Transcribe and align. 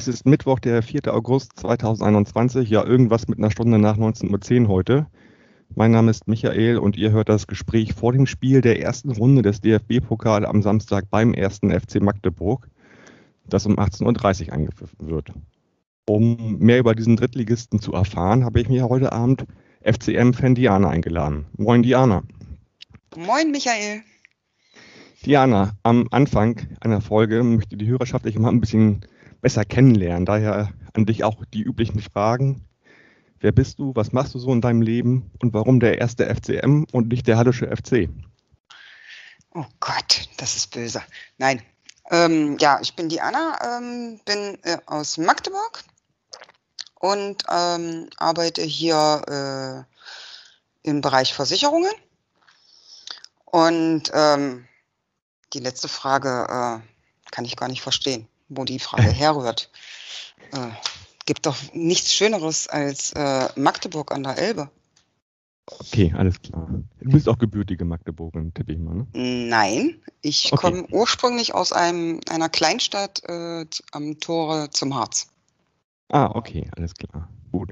Es 0.00 0.08
ist 0.08 0.24
Mittwoch, 0.24 0.60
der 0.60 0.82
4. 0.82 1.12
August 1.12 1.58
2021. 1.58 2.70
Ja, 2.70 2.82
irgendwas 2.82 3.28
mit 3.28 3.36
einer 3.36 3.50
Stunde 3.50 3.78
nach 3.78 3.98
19.10 3.98 4.62
Uhr 4.62 4.68
heute. 4.68 5.06
Mein 5.74 5.90
Name 5.90 6.10
ist 6.10 6.26
Michael 6.26 6.78
und 6.78 6.96
ihr 6.96 7.10
hört 7.10 7.28
das 7.28 7.46
Gespräch 7.46 7.92
vor 7.92 8.14
dem 8.14 8.24
Spiel 8.24 8.62
der 8.62 8.80
ersten 8.80 9.10
Runde 9.10 9.42
des 9.42 9.60
DFB-Pokal 9.60 10.46
am 10.46 10.62
Samstag 10.62 11.10
beim 11.10 11.34
ersten 11.34 11.70
FC 11.70 12.00
Magdeburg, 12.00 12.66
das 13.46 13.66
um 13.66 13.78
18.30 13.78 14.46
Uhr 14.46 14.52
eingepfiffen 14.54 15.06
wird. 15.10 15.34
Um 16.06 16.56
mehr 16.56 16.78
über 16.78 16.94
diesen 16.94 17.16
Drittligisten 17.16 17.78
zu 17.78 17.92
erfahren, 17.92 18.46
habe 18.46 18.58
ich 18.58 18.70
mir 18.70 18.88
heute 18.88 19.12
Abend 19.12 19.44
FCM-Fan 19.82 20.54
Diana 20.54 20.88
eingeladen. 20.88 21.44
Moin 21.58 21.82
Diana. 21.82 22.22
Moin 23.14 23.50
Michael. 23.50 24.00
Diana, 25.26 25.72
am 25.82 26.08
Anfang 26.10 26.58
einer 26.80 27.02
Folge 27.02 27.42
möchte 27.42 27.76
die 27.76 27.86
Hörerschaft 27.86 28.24
dich 28.24 28.38
mal 28.38 28.48
ein 28.48 28.62
bisschen 28.62 29.04
besser 29.40 29.64
kennenlernen. 29.64 30.26
Daher 30.26 30.72
an 30.94 31.06
dich 31.06 31.24
auch 31.24 31.44
die 31.52 31.62
üblichen 31.62 32.00
Fragen. 32.00 32.64
Wer 33.40 33.52
bist 33.52 33.78
du? 33.78 33.92
Was 33.94 34.12
machst 34.12 34.34
du 34.34 34.38
so 34.38 34.52
in 34.52 34.60
deinem 34.60 34.82
Leben? 34.82 35.30
Und 35.40 35.54
warum 35.54 35.80
der 35.80 35.98
erste 35.98 36.26
FCM 36.26 36.84
und 36.92 37.08
nicht 37.08 37.26
der 37.26 37.38
Hallische 37.38 37.74
FC? 37.74 38.08
Oh 39.54 39.64
Gott, 39.80 40.28
das 40.36 40.56
ist 40.56 40.72
böse. 40.72 41.02
Nein. 41.38 41.62
Ähm, 42.10 42.58
ja, 42.58 42.78
ich 42.82 42.96
bin 42.96 43.08
Diana, 43.08 43.78
ähm, 43.78 44.20
bin 44.24 44.58
äh, 44.64 44.78
aus 44.86 45.16
Magdeburg 45.16 45.84
und 46.98 47.44
ähm, 47.48 48.10
arbeite 48.16 48.62
hier 48.62 49.86
äh, 50.84 50.88
im 50.88 51.00
Bereich 51.00 51.34
Versicherungen. 51.34 51.92
Und 53.44 54.10
ähm, 54.12 54.66
die 55.52 55.60
letzte 55.60 55.88
Frage 55.88 56.46
äh, 56.48 57.30
kann 57.30 57.44
ich 57.44 57.56
gar 57.56 57.68
nicht 57.68 57.82
verstehen, 57.82 58.28
wo 58.50 58.64
die 58.64 58.78
Frage 58.78 59.02
herrührt. 59.10 59.70
Äh, 60.52 60.68
gibt 61.24 61.46
doch 61.46 61.56
nichts 61.72 62.12
Schöneres 62.12 62.66
als 62.68 63.12
äh, 63.12 63.48
Magdeburg 63.56 64.12
an 64.12 64.24
der 64.24 64.36
Elbe. 64.36 64.70
Okay, 65.78 66.12
alles 66.16 66.42
klar. 66.42 66.68
Du 67.00 67.10
bist 67.10 67.28
auch 67.28 67.38
gebürtige 67.38 67.84
Magdeburgerin, 67.84 68.52
tippe 68.52 68.72
ich 68.72 68.78
mal, 68.78 68.94
ne? 68.94 69.06
Nein, 69.12 70.00
ich 70.20 70.52
okay. 70.52 70.60
komme 70.60 70.86
ursprünglich 70.90 71.54
aus 71.54 71.72
einem, 71.72 72.20
einer 72.28 72.48
Kleinstadt 72.48 73.22
äh, 73.28 73.64
am 73.92 74.18
Tore 74.18 74.70
zum 74.70 74.96
Harz. 74.96 75.28
Ah, 76.08 76.32
okay, 76.34 76.68
alles 76.76 76.94
klar. 76.94 77.28
Gut. 77.52 77.70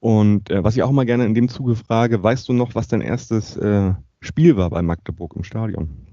Und 0.00 0.50
äh, 0.50 0.64
was 0.64 0.76
ich 0.76 0.82
auch 0.82 0.90
mal 0.92 1.04
gerne 1.04 1.26
in 1.26 1.34
dem 1.34 1.50
Zuge 1.50 1.76
frage, 1.76 2.22
weißt 2.22 2.48
du 2.48 2.54
noch, 2.54 2.74
was 2.74 2.88
dein 2.88 3.02
erstes 3.02 3.56
äh, 3.56 3.92
Spiel 4.20 4.56
war 4.56 4.70
bei 4.70 4.80
Magdeburg 4.80 5.34
im 5.36 5.44
Stadion? 5.44 6.06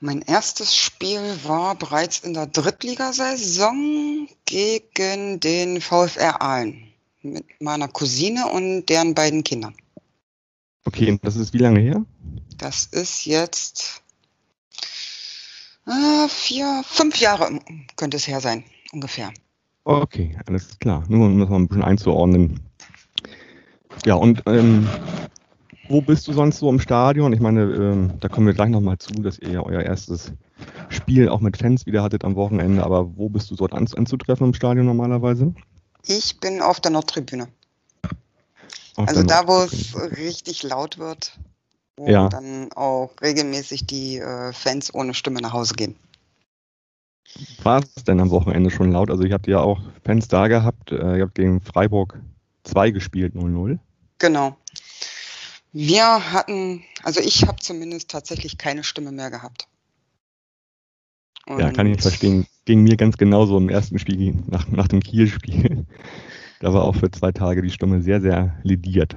Mein 0.00 0.22
erstes 0.22 0.76
Spiel 0.76 1.20
war 1.44 1.74
bereits 1.74 2.18
in 2.18 2.34
der 2.34 2.46
Drittligasaison 2.46 4.28
gegen 4.44 5.40
den 5.40 5.80
VfR 5.80 6.42
Aalen 6.42 6.92
mit 7.22 7.44
meiner 7.60 7.88
Cousine 7.88 8.46
und 8.48 8.86
deren 8.86 9.14
beiden 9.14 9.42
Kindern. 9.42 9.74
Okay, 10.84 11.10
und 11.10 11.24
das 11.24 11.36
ist 11.36 11.52
wie 11.54 11.58
lange 11.58 11.80
her? 11.80 12.04
Das 12.58 12.84
ist 12.84 13.24
jetzt 13.24 14.02
äh, 15.86 16.28
vier, 16.28 16.82
fünf 16.86 17.16
Jahre 17.18 17.58
könnte 17.96 18.16
es 18.16 18.26
her 18.26 18.40
sein, 18.40 18.64
ungefähr. 18.92 19.32
Okay, 19.84 20.36
alles 20.46 20.78
klar. 20.78 21.04
Nur 21.08 21.26
um 21.26 21.38
das 21.38 21.48
mal 21.48 21.56
ein 21.56 21.68
bisschen 21.68 21.84
einzuordnen. 21.84 22.60
Ja, 24.04 24.14
und 24.14 24.42
ähm, 24.46 24.88
wo 25.88 26.00
bist 26.00 26.26
du 26.28 26.32
sonst 26.32 26.58
so 26.58 26.68
im 26.70 26.80
Stadion? 26.80 27.32
Ich 27.32 27.40
meine, 27.40 27.62
ähm, 27.62 28.12
da 28.20 28.28
kommen 28.28 28.46
wir 28.46 28.54
gleich 28.54 28.70
nochmal 28.70 28.98
zu, 28.98 29.12
dass 29.14 29.38
ihr 29.38 29.50
ja 29.50 29.62
euer 29.62 29.82
erstes 29.82 30.32
Spiel 30.88 31.28
auch 31.28 31.40
mit 31.40 31.56
Fans 31.56 31.86
wieder 31.86 32.02
hattet 32.02 32.24
am 32.24 32.36
Wochenende. 32.36 32.84
Aber 32.84 33.16
wo 33.16 33.28
bist 33.28 33.50
du 33.50 33.56
dort 33.56 33.72
an, 33.72 33.86
anzutreffen 33.94 34.48
im 34.48 34.54
Stadion 34.54 34.86
normalerweise? 34.86 35.54
Ich 36.06 36.38
bin 36.40 36.62
auf 36.62 36.80
der 36.80 36.92
Nordtribüne. 36.92 37.48
Auf 38.96 39.08
also 39.08 39.22
da, 39.22 39.46
wo 39.46 39.62
es 39.62 39.94
richtig 40.16 40.62
laut 40.62 40.98
wird, 40.98 41.38
wo 41.96 42.08
ja. 42.08 42.28
dann 42.28 42.72
auch 42.74 43.10
regelmäßig 43.20 43.86
die 43.86 44.18
äh, 44.18 44.52
Fans 44.52 44.94
ohne 44.94 45.12
Stimme 45.14 45.40
nach 45.40 45.52
Hause 45.52 45.74
gehen. 45.74 45.96
War 47.62 47.80
es 47.80 48.04
denn 48.04 48.20
am 48.20 48.30
Wochenende 48.30 48.70
schon 48.70 48.92
laut? 48.92 49.10
Also, 49.10 49.24
ihr 49.24 49.34
habt 49.34 49.46
ja 49.46 49.60
auch 49.60 49.80
Fans 50.04 50.28
da 50.28 50.48
gehabt. 50.48 50.92
Äh, 50.92 51.18
ihr 51.18 51.22
habt 51.24 51.34
gegen 51.34 51.60
Freiburg 51.60 52.18
2 52.64 52.90
gespielt, 52.92 53.34
0-0. 53.34 53.78
Genau. 54.18 54.56
Wir 55.78 56.32
hatten, 56.32 56.82
also 57.02 57.20
ich 57.20 57.46
habe 57.46 57.60
zumindest 57.60 58.10
tatsächlich 58.10 58.56
keine 58.56 58.82
Stimme 58.82 59.12
mehr 59.12 59.30
gehabt. 59.30 59.68
Und 61.44 61.58
ja, 61.60 61.70
kann 61.70 61.86
ich 61.86 62.00
verstehen. 62.00 62.46
Ging 62.64 62.82
mir 62.82 62.96
ganz 62.96 63.18
genauso 63.18 63.58
im 63.58 63.68
ersten 63.68 63.98
Spiel, 63.98 64.34
nach, 64.46 64.66
nach 64.68 64.88
dem 64.88 65.00
Kiel-Spiel. 65.00 65.86
Da 66.58 66.72
war 66.72 66.84
auch 66.84 66.96
für 66.96 67.10
zwei 67.10 67.32
Tage 67.32 67.60
die 67.60 67.70
Stimme 67.70 68.00
sehr, 68.00 68.22
sehr 68.22 68.58
lediert. 68.62 69.14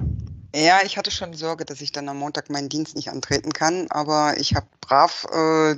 Ja, 0.54 0.80
ich 0.84 0.98
hatte 0.98 1.10
schon 1.10 1.32
Sorge, 1.32 1.64
dass 1.64 1.80
ich 1.80 1.90
dann 1.90 2.06
am 2.10 2.18
Montag 2.18 2.50
meinen 2.50 2.68
Dienst 2.68 2.96
nicht 2.96 3.08
antreten 3.08 3.54
kann, 3.54 3.86
aber 3.88 4.34
ich 4.36 4.54
habe 4.54 4.66
brav 4.82 5.26
äh, 5.32 5.76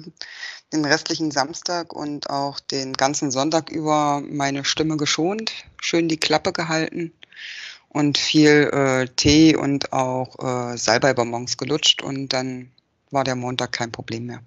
den 0.72 0.84
restlichen 0.84 1.30
Samstag 1.30 1.92
und 1.92 2.28
auch 2.30 2.58
den 2.58 2.94
ganzen 2.94 3.30
Sonntag 3.30 3.70
über 3.70 4.20
meine 4.28 4.64
Stimme 4.64 4.96
geschont, 4.96 5.52
schön 5.80 6.08
die 6.08 6.16
Klappe 6.16 6.52
gehalten 6.52 7.12
und 7.92 8.16
viel 8.16 8.70
äh, 8.72 9.06
Tee 9.16 9.54
und 9.54 9.92
auch 9.92 10.38
äh, 10.38 10.76
Salbeibonbons 10.76 11.58
gelutscht 11.58 12.02
und 12.02 12.28
dann 12.28 12.70
war 13.10 13.24
der 13.24 13.36
Montag 13.36 13.72
kein 13.72 13.92
Problem 13.92 14.26
mehr. 14.26 14.40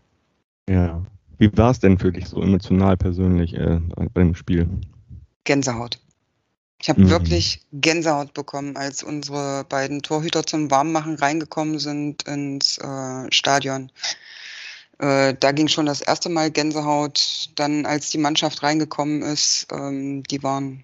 Ja. 0.68 1.06
Wie 1.38 1.56
war 1.58 1.72
es 1.72 1.80
denn 1.80 2.00
für 2.00 2.12
dich 2.12 2.28
so 2.28 2.42
emotional 2.42 2.98
persönlich 2.98 3.54
äh, 3.54 3.80
beim 4.14 4.36
Spiel? 4.36 4.70
Gänsehaut. 5.44 6.00
Ich 6.82 6.90
habe 6.90 7.02
mhm. 7.02 7.10
wirklich 7.10 7.62
Gänsehaut 7.74 8.34
bekommen, 8.34 8.78
als 8.78 9.04
unsere 9.04 9.66
beiden 9.66 10.02
Torhüter 10.02 10.46
zum 10.46 10.72
Warmmachen 10.72 11.16
reingekommen 11.16 11.78
sind 11.78 12.24
ins 12.24 12.78
äh, 12.78 13.32
Stadion. 13.32 13.92
Äh, 14.98 15.36
da 15.40 15.52
ging 15.52 15.68
schon 15.68 15.86
das 15.86 16.02
erste 16.02 16.30
Mal 16.30 16.52
Gänsehaut. 16.52 17.50
Dann, 17.56 17.86
als 17.86 18.10
die 18.10 18.18
Mannschaft 18.18 18.64
reingekommen 18.64 19.22
ist, 19.22 19.68
ähm, 19.72 20.24
die 20.24 20.42
waren, 20.42 20.84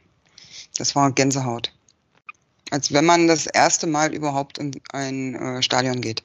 das 0.77 0.95
war 0.95 1.11
Gänsehaut 1.13 1.71
als 2.71 2.91
wenn 2.91 3.05
man 3.05 3.27
das 3.27 3.45
erste 3.45 3.85
Mal 3.85 4.15
überhaupt 4.15 4.57
in 4.57 4.71
ein 4.91 5.35
äh, 5.35 5.61
Stadion 5.61 6.01
geht. 6.01 6.23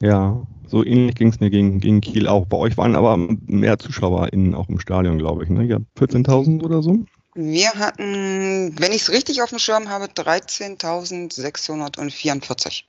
Ja, 0.00 0.40
so 0.68 0.84
ähnlich 0.84 1.16
ging 1.16 1.28
es 1.28 1.40
mir 1.40 1.50
gegen, 1.50 1.80
gegen 1.80 2.00
Kiel 2.00 2.28
auch. 2.28 2.46
Bei 2.46 2.56
euch 2.56 2.76
waren 2.76 2.94
aber 2.94 3.16
mehr 3.16 3.76
ZuschauerInnen 3.78 4.54
auch 4.54 4.68
im 4.68 4.78
Stadion, 4.78 5.18
glaube 5.18 5.42
ich. 5.42 5.50
Ne? 5.50 5.64
Ja, 5.64 5.78
14.000 5.98 6.62
oder 6.62 6.82
so? 6.82 7.04
Wir 7.34 7.70
hatten, 7.70 8.78
wenn 8.78 8.92
ich 8.92 9.02
es 9.02 9.10
richtig 9.10 9.42
auf 9.42 9.50
dem 9.50 9.58
Schirm 9.58 9.88
habe, 9.88 10.04
13.644. 10.06 12.84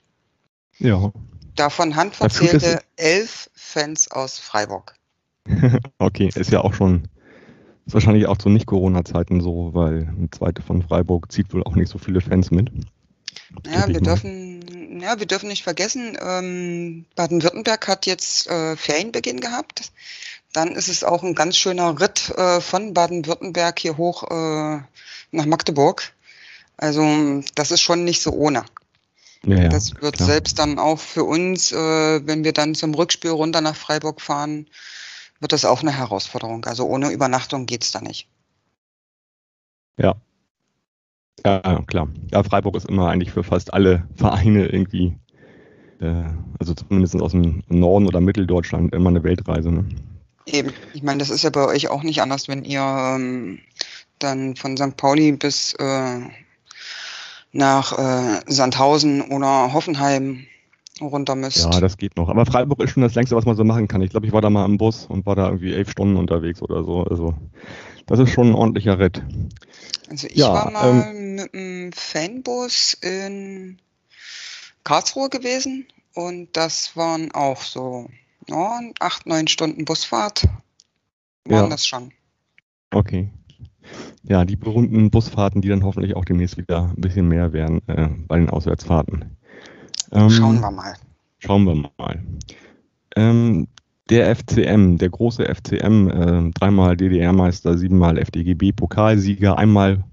Ja. 0.78 1.12
Davon 1.56 1.96
handverzählte 1.96 2.84
elf 2.96 3.50
Fans 3.54 4.12
aus 4.12 4.38
Freiburg. 4.38 4.94
okay, 5.98 6.30
ist 6.36 6.52
ja 6.52 6.62
auch 6.62 6.74
schon 6.74 7.08
ist 7.90 7.94
wahrscheinlich 7.96 8.28
auch 8.28 8.38
zu 8.38 8.50
Nicht-Corona-Zeiten 8.50 9.42
so, 9.42 9.72
weil 9.74 10.14
eine 10.16 10.30
zweite 10.30 10.62
von 10.62 10.84
Freiburg 10.84 11.32
zieht 11.32 11.52
wohl 11.54 11.64
auch 11.64 11.76
nicht 11.76 11.90
so 11.90 11.98
viele 11.98 12.22
Fans 12.22 12.52
mit. 12.52 12.70
Ja, 13.66 13.88
wir 13.88 14.00
dürfen, 14.00 15.02
ja, 15.02 15.18
wir 15.18 15.26
dürfen 15.26 15.50
nicht 15.50 15.64
vergessen, 15.64 16.16
ähm, 16.22 17.06
Baden-Württemberg 17.16 17.88
hat 17.88 18.06
jetzt 18.06 18.48
äh, 18.48 18.76
Ferienbeginn 18.76 19.40
gehabt. 19.40 19.92
Dann 20.54 20.74
ist 20.74 20.88
es 20.88 21.04
auch 21.04 21.24
ein 21.24 21.34
ganz 21.34 21.58
schöner 21.58 22.00
Ritt 22.00 22.30
äh, 22.38 22.62
von 22.62 22.94
Baden-Württemberg 22.94 23.80
hier 23.80 23.98
hoch 23.98 24.24
äh, 24.30 24.82
nach 25.32 25.46
Magdeburg. 25.48 26.14
Also 26.78 27.42
das 27.56 27.72
ist 27.72 27.82
schon 27.82 28.04
nicht 28.04 28.22
so 28.22 28.34
ohne. 28.34 28.66
Ja, 29.48 29.64
ja, 29.64 29.70
das 29.70 30.00
wird 30.00 30.18
klar. 30.18 30.28
selbst 30.28 30.60
dann 30.60 30.78
auch 30.78 31.00
für 31.00 31.24
uns, 31.24 31.72
äh, 31.72 32.28
wenn 32.28 32.44
wir 32.44 32.54
dann 32.54 32.76
zum 32.76 32.94
Rückspiel 32.94 33.32
runter 33.32 33.62
nach 33.62 33.76
Freiburg 33.76 34.22
fahren, 34.22 34.68
wird 35.40 35.52
das 35.52 35.66
auch 35.66 35.82
eine 35.82 35.92
Herausforderung. 35.92 36.66
Also 36.66 36.86
ohne 36.86 37.12
Übernachtung 37.12 37.66
geht 37.66 37.84
es 37.84 37.92
da 37.92 38.02
nicht. 38.02 38.28
Ja. 39.98 40.16
Ja, 41.46 41.82
klar. 41.88 42.10
Ja, 42.32 42.44
Freiburg 42.44 42.76
ist 42.76 42.90
immer 42.90 43.10
eigentlich 43.10 43.32
für 43.32 43.44
fast 43.44 43.74
alle 43.74 44.08
Vereine 44.16 44.68
irgendwie, 44.68 45.18
äh, 46.02 46.26
also 46.60 46.74
zumindest 46.74 47.16
aus 47.22 47.32
dem 47.32 47.64
Norden 47.68 48.08
oder 48.08 48.20
Mitteldeutschland, 48.20 48.94
immer 48.94 49.10
eine 49.10 49.24
Weltreise. 49.24 49.72
Ne? 49.72 49.86
Eben. 50.46 50.74
Ich 50.94 51.04
meine, 51.04 51.20
das 51.20 51.30
ist 51.30 51.44
ja 51.44 51.50
bei 51.50 51.66
euch 51.66 51.88
auch 51.90 52.04
nicht 52.04 52.22
anders, 52.22 52.48
wenn 52.48 52.66
ihr 52.66 52.82
ähm, 52.82 53.60
dann 54.20 54.56
von 54.56 54.76
St. 54.76 54.98
Pauli 54.98 55.32
bis 55.32 55.74
äh, 55.76 56.20
nach 57.52 57.98
äh, 57.98 58.42
Sandhausen 58.48 59.22
oder 59.22 59.72
Hoffenheim 59.74 60.46
runter 61.08 61.36
müsst. 61.36 61.64
Ja, 61.64 61.80
das 61.80 61.98
geht 61.98 62.18
noch. 62.18 62.30
Aber 62.30 62.46
Freiburg 62.46 62.82
ist 62.82 62.92
schon 62.92 63.04
das 63.04 63.16
längste, 63.16 63.36
was 63.36 63.46
man 63.46 63.56
so 63.56 63.64
machen 63.64 63.88
kann. 63.88 64.02
Ich 64.02 64.12
glaube, 64.12 64.26
ich 64.26 64.34
war 64.34 64.42
da 64.42 64.50
mal 64.50 64.66
im 64.66 64.78
Bus 64.78 65.06
und 65.06 65.26
war 65.26 65.36
da 65.36 65.48
irgendwie 65.48 65.74
elf 65.74 65.90
Stunden 65.92 66.18
unterwegs 66.18 66.62
oder 66.62 66.84
so. 66.84 67.04
Also 67.04 67.36
das 68.06 68.20
ist 68.20 68.32
schon 68.32 68.50
ein 68.50 68.56
ordentlicher 68.56 69.00
Ritt. 69.00 69.24
Also 70.10 70.28
ich 70.28 70.36
ja, 70.36 70.54
war 70.54 70.72
mal 70.72 71.12
ähm, 71.12 71.36
mit 71.36 71.54
einem 71.54 71.92
Fanbus 71.94 72.94
in 73.02 73.78
Karlsruhe 74.84 75.30
gewesen 75.30 75.86
und 76.14 76.50
das 76.54 76.96
waren 76.96 77.32
auch 77.32 77.62
so 77.62 78.10
ja, 78.48 78.80
acht, 79.00 79.28
neun 79.28 79.48
Stunden 79.48 79.86
Busfahrt. 79.86 80.48
Waren 81.46 81.66
ja. 81.66 81.70
das 81.70 81.88
schon. 81.88 82.12
Okay. 82.92 83.30
Ja, 84.24 84.46
die 84.46 84.56
berühmten 84.56 85.10
Busfahrten, 85.10 85.62
die 85.62 85.70
dann 85.70 85.84
hoffentlich 85.84 86.16
auch 86.16 86.26
demnächst 86.26 86.58
wieder 86.58 86.92
ein 86.96 87.02
bisschen 87.02 87.28
mehr 87.28 87.54
werden 87.54 87.82
äh, 87.88 88.10
bei 88.28 88.38
den 88.38 88.50
Auswärtsfahrten. 88.50 89.38
Ähm, 90.12 90.30
schauen 90.30 90.60
wir 90.60 90.72
mal. 90.72 90.94
Schauen 91.40 91.64
wir 91.66 91.92
mal. 91.98 92.24
Ähm, 93.16 93.68
der 94.10 94.36
FCM, 94.36 94.98
der 94.98 95.10
große 95.10 95.46
FCM, 95.46 96.10
äh, 96.10 96.52
dreimal 96.52 96.98
DDR-Meister, 96.98 97.78
siebenmal 97.78 98.18
FDGB-Pokalsieger, 98.18 99.58
einmal 99.58 100.04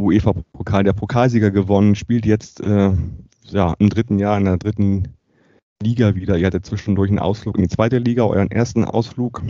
UEFA-Pokal 0.00 0.84
der 0.84 0.92
Pokalsieger 0.92 1.50
gewonnen, 1.50 1.94
spielt 1.94 2.26
jetzt 2.26 2.60
äh, 2.60 2.92
ja, 3.44 3.74
im 3.78 3.90
dritten 3.90 4.18
Jahr 4.18 4.38
in 4.38 4.44
der 4.44 4.56
dritten 4.56 5.14
Liga 5.82 6.14
wieder. 6.14 6.36
Ihr 6.36 6.46
hattet 6.46 6.66
zwischendurch 6.66 7.10
einen 7.10 7.18
Ausflug 7.18 7.56
in 7.56 7.62
die 7.62 7.68
zweite 7.68 7.98
Liga, 7.98 8.24
euren 8.24 8.50
ersten 8.50 8.84
Ausflug. 8.84 9.42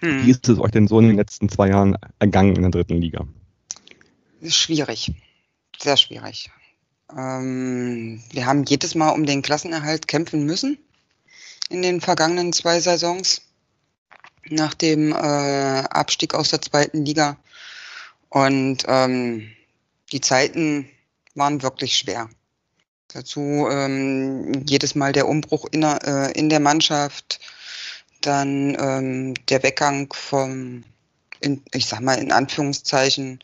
Hm. 0.00 0.24
Wie 0.24 0.30
ist 0.30 0.48
es 0.48 0.58
euch 0.58 0.70
denn 0.70 0.88
so 0.88 0.98
in 1.00 1.08
den 1.08 1.16
letzten 1.16 1.48
zwei 1.48 1.68
Jahren 1.68 1.96
ergangen 2.18 2.56
in 2.56 2.62
der 2.62 2.70
dritten 2.70 2.96
Liga? 2.96 3.26
Schwierig. 4.42 5.12
Sehr 5.78 5.96
schwierig. 5.96 6.50
Ähm, 7.16 8.22
wir 8.30 8.46
haben 8.46 8.64
jedes 8.64 8.94
Mal 8.94 9.10
um 9.10 9.26
den 9.26 9.42
Klassenerhalt 9.42 10.08
kämpfen 10.08 10.44
müssen 10.44 10.78
in 11.68 11.82
den 11.82 12.00
vergangenen 12.00 12.52
zwei 12.52 12.80
Saisons 12.80 13.42
nach 14.50 14.74
dem 14.74 15.12
äh, 15.12 15.16
Abstieg 15.16 16.34
aus 16.34 16.50
der 16.50 16.62
zweiten 16.62 17.04
Liga. 17.04 17.36
Und 18.30 18.84
ähm, 18.86 19.50
die 20.12 20.20
Zeiten 20.20 20.88
waren 21.34 21.62
wirklich 21.62 21.96
schwer. 21.96 22.28
Dazu 23.08 23.66
ähm, 23.70 24.64
jedes 24.66 24.94
Mal 24.94 25.12
der 25.12 25.28
Umbruch 25.28 25.66
in, 25.70 25.82
äh, 25.82 26.30
in 26.32 26.48
der 26.48 26.60
Mannschaft, 26.60 27.40
dann 28.20 28.76
ähm, 28.78 29.34
der 29.48 29.62
Weggang 29.62 30.12
vom, 30.12 30.84
in, 31.40 31.62
ich 31.72 31.86
sag 31.86 32.00
mal 32.00 32.18
in 32.18 32.32
Anführungszeichen, 32.32 33.40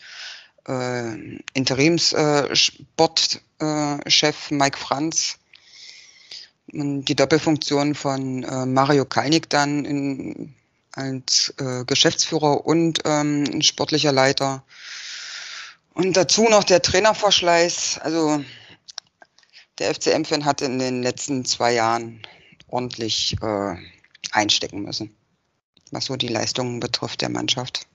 äh, 0.68 1.38
Interimssportchef 1.54 4.50
äh, 4.50 4.54
Mike 4.54 4.78
Franz, 4.78 5.38
die 6.66 7.14
Doppelfunktion 7.14 7.94
von 7.94 8.42
äh, 8.42 8.66
Mario 8.66 9.04
Kalnick 9.04 9.48
dann 9.50 9.84
in, 9.84 10.54
als 10.92 11.54
äh, 11.58 11.84
Geschäftsführer 11.84 12.66
und 12.66 13.00
ähm, 13.04 13.62
sportlicher 13.62 14.12
Leiter. 14.12 14.64
Und 15.92 16.16
dazu 16.16 16.48
noch 16.48 16.64
der 16.64 16.82
Trainerverschleiß. 16.82 17.98
Also 18.00 18.42
der 19.78 19.94
FCM-Fan 19.94 20.44
hat 20.44 20.62
in 20.62 20.78
den 20.78 21.02
letzten 21.02 21.44
zwei 21.44 21.74
Jahren 21.74 22.22
ordentlich 22.68 23.36
äh, 23.40 23.76
einstecken 24.32 24.82
müssen, 24.82 25.14
was 25.90 26.06
so 26.06 26.16
die 26.16 26.28
Leistungen 26.28 26.80
betrifft 26.80 27.20
der 27.20 27.28
Mannschaft. 27.28 27.86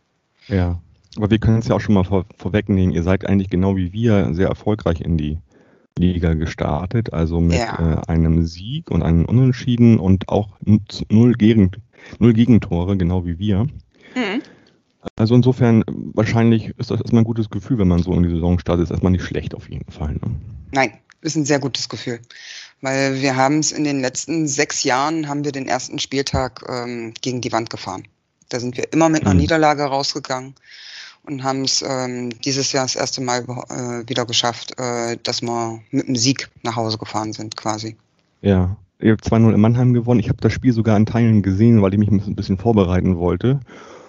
Ja, 0.47 0.79
aber 1.17 1.31
wir 1.31 1.39
können 1.39 1.59
es 1.59 1.67
ja 1.67 1.75
auch 1.75 1.81
schon 1.81 1.95
mal 1.95 2.03
vor, 2.03 2.25
vorwegnehmen. 2.37 2.93
Ihr 2.93 3.03
seid 3.03 3.25
eigentlich 3.25 3.49
genau 3.49 3.75
wie 3.75 3.93
wir 3.93 4.33
sehr 4.33 4.47
erfolgreich 4.47 5.01
in 5.01 5.17
die 5.17 5.39
Liga 5.97 6.33
gestartet, 6.33 7.13
also 7.13 7.41
mit 7.41 7.57
ja. 7.57 8.01
äh, 8.01 8.07
einem 8.07 8.45
Sieg 8.45 8.89
und 8.89 9.03
einem 9.03 9.25
Unentschieden 9.25 9.99
und 9.99 10.29
auch 10.29 10.57
null, 11.09 11.33
Gegen, 11.33 11.71
null 12.19 12.33
Gegentore, 12.33 12.95
genau 12.95 13.25
wie 13.25 13.37
wir. 13.37 13.63
Mhm. 14.15 14.41
Also 15.15 15.35
insofern, 15.35 15.83
wahrscheinlich 16.13 16.69
ist 16.77 16.91
das 16.91 17.01
erstmal 17.01 17.21
ein 17.21 17.25
gutes 17.25 17.49
Gefühl, 17.49 17.79
wenn 17.79 17.87
man 17.87 18.03
so 18.03 18.13
in 18.13 18.23
die 18.23 18.29
Saison 18.29 18.59
startet, 18.59 18.85
ist 18.85 18.91
erstmal 18.91 19.11
nicht 19.11 19.23
schlecht 19.23 19.55
auf 19.55 19.69
jeden 19.69 19.91
Fall. 19.91 20.13
Ne? 20.13 20.35
Nein, 20.71 20.93
ist 21.21 21.35
ein 21.35 21.45
sehr 21.45 21.59
gutes 21.59 21.89
Gefühl. 21.89 22.19
Weil 22.81 23.21
wir 23.21 23.35
haben 23.35 23.59
es 23.59 23.73
in 23.73 23.83
den 23.83 23.99
letzten 23.99 24.47
sechs 24.47 24.83
Jahren, 24.83 25.27
haben 25.27 25.43
wir 25.43 25.51
den 25.51 25.67
ersten 25.67 25.99
Spieltag 25.99 26.63
ähm, 26.69 27.13
gegen 27.21 27.41
die 27.41 27.51
Wand 27.51 27.69
gefahren. 27.69 28.03
Da 28.47 28.59
sind 28.59 28.77
wir 28.77 28.91
immer 28.93 29.09
mit 29.09 29.23
einer 29.23 29.33
mhm. 29.33 29.41
Niederlage 29.41 29.83
rausgegangen 29.83 30.55
und 31.29 31.43
haben 31.43 31.63
es 31.63 31.83
ähm, 31.87 32.29
dieses 32.43 32.71
Jahr 32.71 32.85
das 32.85 32.95
erste 32.95 33.21
Mal 33.21 33.43
äh, 33.43 34.09
wieder 34.09 34.25
geschafft, 34.25 34.73
äh, 34.79 35.17
dass 35.23 35.41
wir 35.41 35.79
mit 35.91 36.07
einem 36.07 36.15
Sieg 36.15 36.49
nach 36.63 36.75
Hause 36.75 36.97
gefahren 36.97 37.33
sind 37.33 37.55
quasi. 37.55 37.95
Ja, 38.41 38.77
ihr 38.99 39.11
habt 39.11 39.25
2-0 39.25 39.53
in 39.53 39.61
Mannheim 39.61 39.93
gewonnen. 39.93 40.19
Ich 40.19 40.29
habe 40.29 40.41
das 40.41 40.53
Spiel 40.53 40.73
sogar 40.73 40.97
in 40.97 41.05
Teilen 41.05 41.41
gesehen, 41.41 41.81
weil 41.81 41.93
ich 41.93 41.99
mich 41.99 42.09
ein 42.09 42.35
bisschen 42.35 42.57
vorbereiten 42.57 43.17
wollte. 43.17 43.59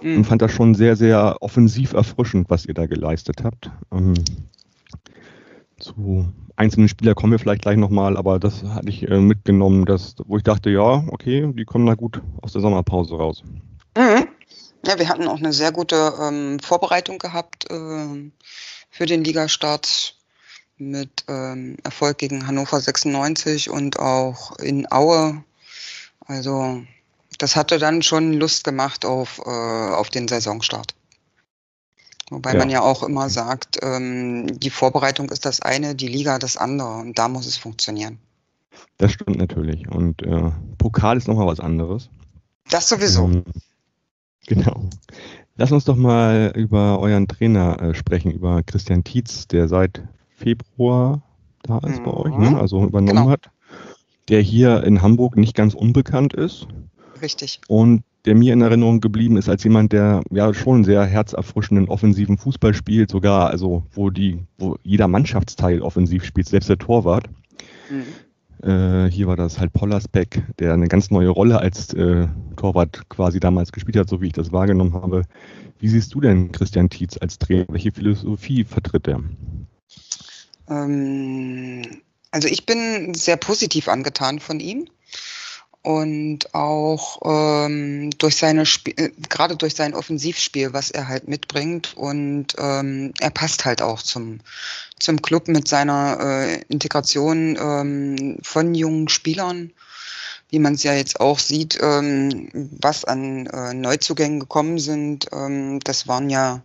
Mhm. 0.02 0.18
Und 0.18 0.24
fand 0.24 0.42
das 0.42 0.52
schon 0.52 0.74
sehr, 0.74 0.96
sehr 0.96 1.36
offensiv 1.40 1.92
erfrischend, 1.92 2.48
was 2.48 2.66
ihr 2.66 2.74
da 2.74 2.86
geleistet 2.86 3.44
habt. 3.44 3.70
Ähm, 3.92 4.14
zu 5.78 6.28
einzelnen 6.56 6.88
Spielern 6.88 7.14
kommen 7.14 7.32
wir 7.32 7.38
vielleicht 7.38 7.62
gleich 7.62 7.76
nochmal, 7.76 8.16
aber 8.16 8.38
das 8.38 8.62
hatte 8.64 8.88
ich 8.88 9.08
äh, 9.08 9.20
mitgenommen, 9.20 9.86
dass, 9.86 10.14
wo 10.26 10.36
ich 10.36 10.42
dachte, 10.42 10.70
ja, 10.70 11.04
okay, 11.08 11.52
die 11.54 11.64
kommen 11.64 11.86
da 11.86 11.94
gut 11.94 12.20
aus 12.42 12.52
der 12.52 12.60
Sommerpause 12.60 13.14
raus. 13.16 13.42
Mhm. 13.96 14.29
Ja, 14.86 14.98
wir 14.98 15.08
hatten 15.08 15.28
auch 15.28 15.38
eine 15.38 15.52
sehr 15.52 15.72
gute 15.72 16.14
ähm, 16.20 16.58
Vorbereitung 16.60 17.18
gehabt 17.18 17.70
äh, 17.70 18.30
für 18.90 19.06
den 19.06 19.24
Ligastart 19.24 20.16
mit 20.78 21.24
ähm, 21.28 21.76
Erfolg 21.84 22.18
gegen 22.18 22.46
Hannover 22.46 22.80
96 22.80 23.70
und 23.70 23.98
auch 23.98 24.58
in 24.58 24.90
Aue. 24.90 25.44
Also 26.26 26.82
das 27.38 27.56
hatte 27.56 27.78
dann 27.78 28.02
schon 28.02 28.32
Lust 28.32 28.64
gemacht 28.64 29.04
auf, 29.04 29.40
äh, 29.44 29.50
auf 29.50 30.08
den 30.08 30.28
Saisonstart. 30.28 30.94
Wobei 32.30 32.52
ja. 32.52 32.58
man 32.58 32.70
ja 32.70 32.80
auch 32.80 33.02
immer 33.02 33.28
sagt, 33.28 33.78
ähm, 33.82 34.58
die 34.58 34.70
Vorbereitung 34.70 35.30
ist 35.30 35.44
das 35.44 35.60
eine, 35.60 35.94
die 35.94 36.08
Liga 36.08 36.38
das 36.38 36.56
andere 36.56 36.96
und 36.96 37.18
da 37.18 37.28
muss 37.28 37.46
es 37.46 37.56
funktionieren. 37.56 38.18
Das 38.98 39.12
stimmt 39.12 39.36
natürlich. 39.36 39.88
Und 39.88 40.22
äh, 40.22 40.50
Pokal 40.78 41.16
ist 41.16 41.26
nochmal 41.26 41.46
was 41.46 41.60
anderes. 41.60 42.08
Das 42.70 42.88
sowieso. 42.88 43.42
Genau. 44.46 44.88
Lass 45.56 45.72
uns 45.72 45.84
doch 45.84 45.96
mal 45.96 46.52
über 46.56 47.00
euren 47.00 47.28
Trainer 47.28 47.80
äh, 47.80 47.94
sprechen, 47.94 48.30
über 48.30 48.62
Christian 48.62 49.04
Tietz, 49.04 49.46
der 49.46 49.68
seit 49.68 50.02
Februar 50.36 51.22
da 51.62 51.78
ist 51.78 52.00
mhm. 52.00 52.04
bei 52.04 52.12
euch, 52.12 52.36
ne? 52.36 52.50
Mhm. 52.50 52.56
also 52.56 52.84
übernommen 52.84 53.18
genau. 53.18 53.30
hat, 53.30 53.50
der 54.28 54.40
hier 54.40 54.82
in 54.84 55.02
Hamburg 55.02 55.36
nicht 55.36 55.54
ganz 55.54 55.74
unbekannt 55.74 56.32
ist. 56.32 56.66
Richtig. 57.20 57.60
Und 57.68 58.02
der 58.24 58.34
mir 58.34 58.52
in 58.52 58.60
Erinnerung 58.60 59.00
geblieben 59.00 59.36
ist 59.36 59.48
als 59.48 59.64
jemand, 59.64 59.92
der 59.92 60.22
ja 60.30 60.52
schon 60.52 60.84
sehr 60.84 61.04
herzerfrischenden 61.04 61.88
offensiven 61.88 62.38
Fußball 62.38 62.74
spielt, 62.74 63.10
sogar 63.10 63.50
also 63.50 63.84
wo 63.92 64.10
die, 64.10 64.40
wo 64.58 64.76
jeder 64.82 65.08
Mannschaftsteil 65.08 65.80
offensiv 65.80 66.24
spielt, 66.24 66.48
selbst 66.48 66.68
der 66.68 66.78
Torwart. 66.78 67.28
Mhm. 67.90 68.04
Äh, 68.62 69.10
hier 69.10 69.26
war 69.26 69.36
das 69.36 69.58
halt 69.58 69.72
Pollersbeck, 69.72 70.42
der 70.58 70.74
eine 70.74 70.88
ganz 70.88 71.10
neue 71.10 71.30
Rolle 71.30 71.58
als 71.58 71.94
äh, 71.94 72.28
Torwart 72.56 73.08
quasi 73.08 73.40
damals 73.40 73.72
gespielt 73.72 73.96
hat, 73.96 74.08
so 74.08 74.20
wie 74.20 74.26
ich 74.26 74.32
das 74.32 74.52
wahrgenommen 74.52 74.94
habe. 74.94 75.22
Wie 75.78 75.88
siehst 75.88 76.14
du 76.14 76.20
denn 76.20 76.52
Christian 76.52 76.90
Tietz 76.90 77.16
als 77.18 77.38
Trainer? 77.38 77.64
Welche 77.68 77.92
Philosophie 77.92 78.64
vertritt 78.64 79.08
er? 79.08 79.22
Ähm, 80.68 81.82
also 82.30 82.48
ich 82.48 82.66
bin 82.66 83.14
sehr 83.14 83.38
positiv 83.38 83.88
angetan 83.88 84.40
von 84.40 84.60
ihm 84.60 84.86
und 85.82 86.54
auch 86.54 87.20
ähm, 87.24 88.10
durch 88.18 88.36
seine 88.36 88.62
Sp 88.68 88.92
äh, 88.96 89.10
gerade 89.28 89.56
durch 89.56 89.74
sein 89.74 89.94
Offensivspiel, 89.94 90.72
was 90.74 90.90
er 90.90 91.08
halt 91.08 91.28
mitbringt 91.28 91.96
und 91.96 92.48
ähm, 92.58 93.14
er 93.18 93.30
passt 93.30 93.64
halt 93.64 93.80
auch 93.80 94.02
zum 94.02 94.40
zum 95.00 95.22
Club 95.22 95.48
mit 95.48 95.68
seiner 95.68 96.18
äh, 96.20 96.62
Integration 96.68 97.56
ähm, 97.60 98.38
von 98.42 98.74
jungen 98.74 99.08
Spielern, 99.08 99.72
wie 100.50 100.58
man 100.58 100.74
es 100.74 100.82
ja 100.82 100.94
jetzt 100.94 101.20
auch 101.20 101.38
sieht, 101.38 101.78
ähm, 101.80 102.48
was 102.80 103.04
an 103.04 103.46
äh, 103.46 103.74
Neuzugängen 103.74 104.40
gekommen 104.40 104.78
sind. 104.78 105.26
Ähm, 105.32 105.80
das 105.80 106.06
waren 106.06 106.30
ja 106.30 106.62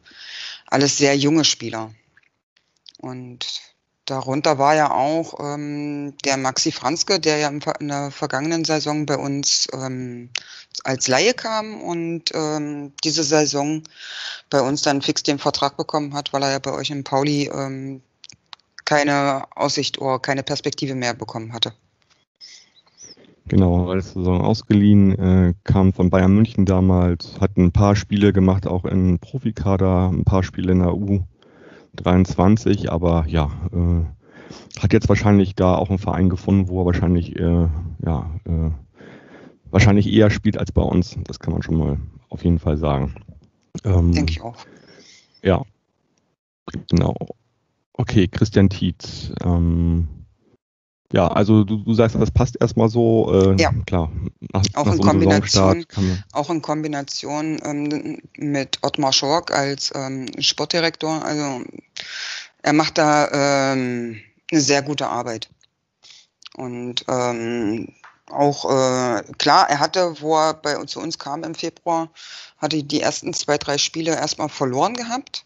alles 0.67 0.97
sehr 0.97 1.17
junge 1.17 1.45
Spieler 1.45 1.91
und 2.99 3.45
Darunter 4.05 4.59
war 4.59 4.75
ja 4.75 4.91
auch 4.91 5.39
ähm, 5.39 6.15
der 6.23 6.37
Maxi 6.37 6.71
Franzke, 6.71 7.19
der 7.19 7.37
ja 7.37 7.49
in 7.49 7.87
der 7.87 8.11
vergangenen 8.11 8.63
Saison 8.63 9.07
bei 9.07 9.17
uns 9.17 9.67
ähm, 9.73 10.29
als 10.83 11.07
Laie 11.07 11.33
kam 11.33 11.81
und 11.81 12.25
ähm, 12.35 12.93
diese 13.03 13.23
Saison 13.23 13.81
bei 14.51 14.61
uns 14.61 14.83
dann 14.83 15.01
fix 15.01 15.23
den 15.23 15.39
Vertrag 15.39 15.75
bekommen 15.75 16.13
hat, 16.13 16.33
weil 16.33 16.43
er 16.43 16.51
ja 16.51 16.59
bei 16.59 16.71
euch 16.71 16.91
in 16.91 17.03
Pauli 17.03 17.49
ähm, 17.51 18.03
keine 18.85 19.45
Aussicht 19.55 19.99
oder 19.99 20.19
keine 20.19 20.43
Perspektive 20.43 20.95
mehr 20.95 21.13
bekommen 21.13 21.53
hatte. 21.53 21.73
Genau, 23.47 23.89
als 23.89 24.13
Saison 24.13 24.41
ausgeliehen, 24.41 25.19
äh, 25.19 25.53
kam 25.63 25.93
von 25.93 26.09
Bayern 26.09 26.33
München 26.33 26.65
damals, 26.65 27.39
hat 27.39 27.57
ein 27.57 27.71
paar 27.71 27.95
Spiele 27.95 28.33
gemacht, 28.33 28.65
auch 28.65 28.85
in 28.85 29.19
Profikader, 29.19 30.09
ein 30.09 30.23
paar 30.23 30.41
Spiele 30.41 30.71
in 30.71 30.79
der 30.79 30.95
U 30.95 31.23
23, 31.95 32.91
aber 32.91 33.25
ja, 33.27 33.51
äh, 33.71 34.79
hat 34.79 34.93
jetzt 34.93 35.09
wahrscheinlich 35.09 35.53
da 35.53 35.75
auch 35.75 35.89
einen 35.89 35.99
Verein 35.99 36.29
gefunden, 36.29 36.67
wo 36.69 36.81
er 36.81 36.85
wahrscheinlich, 36.87 37.35
äh, 37.35 37.67
ja, 38.03 38.31
äh, 38.45 38.71
wahrscheinlich 39.69 40.11
eher 40.11 40.31
spielt 40.31 40.57
als 40.57 40.71
bei 40.71 40.81
uns. 40.81 41.15
Das 41.25 41.39
kann 41.39 41.53
man 41.53 41.61
schon 41.61 41.77
mal 41.77 41.97
auf 42.29 42.43
jeden 42.43 42.59
Fall 42.59 42.77
sagen. 42.77 43.13
Ähm, 43.83 44.11
Denke 44.11 44.31
ich 44.31 44.41
auch. 44.41 44.57
Ja. 45.43 45.63
Genau. 46.89 47.15
Okay, 47.97 48.27
Christian 48.27 48.69
Tietz. 48.69 49.31
Ähm, 49.43 50.07
ja, 51.13 51.27
also 51.27 51.63
du, 51.63 51.77
du, 51.77 51.93
sagst, 51.93 52.15
das 52.15 52.31
passt 52.31 52.57
erstmal 52.59 52.89
so. 52.89 53.31
Äh, 53.33 53.61
ja, 53.61 53.71
klar. 53.85 54.11
Nach, 54.51 54.63
auch, 54.73 54.85
nach 54.85 54.91
in 54.91 54.97
so 54.97 55.03
Kombination, 55.03 55.85
auch 56.33 56.49
in 56.49 56.61
Kombination 56.61 57.59
ähm, 57.63 58.21
mit 58.37 58.79
Ottmar 58.81 59.13
Schork 59.13 59.51
als 59.51 59.93
ähm, 59.95 60.29
Sportdirektor. 60.39 61.23
Also 61.23 61.63
er 62.63 62.73
macht 62.73 62.97
da 62.97 63.73
ähm, 63.73 64.19
eine 64.51 64.61
sehr 64.61 64.81
gute 64.81 65.07
Arbeit. 65.07 65.49
Und 66.55 67.05
ähm, 67.07 67.93
auch 68.29 68.65
äh, 68.65 69.23
klar, 69.37 69.69
er 69.69 69.79
hatte, 69.79 70.15
wo 70.19 70.35
er 70.35 70.53
bei, 70.55 70.83
zu 70.85 70.99
uns 70.99 71.19
kam 71.19 71.43
im 71.43 71.55
Februar, 71.55 72.09
hatte 72.57 72.83
die 72.83 73.01
ersten 73.01 73.33
zwei, 73.33 73.57
drei 73.57 73.77
Spiele 73.77 74.15
erstmal 74.15 74.49
verloren 74.49 74.95
gehabt. 74.95 75.45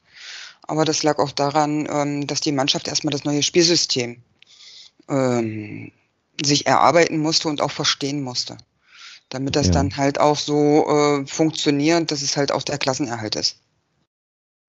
Aber 0.69 0.85
das 0.85 1.01
lag 1.01 1.17
auch 1.17 1.31
daran, 1.31 1.88
ähm, 1.89 2.27
dass 2.27 2.41
die 2.41 2.51
Mannschaft 2.51 2.88
erstmal 2.88 3.11
das 3.11 3.23
neue 3.23 3.41
Spielsystem 3.41 4.17
ähm, 5.09 5.91
sich 6.45 6.67
erarbeiten 6.67 7.17
musste 7.17 7.47
und 7.47 7.59
auch 7.59 7.71
verstehen 7.71 8.21
musste. 8.21 8.55
Damit 9.29 9.55
das 9.55 9.67
ja. 9.67 9.73
dann 9.73 9.97
halt 9.97 10.19
auch 10.19 10.38
so 10.38 10.85
äh, 10.88 11.25
funktioniert, 11.25 12.11
dass 12.11 12.21
es 12.21 12.38
halt 12.38 12.51
auch 12.51 12.61
der 12.61 12.77
Klassenerhalt 12.77 13.35
ist. 13.35 13.57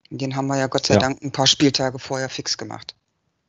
Den 0.09 0.37
haben 0.37 0.47
wir 0.47 0.57
ja 0.57 0.69
Gott 0.69 0.87
sei 0.87 0.95
ja. 0.95 1.01
Dank 1.01 1.23
ein 1.23 1.33
paar 1.33 1.47
Spieltage 1.47 1.99
vorher 1.99 2.31
fix 2.31 2.57
gemacht. 2.57 2.95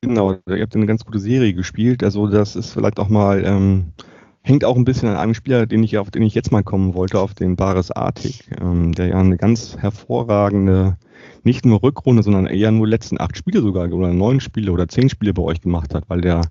Genau, 0.01 0.33
ihr 0.33 0.61
habt 0.61 0.75
eine 0.75 0.87
ganz 0.87 1.05
gute 1.05 1.19
Serie 1.19 1.53
gespielt. 1.53 2.03
Also 2.03 2.27
das 2.27 2.57
ist 2.57 2.71
vielleicht 2.71 2.99
auch 2.99 3.07
mal, 3.07 3.45
ähm, 3.45 3.93
hängt 4.41 4.65
auch 4.65 4.75
ein 4.75 4.83
bisschen 4.83 5.07
an 5.07 5.15
einem 5.15 5.35
Spieler, 5.35 5.67
den 5.67 5.83
ich, 5.83 5.97
auf 5.97 6.11
den 6.11 6.23
ich 6.23 6.35
jetzt 6.35 6.51
mal 6.51 6.63
kommen 6.63 6.95
wollte, 6.95 7.17
auf 7.17 7.33
den 7.33 7.55
Baris 7.55 7.91
Artig, 7.91 8.49
ähm, 8.59 8.91
der 8.91 9.07
ja 9.07 9.19
eine 9.19 9.37
ganz 9.37 9.77
hervorragende, 9.77 10.97
nicht 11.43 11.65
nur 11.65 11.81
Rückrunde, 11.81 12.23
sondern 12.23 12.45
eher 12.47 12.71
nur 12.71 12.87
letzten 12.87 13.19
acht 13.19 13.37
Spiele 13.37 13.61
sogar 13.61 13.91
oder 13.91 14.13
neun 14.13 14.39
Spiele 14.39 14.71
oder 14.71 14.87
zehn 14.87 15.09
Spiele 15.09 15.33
bei 15.33 15.41
euch 15.41 15.61
gemacht 15.61 15.93
hat, 15.93 16.05
weil 16.07 16.21
der 16.21 16.41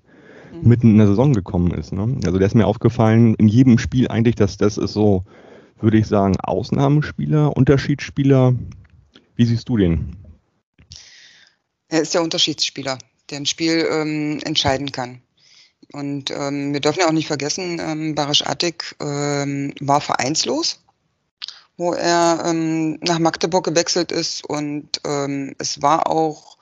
mhm. 0.51 0.67
mitten 0.67 0.91
in 0.91 0.97
der 0.97 1.07
Saison 1.07 1.33
gekommen 1.33 1.71
ist. 1.71 1.93
Ne? 1.93 2.17
Also 2.25 2.37
der 2.37 2.47
ist 2.47 2.55
mir 2.55 2.67
aufgefallen, 2.67 3.35
in 3.35 3.47
jedem 3.47 3.77
Spiel 3.77 4.07
eigentlich, 4.07 4.35
dass 4.35 4.57
das 4.57 4.77
ist 4.77 4.93
so, 4.93 5.23
würde 5.79 5.97
ich 5.97 6.07
sagen, 6.07 6.35
Ausnahmespieler, 6.39 7.55
Unterschiedsspieler. 7.55 8.53
Wie 9.35 9.45
siehst 9.45 9.69
du 9.69 9.77
den? 9.77 10.17
Er 11.87 12.01
ist 12.01 12.13
der 12.13 12.23
Unterschiedsspieler, 12.23 12.97
der 13.29 13.37
ein 13.37 13.45
Spiel 13.45 13.85
ähm, 13.91 14.39
entscheiden 14.43 14.91
kann. 14.91 15.21
Und 15.93 16.31
ähm, 16.31 16.73
wir 16.73 16.79
dürfen 16.79 17.01
ja 17.01 17.07
auch 17.07 17.13
nicht 17.13 17.27
vergessen, 17.27 17.81
ähm, 17.81 18.15
Barisch 18.15 18.45
Attik 18.45 18.95
ähm, 19.01 19.73
war 19.81 19.99
vereinslos, 19.99 20.80
wo 21.77 21.93
er 21.93 22.43
ähm, 22.45 22.99
nach 23.01 23.19
Magdeburg 23.19 23.65
gewechselt 23.65 24.11
ist. 24.11 24.43
Und 24.45 25.01
ähm, 25.05 25.55
es 25.57 25.81
war 25.81 26.09
auch 26.09 26.57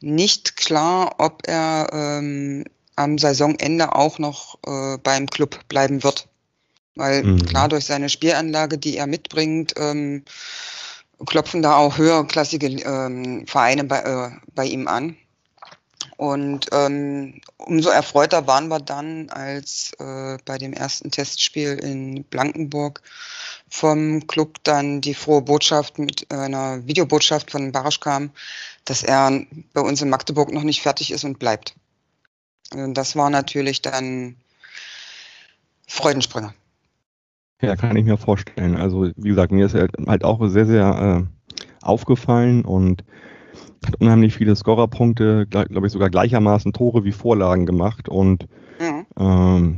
nicht 0.00 0.56
klar, 0.56 1.16
ob 1.18 1.46
er 1.46 1.88
ähm, 1.92 2.64
am 2.96 3.18
Saisonende 3.18 3.94
auch 3.94 4.18
noch 4.18 4.58
äh, 4.66 4.98
beim 4.98 5.26
Club 5.26 5.66
bleiben 5.68 6.02
wird. 6.02 6.28
Weil 6.94 7.22
mhm. 7.22 7.46
klar, 7.46 7.68
durch 7.68 7.86
seine 7.86 8.08
Spielanlage, 8.08 8.78
die 8.78 8.96
er 8.96 9.06
mitbringt, 9.06 9.74
ähm, 9.76 10.24
klopfen 11.26 11.62
da 11.62 11.76
auch 11.76 11.98
höherklassige 11.98 12.66
ähm, 12.66 13.46
Vereine 13.46 13.84
bei, 13.84 13.98
äh, 14.00 14.30
bei 14.54 14.66
ihm 14.66 14.88
an. 14.88 15.16
Und 16.16 16.68
ähm, 16.72 17.40
umso 17.56 17.90
erfreuter 17.90 18.46
waren 18.46 18.68
wir 18.68 18.80
dann, 18.80 19.30
als 19.30 19.92
äh, 19.98 20.38
bei 20.44 20.58
dem 20.58 20.72
ersten 20.72 21.10
Testspiel 21.10 21.74
in 21.74 22.24
Blankenburg 22.24 23.02
vom 23.68 24.26
Club 24.26 24.58
dann 24.64 25.00
die 25.00 25.14
frohe 25.14 25.42
Botschaft 25.42 25.98
mit 25.98 26.30
einer 26.32 26.86
Videobotschaft 26.86 27.50
von 27.50 27.72
Barasch 27.72 28.00
kam, 28.00 28.30
dass 28.84 29.02
er 29.02 29.44
bei 29.72 29.80
uns 29.80 30.02
in 30.02 30.10
Magdeburg 30.10 30.52
noch 30.52 30.62
nicht 30.62 30.82
fertig 30.82 31.10
ist 31.10 31.24
und 31.24 31.38
bleibt. 31.38 31.74
Also 32.70 32.92
das 32.92 33.16
war 33.16 33.30
natürlich 33.30 33.82
dann 33.82 34.36
Freudensprünge. 35.86 36.54
Ja, 37.60 37.76
kann 37.76 37.96
ich 37.96 38.04
mir 38.04 38.18
vorstellen. 38.18 38.76
Also 38.76 39.10
wie 39.16 39.28
gesagt, 39.28 39.52
mir 39.52 39.66
ist 39.66 39.74
halt 39.74 40.24
auch 40.24 40.44
sehr, 40.48 40.66
sehr 40.66 41.26
äh, 41.26 41.84
aufgefallen 41.84 42.64
und 42.64 43.04
hat 43.86 44.00
unheimlich 44.00 44.34
viele 44.34 44.56
Scorerpunkte, 44.56 45.46
glaube 45.46 45.86
ich 45.86 45.92
sogar 45.92 46.10
gleichermaßen 46.10 46.72
Tore 46.72 47.04
wie 47.04 47.12
Vorlagen 47.12 47.66
gemacht 47.66 48.08
und 48.08 48.46
mhm. 48.80 49.06
ähm, 49.18 49.76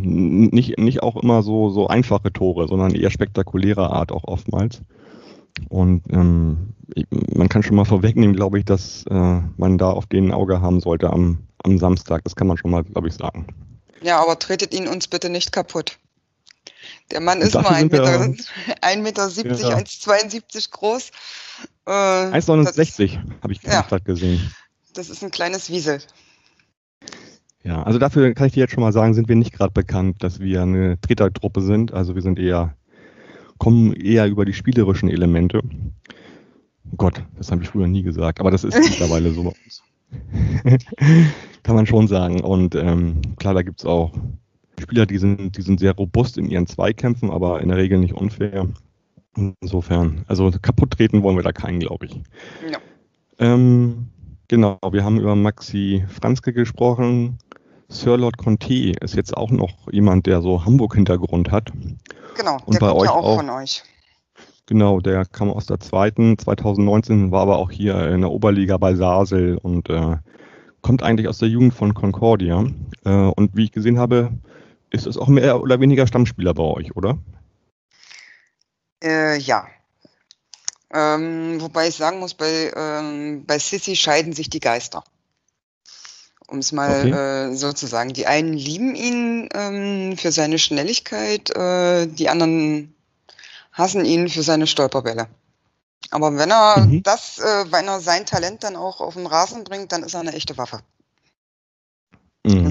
nicht, 0.50 0.78
nicht 0.78 1.02
auch 1.02 1.16
immer 1.16 1.42
so, 1.42 1.70
so 1.70 1.88
einfache 1.88 2.32
Tore, 2.32 2.68
sondern 2.68 2.94
eher 2.94 3.10
spektakulärer 3.10 3.92
Art 3.92 4.12
auch 4.12 4.24
oftmals. 4.24 4.82
Und 5.68 6.02
ähm, 6.10 6.74
man 7.34 7.48
kann 7.48 7.62
schon 7.62 7.76
mal 7.76 7.84
vorwegnehmen, 7.84 8.34
glaube 8.34 8.58
ich, 8.58 8.64
dass 8.64 9.04
äh, 9.08 9.40
man 9.56 9.78
da 9.78 9.90
auf 9.90 10.06
den 10.06 10.32
Auge 10.32 10.60
haben 10.60 10.80
sollte 10.80 11.10
am, 11.10 11.38
am 11.62 11.78
Samstag. 11.78 12.24
Das 12.24 12.36
kann 12.36 12.46
man 12.46 12.56
schon 12.56 12.70
mal, 12.70 12.84
glaube 12.84 13.08
ich, 13.08 13.14
sagen. 13.14 13.46
Ja, 14.02 14.20
aber 14.20 14.38
tretet 14.38 14.74
ihn 14.74 14.88
uns 14.88 15.08
bitte 15.08 15.30
nicht 15.30 15.52
kaputt. 15.52 15.98
Der 17.10 17.20
Mann 17.20 17.40
ist 17.40 17.54
nur 17.54 17.70
1,70 17.70 17.82
Meter, 17.84 18.96
Meter 19.02 19.28
70, 19.28 19.68
ja. 19.68 19.76
1,72 19.76 20.70
groß. 20.70 21.10
Äh, 21.86 21.90
1,69 21.90 23.18
habe 23.42 23.52
ich 23.52 23.62
ja, 23.62 23.82
gerade 23.82 24.04
gesehen. 24.04 24.54
Das 24.94 25.10
ist 25.10 25.22
ein 25.22 25.30
kleines 25.30 25.70
Wiesel. 25.70 26.00
Ja, 27.62 27.82
also 27.82 27.98
dafür 27.98 28.34
kann 28.34 28.46
ich 28.46 28.52
dir 28.52 28.60
jetzt 28.60 28.72
schon 28.72 28.82
mal 28.82 28.92
sagen, 28.92 29.14
sind 29.14 29.28
wir 29.28 29.36
nicht 29.36 29.52
gerade 29.52 29.72
bekannt, 29.72 30.22
dass 30.22 30.38
wir 30.38 30.62
eine 30.62 31.00
Tretertruppe 31.00 31.62
sind. 31.62 31.92
Also 31.92 32.14
wir 32.14 32.22
sind 32.22 32.38
eher, 32.38 32.74
kommen 33.58 33.94
eher 33.94 34.26
über 34.26 34.44
die 34.44 34.52
spielerischen 34.52 35.08
Elemente. 35.08 35.60
Oh 35.64 36.96
Gott, 36.96 37.22
das 37.38 37.50
habe 37.50 37.62
ich 37.62 37.70
früher 37.70 37.86
nie 37.86 38.02
gesagt, 38.02 38.40
aber 38.40 38.50
das 38.50 38.64
ist 38.64 38.74
mittlerweile 38.78 39.32
so 39.32 39.44
bei 39.44 39.52
uns. 39.64 39.82
kann 41.62 41.74
man 41.74 41.86
schon 41.86 42.06
sagen. 42.06 42.40
Und 42.42 42.74
ähm, 42.74 43.20
klar, 43.36 43.54
da 43.54 43.62
gibt 43.62 43.80
es 43.80 43.86
auch 43.86 44.12
Spieler, 44.80 45.06
die 45.06 45.18
sind, 45.18 45.56
die 45.56 45.62
sind 45.62 45.80
sehr 45.80 45.94
robust 45.94 46.38
in 46.38 46.50
ihren 46.50 46.66
Zweikämpfen, 46.66 47.30
aber 47.30 47.60
in 47.60 47.68
der 47.68 47.78
Regel 47.78 47.98
nicht 47.98 48.14
unfair. 48.14 48.68
Insofern, 49.36 50.24
also 50.28 50.50
kaputt 50.62 50.92
treten 50.92 51.22
wollen 51.22 51.36
wir 51.36 51.42
da 51.42 51.52
keinen, 51.52 51.80
glaube 51.80 52.06
ich. 52.06 52.20
Ja. 52.70 52.78
Ähm, 53.38 54.06
genau, 54.48 54.78
wir 54.90 55.04
haben 55.04 55.18
über 55.18 55.34
Maxi 55.34 56.04
Franzke 56.08 56.52
gesprochen. 56.52 57.38
Sir 57.88 58.16
Lord 58.16 58.38
Conte 58.38 58.92
ist 59.00 59.14
jetzt 59.14 59.36
auch 59.36 59.50
noch 59.50 59.92
jemand, 59.92 60.26
der 60.26 60.40
so 60.40 60.64
Hamburg-Hintergrund 60.64 61.50
hat. 61.50 61.72
Genau, 62.36 62.58
Und 62.64 62.74
der 62.74 62.80
bei 62.80 62.88
kommt 62.88 63.00
euch 63.00 63.06
ja 63.06 63.12
auch, 63.12 63.24
auch 63.24 63.36
von 63.36 63.50
euch. 63.50 63.82
Genau, 64.66 65.00
der 65.00 65.26
kam 65.26 65.50
aus 65.50 65.66
der 65.66 65.78
zweiten, 65.78 66.38
2019 66.38 67.30
war 67.30 67.42
aber 67.42 67.58
auch 67.58 67.70
hier 67.70 68.08
in 68.08 68.22
der 68.22 68.30
Oberliga 68.30 68.78
bei 68.78 68.94
Sasel 68.94 69.58
und 69.58 69.90
äh, 69.90 70.16
kommt 70.80 71.02
eigentlich 71.02 71.28
aus 71.28 71.38
der 71.38 71.48
Jugend 71.48 71.74
von 71.74 71.92
Concordia. 71.92 72.64
Äh, 73.04 73.10
und 73.10 73.56
wie 73.56 73.64
ich 73.64 73.72
gesehen 73.72 73.98
habe, 73.98 74.32
ist 74.94 75.06
es 75.06 75.16
auch 75.18 75.28
mehr 75.28 75.60
oder 75.60 75.80
weniger 75.80 76.06
Stammspieler 76.06 76.54
bei 76.54 76.62
euch, 76.62 76.96
oder? 76.96 77.18
Äh, 79.02 79.38
ja. 79.38 79.66
Ähm, 80.92 81.60
wobei 81.60 81.88
ich 81.88 81.96
sagen 81.96 82.20
muss, 82.20 82.34
bei, 82.34 82.72
ähm, 82.74 83.44
bei 83.46 83.58
Sissy 83.58 83.96
scheiden 83.96 84.32
sich 84.32 84.48
die 84.48 84.60
Geister. 84.60 85.02
Um 86.46 86.58
es 86.58 86.72
mal 86.72 87.00
okay. 87.00 87.10
äh, 87.50 87.54
so 87.54 87.72
zu 87.72 87.86
sagen. 87.86 88.12
Die 88.12 88.26
einen 88.26 88.52
lieben 88.52 88.94
ihn 88.94 89.48
ähm, 89.54 90.16
für 90.16 90.30
seine 90.30 90.58
Schnelligkeit, 90.58 91.50
äh, 91.50 92.06
die 92.06 92.28
anderen 92.28 92.94
hassen 93.72 94.04
ihn 94.04 94.28
für 94.28 94.42
seine 94.42 94.66
Stolperbälle. 94.66 95.26
Aber 96.10 96.36
wenn 96.36 96.50
er 96.50 96.80
mhm. 96.80 97.02
das, 97.02 97.38
äh, 97.38 97.72
wenn 97.72 97.88
er 97.88 98.00
sein 98.00 98.26
Talent 98.26 98.62
dann 98.62 98.76
auch 98.76 99.00
auf 99.00 99.14
den 99.14 99.26
Rasen 99.26 99.64
bringt, 99.64 99.90
dann 99.90 100.04
ist 100.04 100.14
er 100.14 100.20
eine 100.20 100.34
echte 100.34 100.56
Waffe. 100.56 100.80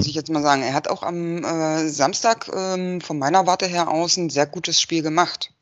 Muss 0.03 0.09
ich 0.09 0.15
jetzt 0.15 0.29
mal 0.29 0.41
sagen. 0.41 0.63
Er 0.63 0.73
hat 0.73 0.89
auch 0.89 1.01
am 1.01 1.45
äh, 1.45 1.87
Samstag 1.87 2.51
ähm, 2.53 2.99
von 2.99 3.17
meiner 3.17 3.47
Warte 3.47 3.67
her 3.67 3.87
aus 3.87 4.17
ein 4.17 4.29
sehr 4.29 4.45
gutes 4.45 4.81
Spiel 4.81 5.01
gemacht. 5.01 5.53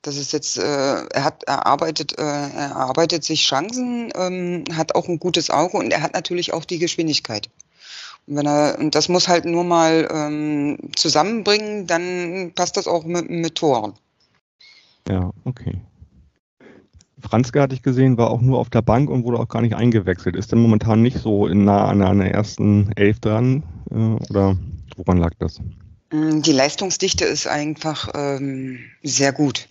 Das 0.00 0.16
ist 0.16 0.32
jetzt, 0.32 0.56
äh, 0.56 1.04
er 1.04 1.24
hat 1.24 1.42
erarbeitet, 1.42 2.18
äh, 2.18 2.22
er 2.22 2.70
erarbeitet 2.70 3.22
sich 3.22 3.44
Chancen, 3.44 4.10
ähm, 4.14 4.64
hat 4.74 4.94
auch 4.94 5.08
ein 5.08 5.18
gutes 5.18 5.50
Auge 5.50 5.76
und 5.76 5.90
er 5.90 6.00
hat 6.00 6.14
natürlich 6.14 6.54
auch 6.54 6.64
die 6.64 6.78
Geschwindigkeit. 6.78 7.50
Und 8.26 8.36
wenn 8.36 8.46
er, 8.46 8.78
und 8.78 8.94
das 8.94 9.10
muss 9.10 9.28
halt 9.28 9.44
nur 9.44 9.62
mal 9.62 10.08
ähm, 10.10 10.78
zusammenbringen, 10.96 11.86
dann 11.86 12.52
passt 12.54 12.78
das 12.78 12.88
auch 12.88 13.04
mit, 13.04 13.28
mit 13.28 13.56
Toren. 13.56 13.92
Ja, 15.06 15.32
okay. 15.44 15.82
Franzke 17.28 17.60
hatte 17.60 17.74
ich 17.74 17.82
gesehen, 17.82 18.16
war 18.18 18.30
auch 18.30 18.40
nur 18.40 18.58
auf 18.58 18.70
der 18.70 18.82
Bank 18.82 19.10
und 19.10 19.24
wurde 19.24 19.38
auch 19.38 19.48
gar 19.48 19.62
nicht 19.62 19.74
eingewechselt. 19.74 20.36
Ist 20.36 20.52
denn 20.52 20.60
momentan 20.60 21.02
nicht 21.02 21.18
so 21.18 21.48
nah 21.48 21.86
an 21.86 22.02
einer 22.02 22.30
ersten 22.30 22.92
Elf 22.96 23.20
dran? 23.20 23.62
Äh, 23.90 23.94
oder 24.30 24.56
woran 24.96 25.18
lag 25.18 25.32
das? 25.38 25.60
Mm, 26.10 26.40
die 26.42 26.52
Leistungsdichte 26.52 27.24
ist 27.24 27.46
einfach 27.46 28.10
ähm, 28.14 28.78
sehr 29.02 29.32
gut 29.32 29.68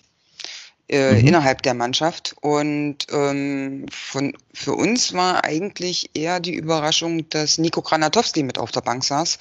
äh, 0.89 1.13
mhm. 1.13 1.27
innerhalb 1.27 1.61
der 1.61 1.73
Mannschaft. 1.73 2.35
Und 2.41 3.07
ähm, 3.11 3.85
von, 3.89 4.33
für 4.53 4.73
uns 4.73 5.13
war 5.13 5.43
eigentlich 5.45 6.11
eher 6.13 6.39
die 6.39 6.55
Überraschung, 6.55 7.29
dass 7.29 7.57
Nico 7.57 7.81
Granatowski 7.81 8.43
mit 8.43 8.57
auf 8.57 8.71
der 8.71 8.81
Bank 8.81 9.03
saß, 9.03 9.39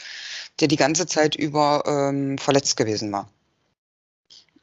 der 0.61 0.68
die 0.68 0.76
ganze 0.76 1.06
Zeit 1.06 1.35
über 1.35 1.83
ähm, 1.87 2.38
verletzt 2.38 2.76
gewesen 2.76 3.11
war. 3.12 3.28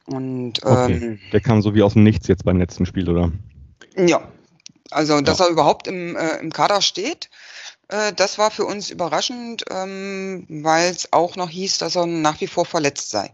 Und, 0.06 0.64
okay. 0.64 0.92
ähm, 0.92 1.18
der 1.32 1.40
kam 1.40 1.62
so 1.62 1.74
wie 1.74 1.82
aus 1.82 1.92
dem 1.92 2.02
Nichts 2.02 2.28
jetzt 2.28 2.44
beim 2.44 2.58
letzten 2.58 2.86
Spiel, 2.86 3.08
oder? 3.08 3.30
Ja, 3.96 4.28
Also, 4.90 5.20
dass 5.20 5.38
ja. 5.38 5.46
er 5.46 5.50
überhaupt 5.50 5.86
im, 5.86 6.16
äh, 6.16 6.38
im 6.38 6.52
Kader 6.52 6.82
steht, 6.82 7.30
äh, 7.88 8.12
das 8.12 8.38
war 8.38 8.50
für 8.50 8.64
uns 8.64 8.90
überraschend, 8.90 9.64
ähm, 9.70 10.46
weil 10.48 10.90
es 10.90 11.12
auch 11.12 11.36
noch 11.36 11.50
hieß, 11.50 11.78
dass 11.78 11.96
er 11.96 12.06
nach 12.06 12.40
wie 12.40 12.46
vor 12.46 12.64
verletzt 12.64 13.10
sei. 13.10 13.32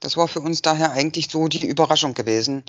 Das 0.00 0.16
war 0.16 0.28
für 0.28 0.40
uns 0.40 0.60
daher 0.60 0.92
eigentlich 0.92 1.30
so 1.30 1.48
die 1.48 1.66
Überraschung 1.66 2.12
gewesen 2.12 2.64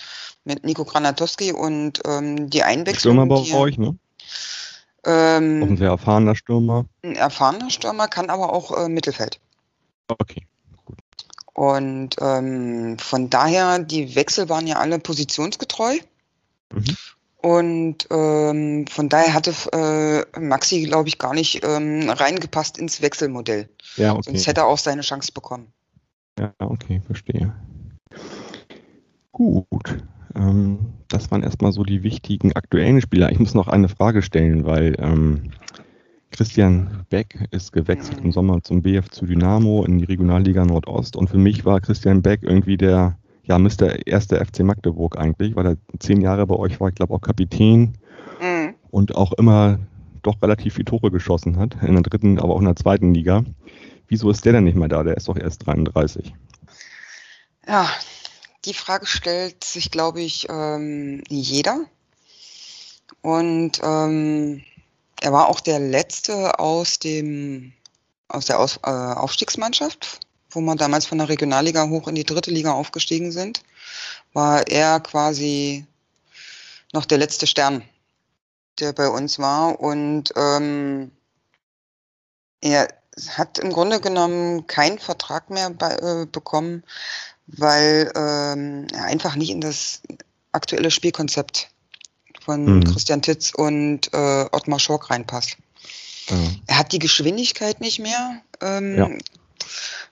mit 0.46 0.64
Nico 0.64 0.86
Granatowski 0.86 1.52
und 1.52 2.02
ähm, 2.06 2.50
die 2.50 2.64
Einwechslung. 2.64 3.16
Stürmer 3.16 3.25
bei 3.25 3.58
euch, 3.58 3.78
ne? 3.78 3.98
Ähm, 5.06 5.62
auch 5.62 5.68
ein 5.68 5.78
sehr 5.78 5.90
erfahrener 5.90 6.36
Stürmer. 6.36 6.86
Ein 7.04 7.16
erfahrener 7.16 7.70
Stürmer 7.70 8.08
kann 8.08 8.30
aber 8.30 8.54
auch 8.54 8.75
äh, 8.78 8.88
Mittelfeld. 8.88 9.40
Okay. 10.08 10.48
Und 11.56 12.18
ähm, 12.20 12.98
von 13.00 13.30
daher, 13.30 13.80
die 13.80 14.14
Wechsel 14.16 14.50
waren 14.50 14.68
ja 14.68 14.76
alle 14.76 15.00
positionsgetreu. 15.00 15.98
Mhm. 16.74 16.98
Und 17.38 18.08
ähm, 18.12 18.86
von 18.88 19.08
daher 19.08 19.34
hatte 19.34 19.54
äh, 19.72 20.40
Maxi, 20.40 20.84
glaube 20.84 21.08
ich, 21.08 21.18
gar 21.18 21.34
nicht 21.34 21.64
ähm, 21.64 22.10
reingepasst 22.10 22.78
ins 22.78 23.02
Wechselmodell. 23.02 23.70
Ja, 23.96 24.14
okay. 24.14 24.24
Sonst 24.26 24.48
hätte 24.48 24.62
er 24.62 24.68
auch 24.68 24.78
seine 24.78 25.02
Chance 25.02 25.32
bekommen. 25.32 25.72
Ja, 26.38 26.54
okay, 26.60 27.02
verstehe. 27.06 27.54
Gut. 29.32 30.04
Ähm, 30.36 30.94
das 31.08 31.32
waren 31.32 31.44
erstmal 31.44 31.72
so 31.72 31.84
die 31.84 32.04
wichtigen 32.04 32.52
aktuellen 32.54 33.00
Spieler. 33.00 33.32
Ich 33.32 33.40
muss 33.40 33.54
noch 33.54 33.70
eine 33.70 33.88
Frage 33.88 34.22
stellen, 34.22 34.66
weil 34.66 34.98
ähm, 35.00 35.52
Christian 36.36 37.06
Beck 37.10 37.48
ist 37.51 37.72
gewechselt 37.72 38.20
im 38.22 38.34
Sommer 38.34 38.62
zum 38.62 38.82
BF 38.82 39.08
zu 39.10 39.25
Dynamo 39.25 39.86
in 39.86 40.00
die 40.00 40.04
Regionalliga 40.04 40.65
Nordost 40.65 41.15
und 41.15 41.30
für 41.30 41.38
mich 41.38 41.63
war 41.63 41.80
Christian 41.80 42.22
Beck 42.22 42.42
irgendwie 42.44 42.75
der 42.75 43.18
ja, 43.44 43.58
Mr. 43.58 44.06
erste 44.06 44.44
FC 44.44 44.60
Magdeburg 44.60 45.18
eigentlich, 45.18 45.56
weil 45.56 45.65
er 45.65 45.77
zehn 46.00 46.20
Jahre 46.20 46.46
bei 46.46 46.56
euch 46.56 46.82
war, 46.82 46.89
ich 46.89 46.96
glaube 46.96 47.13
auch 47.13 47.22
Kapitän 47.22 47.98
mhm. 48.42 48.75
und 48.92 49.15
auch 49.15 49.32
immer 49.34 49.80
doch 50.24 50.42
relativ 50.42 50.74
viele 50.74 50.86
Tore 50.86 51.10
geschossen 51.10 51.58
hat, 51.58 51.77
in 51.82 51.94
der 51.94 52.01
dritten, 52.01 52.38
aber 52.39 52.56
auch 52.56 52.60
in 52.60 52.65
der 52.65 52.75
zweiten 52.75 53.13
Liga. 53.13 53.46
Wieso 54.10 54.30
ist 54.30 54.44
der 54.44 54.54
denn 54.54 54.65
nicht 54.65 54.75
mehr 54.75 54.89
da? 54.89 55.04
Der 55.04 55.15
ist 55.15 55.30
doch 55.30 55.38
erst 55.38 55.65
33. 55.65 56.34
Ja, 57.65 57.89
die 58.65 58.74
Frage 58.74 59.06
stellt 59.06 59.63
sich, 59.63 59.89
glaube 59.89 60.20
ich, 60.20 60.48
ähm, 60.50 61.24
jeder. 61.30 61.86
Und 63.22 63.80
ähm, 63.84 64.63
er 65.25 65.34
war 65.34 65.50
auch 65.50 65.60
der 65.60 65.79
letzte 65.79 66.60
aus 66.60 67.00
dem 67.00 67.74
aus 68.27 68.46
der 68.46 68.60
aus, 68.60 68.77
äh, 68.84 68.89
Aufstiegsmannschaft 68.89 70.20
wo 70.55 70.62
wir 70.62 70.75
damals 70.75 71.05
von 71.05 71.17
der 71.17 71.29
Regionalliga 71.29 71.89
hoch 71.89 72.08
in 72.08 72.15
die 72.15 72.24
dritte 72.24 72.51
Liga 72.51 72.72
aufgestiegen 72.72 73.32
sind, 73.32 73.62
war 74.34 74.67
er 74.67 75.00
quasi 75.01 75.86
noch 76.94 77.05
der 77.05 77.17
letzte 77.17 77.46
Stern, 77.46 77.84
der 78.79 78.94
bei 78.94 79.10
uns 79.10 79.38
war. 79.38 79.79
Und 79.79 80.32
ähm, 80.36 81.12
er 82.62 82.88
hat 83.29 83.60
im 83.60 83.72
Grunde 83.72 84.00
genommen 84.00 84.65
keinen 84.67 84.98
Vertrag 84.98 85.50
mehr 85.50 85.70
bei, 85.70 85.96
äh, 85.96 86.25
bekommen, 86.25 86.84
weil 87.48 88.12
ähm, 88.15 88.88
er 88.94 89.03
einfach 89.05 89.36
nicht 89.36 89.50
in 89.51 89.62
das 89.62 90.01
aktuelle 90.51 90.89
Spielkonzept 90.89 91.70
von 92.46 92.78
mhm. 92.78 92.84
Christian 92.84 93.22
Titz 93.22 93.52
und 93.56 94.14
äh, 94.14 94.46
Ottmar 94.52 94.80
Schork 94.80 95.10
reinpasst. 95.10 95.58
Mhm. 96.30 96.62
Er 96.68 96.78
hat 96.78 96.92
die 96.92 97.00
Geschwindigkeit 97.00 97.82
nicht 97.82 98.00
mehr. 98.00 98.42
Ähm, 98.62 98.98
ja. 98.98 99.10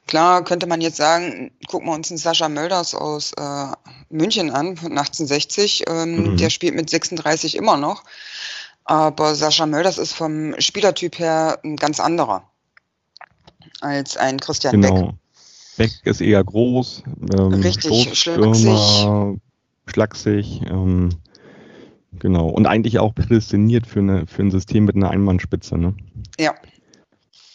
Klar 0.08 0.44
könnte 0.44 0.68
man 0.68 0.82
jetzt 0.82 0.98
sagen, 0.98 1.52
gucken 1.68 1.88
wir 1.88 1.94
uns 1.94 2.12
einen 2.12 2.18
Sascha 2.18 2.50
Mölders 2.50 2.94
aus 2.94 3.32
äh, 3.34 3.68
München 4.10 4.52
an, 4.52 4.76
von 4.76 4.92
1860. 4.92 5.86
Ähm, 5.88 6.32
mhm. 6.32 6.38
Der 6.38 6.50
spielt 6.50 6.76
mit 6.76 6.90
36 6.90 7.56
immer 7.56 7.78
noch. 7.78 8.04
Aber 8.86 9.36
Sascha 9.36 9.66
Mölders 9.66 9.98
ist 9.98 10.14
vom 10.14 10.56
Spielertyp 10.60 11.20
her 11.20 11.60
ein 11.64 11.78
ganz 11.78 12.00
anderer 12.00 12.44
als 13.84 14.18
ein 14.18 14.40
Christian 14.40 14.82
genau. 14.82 15.02
Beck. 15.02 15.16
Beck 15.78 15.92
ist 16.04 16.22
eher 16.22 16.44
groß, 16.44 17.04
ähm, 17.38 17.54
richtig 17.54 18.18
schlaksig, 18.18 19.40
schlaksig 19.88 20.62
ähm, 20.70 21.10
genau 22.20 22.48
und 22.48 22.66
eigentlich 22.66 23.00
auch 23.00 23.14
prädestiniert 23.16 23.88
für, 23.88 24.00
eine, 24.00 24.28
für 24.28 24.44
ein 24.44 24.52
System 24.52 24.86
mit 24.86 24.96
einer 24.96 25.10
Einmannspitze. 25.10 25.78
Ne? 25.78 25.96
Ja, 26.40 26.54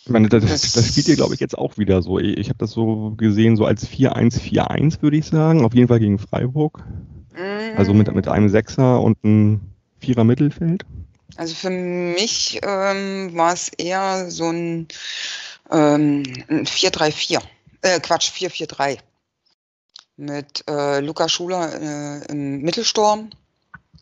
ich 0.08 0.12
meine, 0.12 0.30
das, 0.30 0.42
das, 0.42 0.72
das 0.72 0.88
spielt 0.88 1.08
ihr, 1.08 1.16
glaube 1.16 1.34
ich, 1.34 1.40
jetzt 1.40 1.58
auch 1.58 1.76
wieder 1.76 2.00
so. 2.00 2.18
Ich, 2.18 2.38
ich 2.38 2.48
habe 2.48 2.58
das 2.58 2.70
so 2.70 3.12
gesehen, 3.18 3.58
so 3.58 3.66
als 3.66 3.86
4-1-4-1, 3.86 5.02
würde 5.02 5.18
ich 5.18 5.26
sagen. 5.26 5.66
Auf 5.66 5.74
jeden 5.74 5.88
Fall 5.88 6.00
gegen 6.00 6.18
Freiburg. 6.18 6.82
Also 7.76 7.92
mit, 7.92 8.12
mit 8.14 8.26
einem 8.26 8.48
Sechser 8.48 9.02
und 9.02 9.18
einem 9.22 9.60
Vierer 10.00 10.24
Mittelfeld. 10.24 10.86
Also 11.36 11.54
für 11.54 11.68
mich 11.68 12.58
ähm, 12.62 13.34
war 13.34 13.52
es 13.52 13.68
eher 13.68 14.30
so 14.30 14.48
ein, 14.50 14.88
ähm, 15.70 16.22
ein 16.48 16.64
4-3-4. 16.64 17.42
Äh, 17.82 18.00
Quatsch, 18.00 18.30
4-4-3. 18.30 18.98
Mit 20.16 20.64
äh, 20.68 21.00
Luca 21.00 21.28
Schuler 21.28 22.22
äh, 22.22 22.32
im 22.32 22.62
Mittelsturm. 22.62 23.28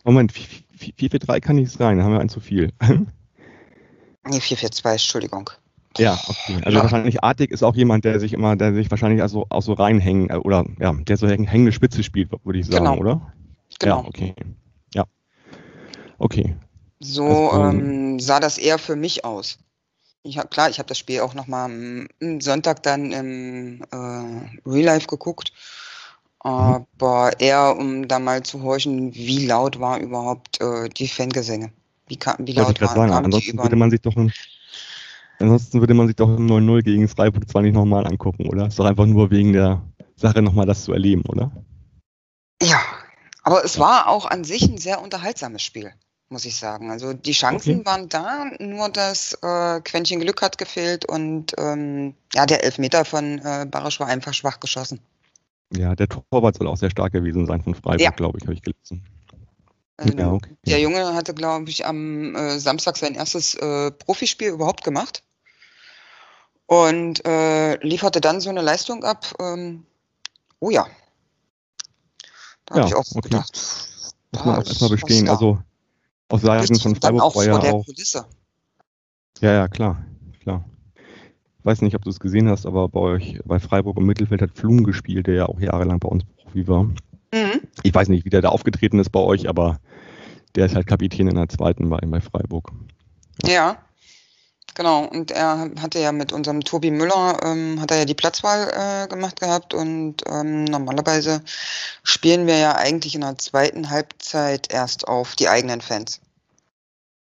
Moment, 0.07 0.33
4-4-3 0.33 1.40
kann 1.40 1.57
nicht 1.57 1.73
sein, 1.73 1.99
da 1.99 2.05
haben 2.05 2.12
wir 2.12 2.21
ein 2.21 2.29
zu 2.29 2.38
viel. 2.38 2.73
nee, 2.81 4.38
4-4-2, 4.38 4.92
Entschuldigung. 4.92 5.51
Ja, 5.99 6.16
okay. 6.29 6.61
Also 6.64 6.79
ja. 6.79 6.83
wahrscheinlich 6.85 7.25
Artig 7.25 7.51
ist 7.51 7.64
auch 7.64 7.75
jemand, 7.75 8.05
der 8.05 8.21
sich 8.21 8.33
immer, 8.33 8.55
der 8.55 8.73
sich 8.73 8.88
wahrscheinlich 8.90 9.23
also 9.23 9.47
auch 9.49 9.62
so 9.62 9.73
reinhängen 9.73 10.31
äh, 10.31 10.37
oder 10.37 10.64
ja, 10.79 10.92
der 10.92 11.16
so 11.16 11.27
hängende 11.27 11.73
Spitze 11.73 12.05
spielt, 12.05 12.31
würde 12.45 12.59
ich 12.59 12.66
sagen, 12.66 12.85
genau. 12.85 12.99
oder? 12.99 13.33
Genau. 13.81 14.03
Ja, 14.03 14.07
okay. 14.07 14.35
Ja. 14.95 15.05
Okay. 16.19 16.55
So 17.01 17.51
also, 17.51 17.77
ähm, 17.77 18.21
sah 18.21 18.38
das 18.38 18.59
eher 18.59 18.79
für 18.79 18.95
mich 18.95 19.25
aus. 19.25 19.59
Ich 20.23 20.38
hab, 20.38 20.51
klar, 20.51 20.71
ich 20.71 20.79
habe 20.79 20.88
das 20.88 20.99
Spiel 20.99 21.21
auch 21.21 21.35
nochmal 21.35 21.66
am 21.66 22.40
Sonntag 22.40 22.83
dann 22.83 23.12
im 23.12 23.83
äh, 23.90 24.69
Real 24.69 24.85
Life 24.85 25.07
geguckt. 25.09 25.53
Mhm. 26.47 26.87
Aber 27.01 27.41
eher, 27.41 27.77
um 27.77 28.07
da 28.07 28.19
mal 28.19 28.43
zu 28.43 28.63
horchen, 28.63 29.15
wie 29.15 29.47
laut 29.47 29.81
war 29.81 29.99
überhaupt 29.99 30.61
äh, 30.61 30.89
die 30.89 31.09
Fangesänge. 31.09 31.73
Wie, 32.07 32.19
wie 32.39 32.53
laut 32.53 32.81
waren, 32.81 33.11
sagen, 33.11 33.25
ansonsten 33.25 33.59
würde 33.59 33.75
man 33.75 33.91
sich 33.91 34.01
doch 34.01 34.15
ein 34.17 34.33
Ansonsten 35.39 35.81
würde 35.81 35.95
man 35.95 36.07
sich 36.07 36.17
doch 36.17 36.29
im 36.29 36.47
9-0 36.47 36.83
gegen 36.83 37.09
Freiburg 37.09 37.49
zwar 37.49 37.63
nicht 37.63 37.75
nochmal 37.75 38.07
angucken, 38.07 38.49
oder? 38.49 38.69
Ist 38.69 38.79
doch 38.79 38.87
einfach 38.87 39.07
nur 39.07 39.31
wegen 39.31 39.53
der 39.53 39.83
Sache 40.15 40.41
nochmal 40.41 40.67
das 40.67 40.85
zu 40.85 40.93
erleben, 40.93 41.23
oder? 41.29 41.51
Ja, 42.63 42.81
aber 43.43 43.65
es 43.65 43.79
war 43.79 44.09
auch 44.09 44.25
an 44.25 44.45
sich 44.45 44.63
ein 44.63 44.79
sehr 44.79 45.03
unterhaltsames 45.03 45.63
Spiel, 45.63 45.93
muss 46.31 46.47
ich 46.47 46.57
sagen. 46.57 46.91
Also 46.91 47.13
die 47.13 47.33
Chancen 47.33 47.81
okay. 47.81 47.87
waren 47.87 48.09
da, 48.09 48.47
nur 48.61 48.89
das 48.89 49.35
äh, 49.43 49.81
Quäntchen 49.83 50.21
Glück 50.21 50.41
hat 50.41 50.57
gefehlt 50.57 51.05
und 51.05 51.53
ähm, 51.59 52.15
ja, 52.33 52.47
der 52.47 52.65
Elfmeter 52.65 53.05
von 53.05 53.39
äh, 53.45 53.67
Barisch 53.71 54.01
war 54.01 54.07
einfach 54.07 54.33
schwach 54.33 54.59
geschossen. 54.59 55.01
Ja, 55.75 55.95
der 55.95 56.09
Torwart 56.09 56.57
soll 56.57 56.69
auch 56.69 56.77
sehr 56.77 56.91
stark 56.91 57.13
gewesen 57.13 57.47
sein 57.47 57.63
von 57.63 57.75
Freiburg, 57.75 58.01
ja. 58.01 58.11
glaube 58.11 58.39
ich, 58.39 58.45
habe 58.45 58.55
ich 58.55 58.63
gelesen. 58.63 59.05
Also 59.97 60.17
ja, 60.17 60.31
okay. 60.31 60.57
Der 60.67 60.81
Junge 60.81 61.15
hatte, 61.15 61.35
glaube 61.35 61.71
ich, 61.71 61.87
am 61.87 62.35
äh, 62.35 62.59
Samstag 62.59 62.97
sein 62.97 63.15
erstes 63.15 63.55
äh, 63.55 63.91
Profispiel 63.91 64.51
überhaupt 64.51 64.85
gemacht 64.85 65.23
und 66.67 67.25
äh, 67.25 67.77
lieferte 67.85 68.21
dann 68.21 68.41
so 68.41 68.51
eine 68.51 68.61
Leistung 68.61 69.05
ab. 69.05 69.35
Ähm, 69.41 69.87
oh 70.61 70.71
ja. 70.71 70.87
Da 72.67 72.75
ja, 72.75 72.81
habe 72.83 72.89
ich 72.89 72.95
auch 72.95 73.17
okay. 73.17 73.29
gedacht. 73.29 73.59
Muss 74.33 74.45
man 74.45 74.57
auch 74.57 74.67
erstmal 74.67 74.91
bestehen. 74.91 75.29
Also 75.29 75.59
aus 76.29 76.43
Seiten 76.43 76.79
von 76.79 76.97
Freiburg 76.97 77.23
auch 77.23 77.37
war 77.37 77.45
ja 77.45 77.55
auch. 77.55 77.85
Kulisse. 77.85 78.27
Ja, 79.41 79.53
ja, 79.53 79.69
klar, 79.69 80.05
weiß 81.67 81.83
nicht, 81.83 81.97
ob 81.97 82.05
du 82.05 82.11
es 82.11 82.21
gesehen 82.21 82.49
hast, 82.49 82.65
aber 82.65 82.89
bei 82.89 83.01
euch, 83.01 83.41
bei 83.45 83.59
Freiburg 83.59 83.97
im 83.99 84.07
Mittelfeld 84.07 84.41
hat 84.41 84.51
Flum 84.55 84.85
gespielt, 84.85 85.27
der 85.27 85.35
ja 85.35 85.47
auch 85.47 85.61
jahrelang 85.61 85.99
bei 85.99 86.09
uns 86.09 86.25
Profi 86.25 86.69
war. 86.69 86.85
Mhm. 86.85 87.61
Ich 87.83 87.93
weiß 87.93 88.09
nicht, 88.09 88.25
wie 88.25 88.31
der 88.31 88.41
da 88.41 88.49
aufgetreten 88.51 88.99
ist 89.01 89.11
bei 89.11 89.21
euch, 89.21 89.49
aber 89.49 89.79
der 90.55 90.67
ist 90.67 90.75
halt 90.75 90.87
Kapitän 90.87 91.29
in 91.29 91.35
der 91.35 91.49
zweiten 91.49 91.91
bei, 91.91 91.99
bei 91.99 92.21
Freiburg. 92.21 92.71
Ja. 93.45 93.53
ja. 93.53 93.77
Genau, 94.75 95.07
und 95.07 95.31
er 95.31 95.71
hatte 95.81 95.99
ja 96.01 96.13
mit 96.13 96.35
unserem 96.35 96.61
Tobi 96.61 96.91
Müller, 96.91 97.41
ähm, 97.43 97.81
hat 97.81 97.91
er 97.91 98.01
ja 98.01 98.05
die 98.05 98.15
Platzwahl 98.15 98.71
äh, 98.75 99.09
gemacht 99.09 99.41
gehabt 99.41 99.73
und 99.73 100.17
ähm, 100.29 100.65
normalerweise 100.65 101.41
spielen 102.03 102.47
wir 102.47 102.59
ja 102.59 102.75
eigentlich 102.75 103.15
in 103.15 103.23
der 103.23 103.39
zweiten 103.39 103.89
Halbzeit 103.89 104.71
erst 104.71 105.09
auf 105.09 105.35
die 105.35 105.49
eigenen 105.49 105.81
Fans. 105.81 106.21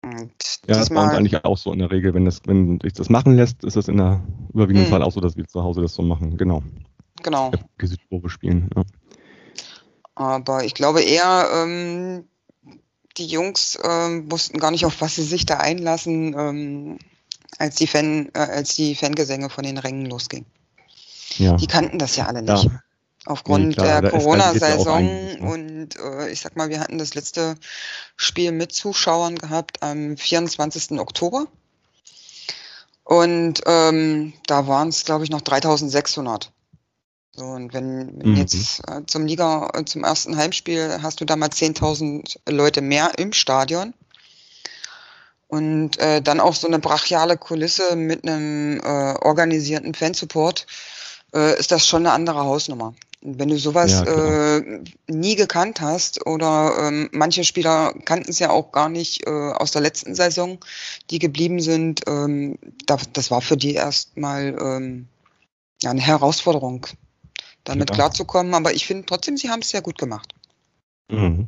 Und 0.01 0.31
ja, 0.67 0.75
das 0.75 0.89
war 0.91 1.05
uns 1.05 1.13
eigentlich 1.13 1.43
auch 1.43 1.57
so 1.57 1.73
in 1.73 1.79
der 1.79 1.91
Regel. 1.91 2.13
Wenn, 2.13 2.25
das, 2.25 2.41
wenn 2.45 2.79
sich 2.81 2.93
das 2.93 3.09
machen 3.09 3.35
lässt, 3.35 3.63
ist 3.63 3.75
es 3.75 3.87
in 3.87 3.97
der 3.97 4.23
überwiegenden 4.53 4.85
hm. 4.85 4.91
Fall 4.91 5.03
auch 5.03 5.11
so, 5.11 5.19
dass 5.19 5.35
wir 5.35 5.47
zu 5.47 5.63
Hause 5.63 5.81
das 5.81 5.93
so 5.93 6.01
machen. 6.01 6.37
Genau. 6.37 6.63
Genau. 7.23 7.51
Südprobe 7.81 8.29
spielen. 8.29 8.69
Ja. 8.75 8.83
Aber 10.15 10.63
ich 10.63 10.73
glaube 10.73 11.01
eher, 11.01 11.47
ähm, 11.53 12.25
die 13.17 13.25
Jungs 13.25 13.77
ähm, 13.83 14.31
wussten 14.31 14.59
gar 14.59 14.71
nicht, 14.71 14.85
auf 14.85 15.01
was 15.01 15.15
sie 15.15 15.23
sich 15.23 15.45
da 15.45 15.57
einlassen. 15.57 16.35
Ähm, 16.37 16.99
als 17.57 17.75
die, 17.75 17.87
Fan, 17.87 18.29
äh, 18.33 18.39
als 18.39 18.75
die 18.75 18.95
Fangesänge 18.95 19.49
von 19.49 19.63
den 19.63 19.77
Rängen 19.77 20.05
losgingen. 20.05 20.45
Ja. 21.37 21.55
Die 21.55 21.67
kannten 21.67 21.99
das 21.99 22.15
ja 22.15 22.27
alle 22.27 22.41
nicht. 22.41 22.65
Ja. 22.65 22.81
Aufgrund 23.27 23.67
nee, 23.67 23.73
klar, 23.73 24.01
der 24.01 24.11
Corona-Saison 24.11 25.03
ne? 25.03 25.37
und 25.41 25.95
äh, 25.97 26.29
ich 26.29 26.39
sag 26.39 26.55
mal, 26.55 26.69
wir 26.69 26.79
hatten 26.79 26.97
das 26.97 27.13
letzte 27.13 27.55
Spiel 28.15 28.53
mit 28.53 28.71
Zuschauern 28.71 29.35
gehabt 29.37 29.83
am 29.83 30.15
24. 30.15 30.97
Oktober. 30.99 31.47
Und 33.03 33.61
ähm, 33.65 34.33
da 34.47 34.67
waren 34.67 34.89
es, 34.89 35.03
glaube 35.03 35.25
ich, 35.25 35.29
noch 35.29 35.41
3600. 35.41 36.51
So, 37.33 37.43
und 37.43 37.73
wenn, 37.73 38.19
wenn 38.19 38.31
mhm. 38.31 38.35
jetzt 38.37 38.81
äh, 38.87 39.05
zum 39.05 39.25
Liga, 39.25 39.71
äh, 39.73 39.83
zum 39.83 40.05
ersten 40.05 40.37
Heimspiel 40.37 40.99
hast 41.01 41.19
du 41.19 41.25
da 41.25 41.35
mal 41.35 41.49
10.000 41.49 42.37
Leute 42.49 42.81
mehr 42.81 43.11
im 43.17 43.33
Stadion. 43.33 43.93
Und 45.47 45.97
äh, 45.99 46.21
dann 46.21 46.39
auch 46.39 46.55
so 46.55 46.67
eine 46.67 46.79
brachiale 46.79 47.37
Kulisse 47.37 47.95
mit 47.95 48.27
einem 48.27 48.79
äh, 48.79 49.15
organisierten 49.21 49.93
Fansupport, 49.93 50.65
äh, 51.33 51.57
ist 51.59 51.71
das 51.71 51.85
schon 51.85 52.05
eine 52.05 52.13
andere 52.13 52.39
Hausnummer. 52.39 52.93
Wenn 53.21 53.49
du 53.49 53.57
sowas 53.57 54.03
ja, 54.05 54.57
äh, 54.57 54.83
nie 55.07 55.35
gekannt 55.35 55.81
hast 55.81 56.25
oder 56.27 56.73
ähm, 56.79 57.09
manche 57.11 57.43
Spieler 57.43 57.93
kannten 58.05 58.29
es 58.29 58.37
ja 58.39 58.51
auch 58.51 58.71
gar 58.71 58.89
nicht 58.89 59.25
äh, 59.25 59.29
aus 59.29 59.71
der 59.71 59.81
letzten 59.81 60.13
Saison, 60.13 60.59
die 61.09 61.17
geblieben 61.17 61.59
sind, 61.59 62.01
ähm, 62.07 62.59
da, 62.85 62.97
das 63.13 63.31
war 63.31 63.41
für 63.41 63.57
die 63.57 63.73
erstmal 63.73 64.55
ähm, 64.61 65.07
ja, 65.81 65.89
eine 65.89 66.01
Herausforderung, 66.01 66.85
damit 67.63 67.89
ja. 67.89 67.95
klarzukommen. 67.95 68.53
Aber 68.53 68.73
ich 68.73 68.85
finde 68.85 69.05
trotzdem, 69.07 69.35
sie 69.35 69.49
haben 69.49 69.61
es 69.61 69.69
sehr 69.69 69.81
gut 69.81 69.97
gemacht. 69.97 70.33
Mhm. 71.09 71.47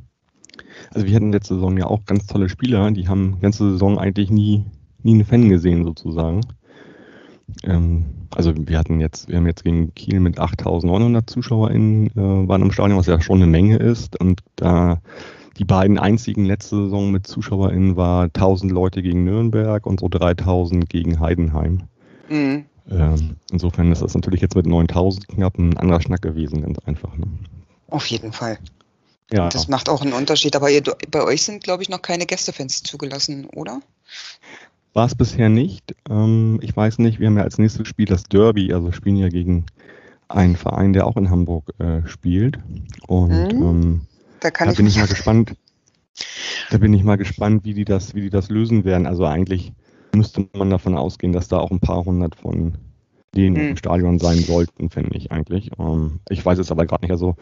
Also 0.92 1.06
wir 1.06 1.16
hatten 1.16 1.32
letzte 1.32 1.54
Saison 1.54 1.78
ja 1.78 1.86
auch 1.86 2.04
ganz 2.06 2.26
tolle 2.26 2.50
Spieler, 2.50 2.90
die 2.92 3.08
haben 3.08 3.36
die 3.36 3.42
ganze 3.42 3.72
Saison 3.72 4.00
eigentlich 4.00 4.32
nie, 4.32 4.66
nie 5.04 5.14
einen 5.14 5.26
Fan 5.26 5.50
gesehen 5.50 5.84
sozusagen. 5.84 6.42
Ähm, 7.64 8.19
also 8.40 8.54
wir 8.56 8.80
hatten 8.80 9.02
jetzt, 9.02 9.28
wir 9.28 9.36
haben 9.36 9.48
jetzt 9.48 9.66
gegen 9.66 9.94
Kiel 9.96 10.22
mit 10.22 10.40
8.900 10.40 11.28
ZuschauerInnen 11.28 12.08
äh, 12.08 12.48
waren 12.48 12.62
im 12.62 12.72
Stadion, 12.72 12.98
was 12.98 13.06
ja 13.06 13.20
schon 13.20 13.42
eine 13.42 13.52
Menge 13.52 13.76
ist. 13.76 14.18
Und 14.18 14.40
da 14.56 15.02
die 15.58 15.66
beiden 15.66 16.00
einzigen 16.00 16.46
letzte 16.46 16.78
Saison 16.86 17.12
mit 17.12 17.28
ZuschauerInnen 17.28 17.98
war 17.98 18.28
1.000 18.28 18.72
Leute 18.72 19.02
gegen 19.02 19.26
Nürnberg 19.26 19.86
und 19.86 20.00
so 20.00 20.06
3.000 20.06 20.86
gegen 20.86 21.20
Heidenheim. 21.20 21.82
Mhm. 22.30 22.64
Ähm, 22.90 23.36
insofern 23.52 23.92
ist 23.92 24.02
das 24.02 24.16
natürlich 24.16 24.40
jetzt 24.40 24.56
mit 24.56 24.66
9.000 24.66 25.28
knapp 25.28 25.58
ein 25.58 25.76
anderer 25.76 26.00
Schnack 26.00 26.22
gewesen, 26.22 26.62
ganz 26.62 26.80
einfach. 26.86 27.14
Ne? 27.18 27.26
Auf 27.90 28.06
jeden 28.06 28.32
Fall. 28.32 28.58
Ja. 29.34 29.50
Das 29.50 29.68
macht 29.68 29.90
auch 29.90 30.02
einen 30.02 30.14
Unterschied. 30.14 30.56
Aber 30.56 30.70
ihr, 30.70 30.82
bei 31.12 31.24
euch 31.24 31.44
sind, 31.44 31.62
glaube 31.62 31.84
ich, 31.84 31.90
noch 31.90 32.02
keine 32.02 32.26
Gästefans 32.26 32.84
zugelassen, 32.84 33.48
oder? 33.48 33.82
War 34.94 35.06
es 35.06 35.16
bisher 35.16 35.50
nicht. 35.50 35.96
Ähm, 36.10 36.60
ich 36.62 36.76
weiß 36.76 37.00
nicht, 37.00 37.20
wir 37.20 37.28
haben 37.28 37.38
ja 37.38 37.44
als 37.44 37.58
nächstes 37.58 37.88
Spiel 37.88 38.06
das 38.06 38.24
Derby, 38.24 38.74
also 38.74 38.92
spielen 38.92 39.18
ja 39.18 39.30
gegen 39.30 39.66
einen 40.28 40.56
Verein, 40.56 40.94
der 40.94 41.08
auch 41.08 41.18
in 41.18 41.30
Hamburg 41.30 41.74
äh, 41.80 42.08
spielt. 42.08 42.60
Und 43.08 43.54
mhm. 43.54 43.64
ähm, 43.64 44.02
da, 44.40 44.50
da 44.52 44.72
ich 44.72 44.78
bin 44.78 44.88
ich 44.88 44.98
mal 44.98 45.08
gespannt. 45.08 45.56
Da 46.70 46.78
bin 46.78 46.94
ich 46.94 47.04
mal 47.04 47.18
gespannt, 47.18 47.66
wie 47.66 47.74
die 47.74 47.86
das, 47.86 48.14
wie 48.14 48.22
die 48.22 48.30
das 48.30 48.50
lösen 48.50 48.84
werden. 48.84 49.08
Also 49.08 49.26
eigentlich 49.26 49.74
müsste 50.14 50.48
man 50.54 50.70
davon 50.70 50.96
ausgehen, 50.96 51.34
dass 51.34 51.48
da 51.48 51.58
auch 51.58 51.72
ein 51.72 51.80
paar 51.80 52.06
hundert 52.06 52.36
von 52.36 52.78
denen 53.36 53.56
mhm. 53.56 53.70
im 53.70 53.78
Stadion 53.78 54.20
sein 54.20 54.38
sollten, 54.38 54.90
finde 54.90 55.16
ich 55.18 55.32
eigentlich. 55.32 55.72
Ähm, 55.80 56.20
ich 56.30 56.46
weiß 56.46 56.60
es 56.60 56.72
aber 56.72 56.86
gerade 56.86 57.04
nicht. 57.04 57.12
Also 57.12 57.36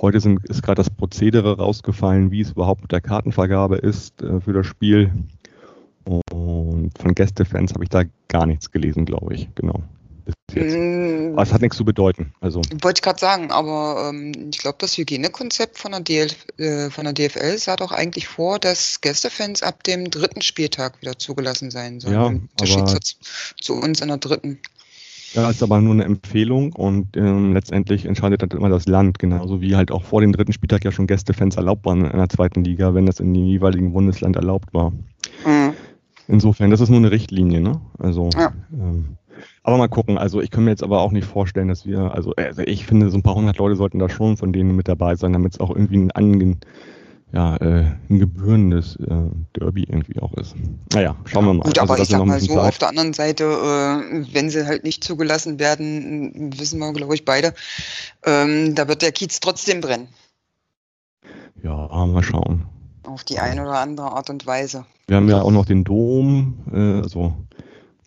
heute 0.00 0.20
sind, 0.20 0.44
ist 0.48 0.62
gerade 0.62 0.76
das 0.76 0.90
Prozedere 0.90 1.56
rausgefallen, 1.58 2.30
wie 2.30 2.40
es 2.40 2.52
überhaupt 2.52 2.82
mit 2.82 2.92
der 2.92 3.00
Kartenvergabe 3.00 3.76
ist 3.76 4.22
äh, 4.22 4.40
für 4.40 4.52
das 4.52 4.66
Spiel. 4.66 5.12
Und 6.04 6.98
von 6.98 7.14
Gästefans 7.14 7.74
habe 7.74 7.84
ich 7.84 7.90
da 7.90 8.02
gar 8.28 8.46
nichts 8.46 8.70
gelesen, 8.70 9.04
glaube 9.04 9.34
ich. 9.34 9.48
Genau. 9.54 9.82
Aber 10.54 11.42
es 11.42 11.52
hat 11.52 11.62
nichts 11.62 11.76
zu 11.76 11.84
bedeuten. 11.84 12.32
Also. 12.40 12.60
Wollte 12.82 12.98
ich 12.98 13.02
gerade 13.02 13.18
sagen, 13.18 13.50
aber 13.50 14.10
ähm, 14.10 14.32
ich 14.52 14.58
glaube, 14.58 14.76
das 14.78 14.96
Hygienekonzept 14.96 15.78
von 15.78 15.92
der, 15.92 16.00
DL, 16.00 16.30
äh, 16.58 16.90
von 16.90 17.04
der 17.04 17.14
DFL 17.14 17.58
sah 17.58 17.76
doch 17.76 17.92
eigentlich 17.92 18.28
vor, 18.28 18.58
dass 18.58 19.00
Gästefans 19.00 19.62
ab 19.62 19.82
dem 19.82 20.10
dritten 20.10 20.42
Spieltag 20.42 21.00
wieder 21.00 21.18
zugelassen 21.18 21.70
sein 21.70 22.00
sollen. 22.00 22.14
Ja, 22.14 22.26
Im 22.28 22.48
Unterschied 22.50 22.88
zu, 22.88 23.16
zu, 23.60 23.74
uns 23.74 24.00
in 24.00 24.08
der 24.08 24.18
dritten. 24.18 24.58
Ja, 25.32 25.48
ist 25.48 25.62
aber 25.62 25.80
nur 25.80 25.94
eine 25.94 26.04
Empfehlung 26.04 26.74
und 26.74 27.16
ähm, 27.16 27.54
letztendlich 27.54 28.04
entscheidet 28.04 28.42
dann 28.42 28.50
immer 28.50 28.68
das 28.68 28.84
Land, 28.84 29.18
genauso 29.18 29.62
wie 29.62 29.76
halt 29.76 29.90
auch 29.90 30.04
vor 30.04 30.20
dem 30.20 30.32
dritten 30.32 30.52
Spieltag 30.52 30.84
ja 30.84 30.92
schon 30.92 31.06
Gästefans 31.06 31.56
erlaubt 31.56 31.86
waren 31.86 32.04
in 32.04 32.18
der 32.18 32.28
zweiten 32.28 32.62
Liga, 32.62 32.92
wenn 32.92 33.06
das 33.06 33.18
in 33.18 33.32
dem 33.32 33.46
jeweiligen 33.46 33.94
Bundesland 33.94 34.36
erlaubt 34.36 34.74
war. 34.74 34.92
Insofern, 36.28 36.70
das 36.70 36.80
ist 36.80 36.88
nur 36.88 36.98
eine 36.98 37.10
Richtlinie, 37.10 37.60
ne? 37.60 37.80
Also, 37.98 38.30
ja. 38.34 38.52
ähm, 38.72 39.16
aber 39.62 39.78
mal 39.78 39.88
gucken. 39.88 40.18
Also 40.18 40.40
ich 40.40 40.50
kann 40.50 40.64
mir 40.64 40.70
jetzt 40.70 40.82
aber 40.82 41.00
auch 41.00 41.12
nicht 41.12 41.26
vorstellen, 41.26 41.68
dass 41.68 41.86
wir, 41.86 42.14
also, 42.14 42.32
also 42.36 42.62
ich 42.62 42.86
finde, 42.86 43.10
so 43.10 43.18
ein 43.18 43.22
paar 43.22 43.34
hundert 43.34 43.58
Leute 43.58 43.76
sollten 43.76 43.98
da 43.98 44.08
schon 44.08 44.36
von 44.36 44.52
denen 44.52 44.76
mit 44.76 44.88
dabei 44.88 45.16
sein, 45.16 45.32
damit 45.32 45.54
es 45.54 45.60
auch 45.60 45.70
irgendwie 45.70 45.98
ein, 45.98 46.10
ein, 46.12 46.60
ja, 47.32 47.56
äh, 47.56 47.84
ein 48.10 48.18
gebührendes 48.18 48.96
äh, 48.96 49.30
Derby 49.58 49.84
irgendwie 49.84 50.20
auch 50.20 50.34
ist. 50.34 50.54
Naja, 50.92 51.16
schauen 51.24 51.46
wir 51.46 51.54
mal. 51.54 51.62
Gut, 51.62 51.78
also, 51.78 51.92
aber 51.92 52.02
ich 52.02 52.08
sag 52.08 52.24
mal 52.24 52.40
so, 52.40 52.54
Zeit. 52.54 52.58
auf 52.58 52.78
der 52.78 52.88
anderen 52.88 53.12
Seite, 53.12 53.44
äh, 53.44 54.34
wenn 54.34 54.50
sie 54.50 54.66
halt 54.66 54.84
nicht 54.84 55.02
zugelassen 55.02 55.58
werden, 55.58 56.52
wissen 56.58 56.78
wir, 56.78 56.92
glaube 56.92 57.14
ich, 57.14 57.24
beide, 57.24 57.54
ähm, 58.24 58.74
da 58.74 58.88
wird 58.88 59.02
der 59.02 59.12
Kiez 59.12 59.40
trotzdem 59.40 59.80
brennen. 59.80 60.08
Ja, 61.62 61.88
mal 62.06 62.22
schauen 62.22 62.66
auf 63.04 63.24
die 63.24 63.38
eine 63.38 63.62
oder 63.62 63.78
andere 63.78 64.12
Art 64.12 64.30
und 64.30 64.46
Weise. 64.46 64.84
Wir 65.06 65.16
haben 65.16 65.28
ja 65.28 65.42
auch 65.42 65.50
noch 65.50 65.66
den 65.66 65.84
Dom, 65.84 66.54
äh, 66.72 67.02
also 67.02 67.34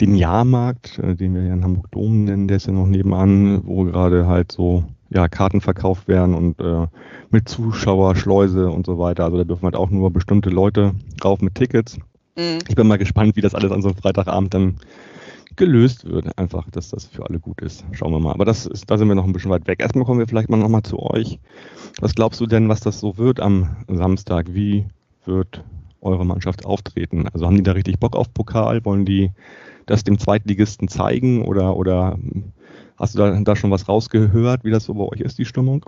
den 0.01 0.15
Jahrmarkt, 0.15 0.99
äh, 0.99 1.15
den 1.15 1.35
wir 1.35 1.43
ja 1.43 1.53
in 1.53 1.63
Hamburg 1.63 1.91
Dom 1.91 2.25
nennen, 2.25 2.47
der 2.47 2.57
ist 2.57 2.67
ja 2.67 2.73
noch 2.73 2.87
nebenan, 2.87 3.61
wo 3.65 3.83
gerade 3.83 4.27
halt 4.27 4.51
so 4.51 4.83
ja, 5.09 5.27
Karten 5.27 5.61
verkauft 5.61 6.07
werden 6.07 6.33
und 6.33 6.59
äh, 6.59 6.87
mit 7.29 7.47
Zuschauer, 7.47 8.15
Schleuse 8.15 8.69
und 8.69 8.85
so 8.85 8.97
weiter. 8.97 9.25
Also 9.25 9.37
da 9.37 9.43
dürfen 9.43 9.63
halt 9.63 9.75
auch 9.75 9.89
nur 9.89 10.11
bestimmte 10.11 10.49
Leute 10.49 10.93
drauf 11.19 11.41
mit 11.41 11.55
Tickets. 11.55 11.97
Mhm. 12.35 12.59
Ich 12.67 12.75
bin 12.75 12.87
mal 12.87 12.97
gespannt, 12.97 13.35
wie 13.35 13.41
das 13.41 13.55
alles 13.55 13.71
an 13.71 13.81
so 13.81 13.89
einem 13.89 13.97
Freitagabend 13.97 14.53
dann 14.53 14.75
gelöst 15.55 16.05
wird. 16.05 16.37
Einfach, 16.37 16.69
dass 16.71 16.89
das 16.89 17.05
für 17.05 17.25
alle 17.25 17.39
gut 17.39 17.61
ist. 17.61 17.85
Schauen 17.91 18.11
wir 18.11 18.19
mal. 18.19 18.33
Aber 18.33 18.45
das 18.45 18.65
ist, 18.65 18.89
da 18.89 18.97
sind 18.97 19.07
wir 19.07 19.15
noch 19.15 19.25
ein 19.25 19.33
bisschen 19.33 19.51
weit 19.51 19.67
weg. 19.67 19.79
Erstmal 19.79 20.05
kommen 20.05 20.19
wir 20.19 20.27
vielleicht 20.27 20.49
mal 20.49 20.57
nochmal 20.57 20.83
zu 20.83 20.99
euch. 20.99 21.39
Was 21.99 22.13
glaubst 22.15 22.39
du 22.41 22.45
denn, 22.45 22.69
was 22.69 22.81
das 22.81 22.99
so 22.99 23.17
wird 23.17 23.39
am 23.39 23.77
Samstag? 23.87 24.47
Wie 24.53 24.85
wird 25.25 25.63
eure 26.01 26.25
Mannschaft 26.25 26.65
auftreten? 26.65 27.27
Also 27.33 27.45
haben 27.45 27.55
die 27.55 27.63
da 27.63 27.73
richtig 27.73 27.99
Bock 27.99 28.15
auf 28.15 28.33
Pokal? 28.33 28.83
Wollen 28.85 29.05
die 29.05 29.31
das 29.85 30.03
dem 30.03 30.19
Zweitligisten 30.19 30.87
zeigen 30.87 31.45
oder, 31.45 31.75
oder 31.75 32.17
hast 32.97 33.15
du 33.15 33.19
da, 33.19 33.39
da 33.39 33.55
schon 33.55 33.71
was 33.71 33.87
rausgehört, 33.87 34.63
wie 34.63 34.71
das 34.71 34.85
so 34.85 34.93
bei 34.93 35.03
euch 35.03 35.21
ist, 35.21 35.37
die 35.37 35.45
Stimmung? 35.45 35.85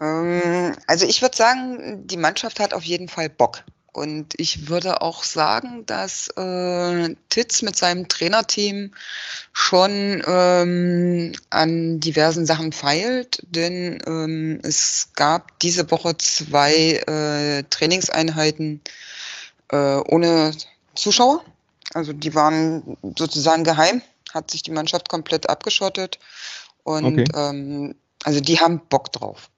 Ähm, 0.00 0.72
also 0.86 1.06
ich 1.06 1.22
würde 1.22 1.36
sagen, 1.36 2.06
die 2.06 2.16
Mannschaft 2.16 2.60
hat 2.60 2.74
auf 2.74 2.82
jeden 2.82 3.08
Fall 3.08 3.28
Bock. 3.28 3.64
Und 3.92 4.34
ich 4.38 4.68
würde 4.68 5.02
auch 5.02 5.24
sagen, 5.24 5.84
dass 5.86 6.28
äh, 6.36 7.14
Titz 7.28 7.62
mit 7.62 7.76
seinem 7.76 8.08
Trainerteam 8.08 8.92
schon 9.52 10.22
ähm, 10.26 11.32
an 11.50 11.98
diversen 11.98 12.46
Sachen 12.46 12.72
feilt, 12.72 13.42
denn 13.48 14.00
ähm, 14.06 14.60
es 14.62 15.08
gab 15.16 15.58
diese 15.58 15.90
Woche 15.90 16.16
zwei 16.18 17.02
äh, 17.06 17.64
Trainingseinheiten 17.68 18.80
äh, 19.72 19.76
ohne 19.76 20.52
Zuschauer. 20.94 21.44
Also 21.92 22.12
die 22.12 22.34
waren 22.36 22.96
sozusagen 23.16 23.64
geheim, 23.64 24.02
hat 24.32 24.52
sich 24.52 24.62
die 24.62 24.70
Mannschaft 24.70 25.08
komplett 25.08 25.50
abgeschottet 25.50 26.20
und 26.84 27.20
okay. 27.20 27.24
ähm, 27.34 27.96
also 28.22 28.40
die 28.40 28.60
haben 28.60 28.80
Bock 28.88 29.12
drauf. 29.12 29.50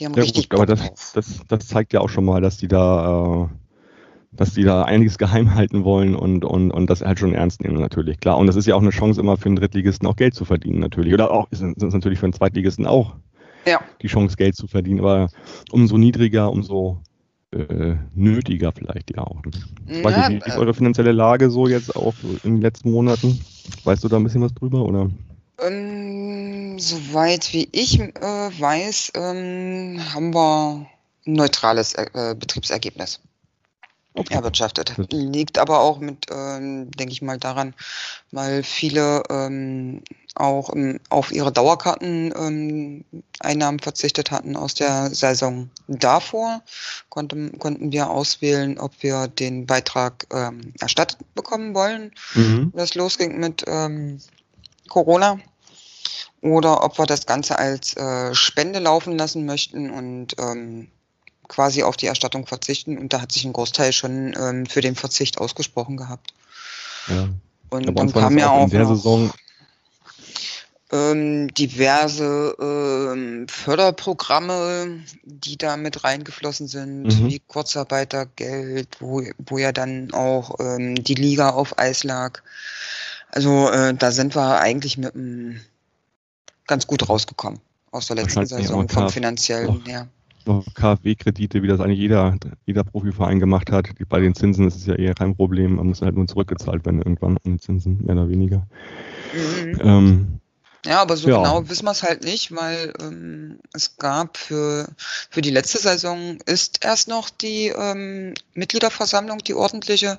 Die 0.00 0.06
haben 0.06 0.14
ja, 0.14 0.22
richtig 0.22 0.48
gut, 0.48 0.58
aber 0.58 0.66
das, 0.66 1.12
das, 1.12 1.40
das, 1.46 1.68
zeigt 1.68 1.92
ja 1.92 2.00
auch 2.00 2.08
schon 2.08 2.24
mal, 2.24 2.40
dass 2.40 2.56
die 2.56 2.68
da, 2.68 3.44
äh, 3.44 3.48
dass 4.32 4.54
die 4.54 4.64
da 4.64 4.84
einiges 4.84 5.18
geheim 5.18 5.54
halten 5.54 5.84
wollen 5.84 6.14
und, 6.14 6.44
und, 6.44 6.70
und 6.70 6.88
das 6.88 7.02
halt 7.02 7.18
schon 7.18 7.34
ernst 7.34 7.62
nehmen, 7.62 7.78
natürlich. 7.78 8.18
Klar. 8.18 8.38
Und 8.38 8.46
das 8.46 8.56
ist 8.56 8.66
ja 8.66 8.74
auch 8.74 8.80
eine 8.80 8.90
Chance 8.90 9.20
immer 9.20 9.36
für 9.36 9.46
einen 9.46 9.56
Drittligisten 9.56 10.08
auch 10.08 10.16
Geld 10.16 10.34
zu 10.34 10.46
verdienen, 10.46 10.80
natürlich. 10.80 11.12
Oder 11.12 11.30
auch 11.30 11.48
sind 11.50 11.82
es 11.82 11.92
natürlich 11.92 12.18
für 12.18 12.26
einen 12.26 12.32
Zweitligisten 12.32 12.86
auch 12.86 13.16
ja. 13.66 13.80
die 14.00 14.06
Chance, 14.06 14.36
Geld 14.36 14.56
zu 14.56 14.66
verdienen. 14.66 15.00
Aber 15.00 15.28
umso 15.70 15.98
niedriger, 15.98 16.50
umso 16.50 17.02
äh, 17.52 17.96
nötiger 18.14 18.72
vielleicht 18.72 19.14
ja 19.14 19.24
auch. 19.24 19.42
Ich 19.86 20.02
weiß 20.02 20.28
nicht, 20.28 20.46
wie 20.46 20.48
ist 20.48 20.56
eure 20.56 20.72
finanzielle 20.72 21.12
Lage 21.12 21.50
so 21.50 21.68
jetzt 21.68 21.94
auch 21.94 22.14
in 22.42 22.54
den 22.54 22.62
letzten 22.62 22.90
Monaten? 22.90 23.38
Weißt 23.84 24.02
du 24.02 24.08
da 24.08 24.16
ein 24.16 24.24
bisschen 24.24 24.40
was 24.40 24.54
drüber? 24.54 24.82
Oder? 24.82 25.10
Ähm, 25.62 26.78
soweit 26.78 27.52
wie 27.52 27.68
ich 27.72 28.00
äh, 28.00 28.10
weiß, 28.10 29.12
ähm, 29.14 30.00
haben 30.14 30.34
wir 30.34 30.86
ein 31.26 31.32
neutrales 31.32 31.94
äh, 31.94 32.34
Betriebsergebnis 32.38 33.20
okay. 34.14 34.34
erwirtschaftet. 34.34 34.94
Liegt 35.10 35.58
aber 35.58 35.80
auch 35.80 35.98
mit, 35.98 36.26
ähm, 36.30 36.90
denke 36.92 37.12
ich 37.12 37.22
mal, 37.22 37.38
daran, 37.38 37.74
weil 38.30 38.62
viele 38.62 39.22
ähm, 39.28 40.02
auch 40.34 40.70
auf 41.10 41.32
ihre 41.32 41.52
Dauerkarteneinnahmen 41.52 43.04
ähm, 43.44 43.78
verzichtet 43.80 44.30
hatten 44.30 44.56
aus 44.56 44.74
der 44.74 45.14
Saison 45.14 45.70
davor. 45.88 46.62
Konnte, 47.08 47.50
konnten 47.58 47.92
wir 47.92 48.08
auswählen, 48.10 48.78
ob 48.78 48.92
wir 49.02 49.28
den 49.28 49.66
Beitrag 49.66 50.26
ähm, 50.32 50.72
erstattet 50.80 51.18
bekommen 51.34 51.74
wollen. 51.74 52.12
Mhm. 52.34 52.72
Das 52.74 52.94
losging 52.94 53.38
mit 53.38 53.64
Corona. 54.88 55.38
Oder 56.42 56.82
ob 56.84 56.98
wir 56.98 57.06
das 57.06 57.26
Ganze 57.26 57.58
als 57.58 57.96
äh, 57.96 58.34
Spende 58.34 58.78
laufen 58.78 59.16
lassen 59.16 59.44
möchten 59.44 59.90
und 59.90 60.36
ähm, 60.38 60.88
quasi 61.48 61.82
auf 61.82 61.96
die 61.96 62.06
Erstattung 62.06 62.46
verzichten. 62.46 62.96
Und 62.96 63.12
da 63.12 63.20
hat 63.20 63.32
sich 63.32 63.44
ein 63.44 63.52
Großteil 63.52 63.92
schon 63.92 64.34
ähm, 64.38 64.66
für 64.66 64.80
den 64.80 64.94
Verzicht 64.94 65.38
ausgesprochen 65.38 65.96
gehabt. 65.96 66.32
Ja. 67.08 67.28
Und 67.70 67.88
Aber 67.88 68.04
dann 68.04 68.12
kam 68.12 68.38
ja 68.38 68.50
auch 68.50 68.60
auch 68.60 68.64
in 68.64 68.70
der 68.70 68.80
noch, 68.80 68.96
Saison, 68.96 69.30
ähm, 70.92 71.52
diverse 71.54 72.56
ähm, 72.60 73.46
Förderprogramme, 73.48 75.00
die 75.24 75.56
da 75.56 75.76
mit 75.76 76.02
reingeflossen 76.02 76.66
sind, 76.68 77.02
Mhm. 77.04 77.28
wie 77.28 77.40
Kurzarbeitergeld, 77.46 78.88
wo, 78.98 79.22
wo 79.38 79.58
ja 79.58 79.72
dann 79.72 80.12
auch 80.12 80.58
ähm, 80.58 80.96
die 80.96 81.14
Liga 81.14 81.50
auf 81.50 81.78
Eis 81.78 82.02
lag. 82.02 82.42
Also 83.28 83.70
äh, 83.70 83.94
da 83.94 84.10
sind 84.10 84.34
wir 84.34 84.60
eigentlich 84.60 84.98
mit 84.98 85.14
einem 85.14 85.60
ganz 86.70 86.86
gut 86.86 87.08
rausgekommen 87.08 87.58
aus 87.90 88.06
der 88.06 88.16
letzten 88.16 88.46
Saison 88.46 88.88
vom 88.88 89.08
finanziellen 89.10 89.84
her. 89.84 90.06
noch 90.46 90.64
KfW-Kredite, 90.74 91.62
wie 91.62 91.66
das 91.66 91.80
eigentlich 91.80 91.98
jeder, 91.98 92.36
jeder 92.64 92.84
Profiverein 92.84 93.40
gemacht 93.40 93.72
hat. 93.72 93.90
Bei 94.08 94.20
den 94.20 94.34
Zinsen 94.34 94.68
ist 94.68 94.76
es 94.76 94.86
ja 94.86 94.94
eher 94.94 95.14
kein 95.14 95.34
Problem. 95.34 95.74
Man 95.74 95.88
muss 95.88 96.00
halt 96.00 96.14
nur 96.14 96.28
zurückgezahlt 96.28 96.86
werden 96.86 96.98
irgendwann 96.98 97.36
ohne 97.44 97.58
Zinsen, 97.58 97.98
mehr 98.04 98.14
oder 98.14 98.28
weniger. 98.28 98.68
Mhm. 99.34 99.80
Ähm, 99.82 100.39
Ja, 100.86 101.02
aber 101.02 101.16
so 101.16 101.28
Ja. 101.28 101.36
genau 101.36 101.68
wissen 101.68 101.84
wir 101.84 101.90
es 101.90 102.02
halt 102.02 102.24
nicht, 102.24 102.54
weil 102.56 102.94
ähm, 103.00 103.58
es 103.74 103.96
gab 103.98 104.38
für, 104.38 104.88
für 105.28 105.42
die 105.42 105.50
letzte 105.50 105.78
Saison 105.78 106.38
ist 106.46 106.84
erst 106.84 107.08
noch 107.08 107.28
die 107.28 107.68
ähm, 107.68 108.34
Mitgliederversammlung, 108.54 109.38
die 109.38 109.54
ordentliche, 109.54 110.18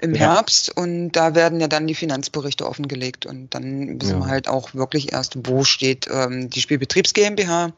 im 0.00 0.14
Ja. 0.14 0.34
Herbst 0.34 0.76
und 0.76 1.12
da 1.12 1.34
werden 1.34 1.60
ja 1.60 1.68
dann 1.68 1.86
die 1.86 1.94
Finanzberichte 1.94 2.66
offengelegt 2.66 3.24
und 3.24 3.54
dann 3.54 4.00
wissen 4.00 4.20
Ja. 4.20 4.26
wir 4.26 4.26
halt 4.26 4.48
auch 4.48 4.74
wirklich 4.74 5.12
erst, 5.12 5.34
wo 5.46 5.62
steht 5.62 6.08
ähm, 6.10 6.50
die 6.50 6.60
Spielbetriebs 6.60 7.14
GmbH, 7.14 7.72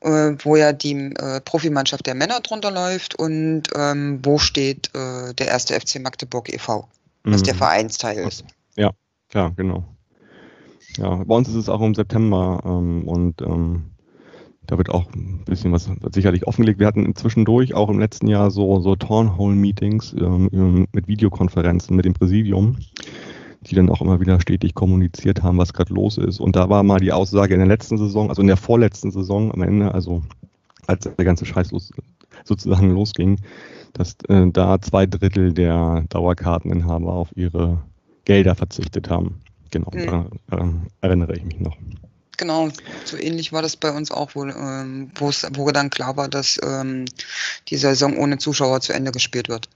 äh, 0.00 0.32
wo 0.40 0.56
ja 0.56 0.72
die 0.72 0.92
äh, 0.92 1.40
Profimannschaft 1.40 2.06
der 2.06 2.14
Männer 2.14 2.40
drunter 2.40 2.70
läuft 2.70 3.14
und 3.14 3.64
ähm, 3.74 4.20
wo 4.22 4.38
steht 4.38 4.90
äh, 4.94 5.32
der 5.32 5.48
erste 5.48 5.74
FC 5.80 6.00
Magdeburg 6.00 6.52
e.V., 6.52 6.86
was 7.24 7.42
der 7.42 7.54
mhm. 7.54 7.58
Vereinsteil 7.58 8.18
ist. 8.28 8.44
Klar, 9.28 9.52
genau. 9.56 9.95
Ja, 10.96 11.22
bei 11.24 11.34
uns 11.34 11.48
ist 11.48 11.56
es 11.56 11.68
auch 11.68 11.82
im 11.82 11.94
September 11.94 12.62
ähm, 12.64 13.06
und 13.06 13.42
ähm, 13.42 13.84
da 14.66 14.78
wird 14.78 14.90
auch 14.90 15.06
ein 15.14 15.42
bisschen 15.44 15.72
was 15.72 15.88
sicherlich 16.12 16.46
offengelegt. 16.46 16.80
Wir 16.80 16.86
hatten 16.86 17.14
zwischendurch 17.14 17.74
auch 17.74 17.88
im 17.88 17.98
letzten 17.98 18.26
Jahr 18.26 18.50
so, 18.50 18.80
so 18.80 18.96
Townhall-Meetings 18.96 20.14
ähm, 20.18 20.86
mit 20.92 21.06
Videokonferenzen 21.06 21.94
mit 21.94 22.04
dem 22.04 22.14
Präsidium, 22.14 22.76
die 23.62 23.74
dann 23.74 23.90
auch 23.90 24.00
immer 24.00 24.20
wieder 24.20 24.40
stetig 24.40 24.74
kommuniziert 24.74 25.42
haben, 25.42 25.58
was 25.58 25.72
gerade 25.72 25.94
los 25.94 26.18
ist. 26.18 26.40
Und 26.40 26.56
da 26.56 26.68
war 26.68 26.82
mal 26.82 26.98
die 26.98 27.12
Aussage 27.12 27.54
in 27.54 27.60
der 27.60 27.68
letzten 27.68 27.98
Saison, 27.98 28.28
also 28.28 28.42
in 28.42 28.48
der 28.48 28.56
vorletzten 28.56 29.10
Saison 29.10 29.52
am 29.52 29.62
Ende, 29.62 29.94
also 29.94 30.22
als 30.86 31.08
der 31.16 31.24
ganze 31.24 31.46
Scheiß 31.46 31.70
los, 31.72 31.92
sozusagen 32.44 32.90
losging, 32.90 33.40
dass 33.92 34.16
äh, 34.28 34.46
da 34.50 34.80
zwei 34.80 35.06
Drittel 35.06 35.52
der 35.52 36.04
Dauerkarteninhaber 36.08 37.12
auf 37.12 37.36
ihre 37.36 37.82
Gelder 38.24 38.54
verzichtet 38.54 39.10
haben. 39.10 39.40
Genau, 39.70 39.90
Mhm. 39.92 40.06
daran, 40.06 40.30
daran 40.48 40.86
erinnere 41.00 41.36
ich 41.36 41.44
mich 41.44 41.60
noch. 41.60 41.76
Genau, 42.36 42.68
so 43.04 43.16
ähnlich 43.16 43.52
war 43.52 43.62
das 43.62 43.76
bei 43.76 43.90
uns 43.90 44.10
auch, 44.10 44.34
wo, 44.34 44.44
ähm, 44.44 45.10
wo 45.18 45.70
dann 45.70 45.90
klar 45.90 46.16
war, 46.16 46.28
dass 46.28 46.60
ähm, 46.62 47.06
die 47.68 47.76
Saison 47.76 48.18
ohne 48.18 48.38
Zuschauer 48.38 48.80
zu 48.80 48.92
Ende 48.92 49.10
gespielt 49.10 49.48
wird. 49.48 49.68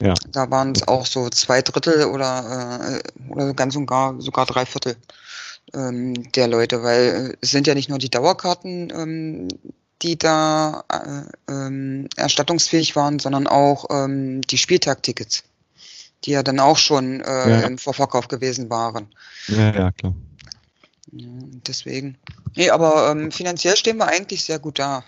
Ja. 0.00 0.14
Da 0.32 0.50
waren 0.50 0.72
es 0.72 0.88
auch 0.88 1.06
so 1.06 1.28
zwei 1.28 1.62
Drittel 1.62 2.06
oder, 2.06 3.00
äh, 3.00 3.30
oder 3.30 3.54
ganz 3.54 3.76
und 3.76 3.86
gar 3.86 4.20
sogar 4.20 4.46
drei 4.46 4.66
Viertel 4.66 4.96
ähm, 5.74 6.32
der 6.32 6.48
Leute, 6.48 6.82
weil 6.82 7.30
äh, 7.32 7.36
es 7.40 7.50
sind 7.50 7.66
ja 7.66 7.74
nicht 7.74 7.88
nur 7.88 7.98
die 7.98 8.10
Dauerkarten, 8.10 8.90
ähm, 8.90 9.48
die 10.02 10.18
da 10.18 10.84
äh, 10.88 11.52
ähm, 11.52 12.08
erstattungsfähig 12.16 12.96
waren, 12.96 13.18
sondern 13.18 13.46
auch 13.46 13.86
ähm, 13.90 14.40
die 14.42 14.58
Spieltagtickets, 14.58 15.44
die 16.24 16.32
ja 16.32 16.42
dann 16.42 16.60
auch 16.60 16.78
schon 16.78 17.20
äh, 17.20 17.50
Ja. 17.50 17.60
im 17.60 17.78
Vorverkauf 17.78 18.28
gewesen 18.28 18.70
waren. 18.70 19.08
Ja, 19.48 19.74
ja, 19.74 19.90
klar. 19.92 20.14
Ja, 21.12 21.28
deswegen. 21.66 22.16
Nee, 22.56 22.70
aber 22.70 23.10
ähm, 23.10 23.30
finanziell 23.32 23.76
stehen 23.76 23.96
wir 23.98 24.06
eigentlich 24.06 24.44
sehr 24.44 24.58
gut 24.58 24.78
da, 24.78 25.04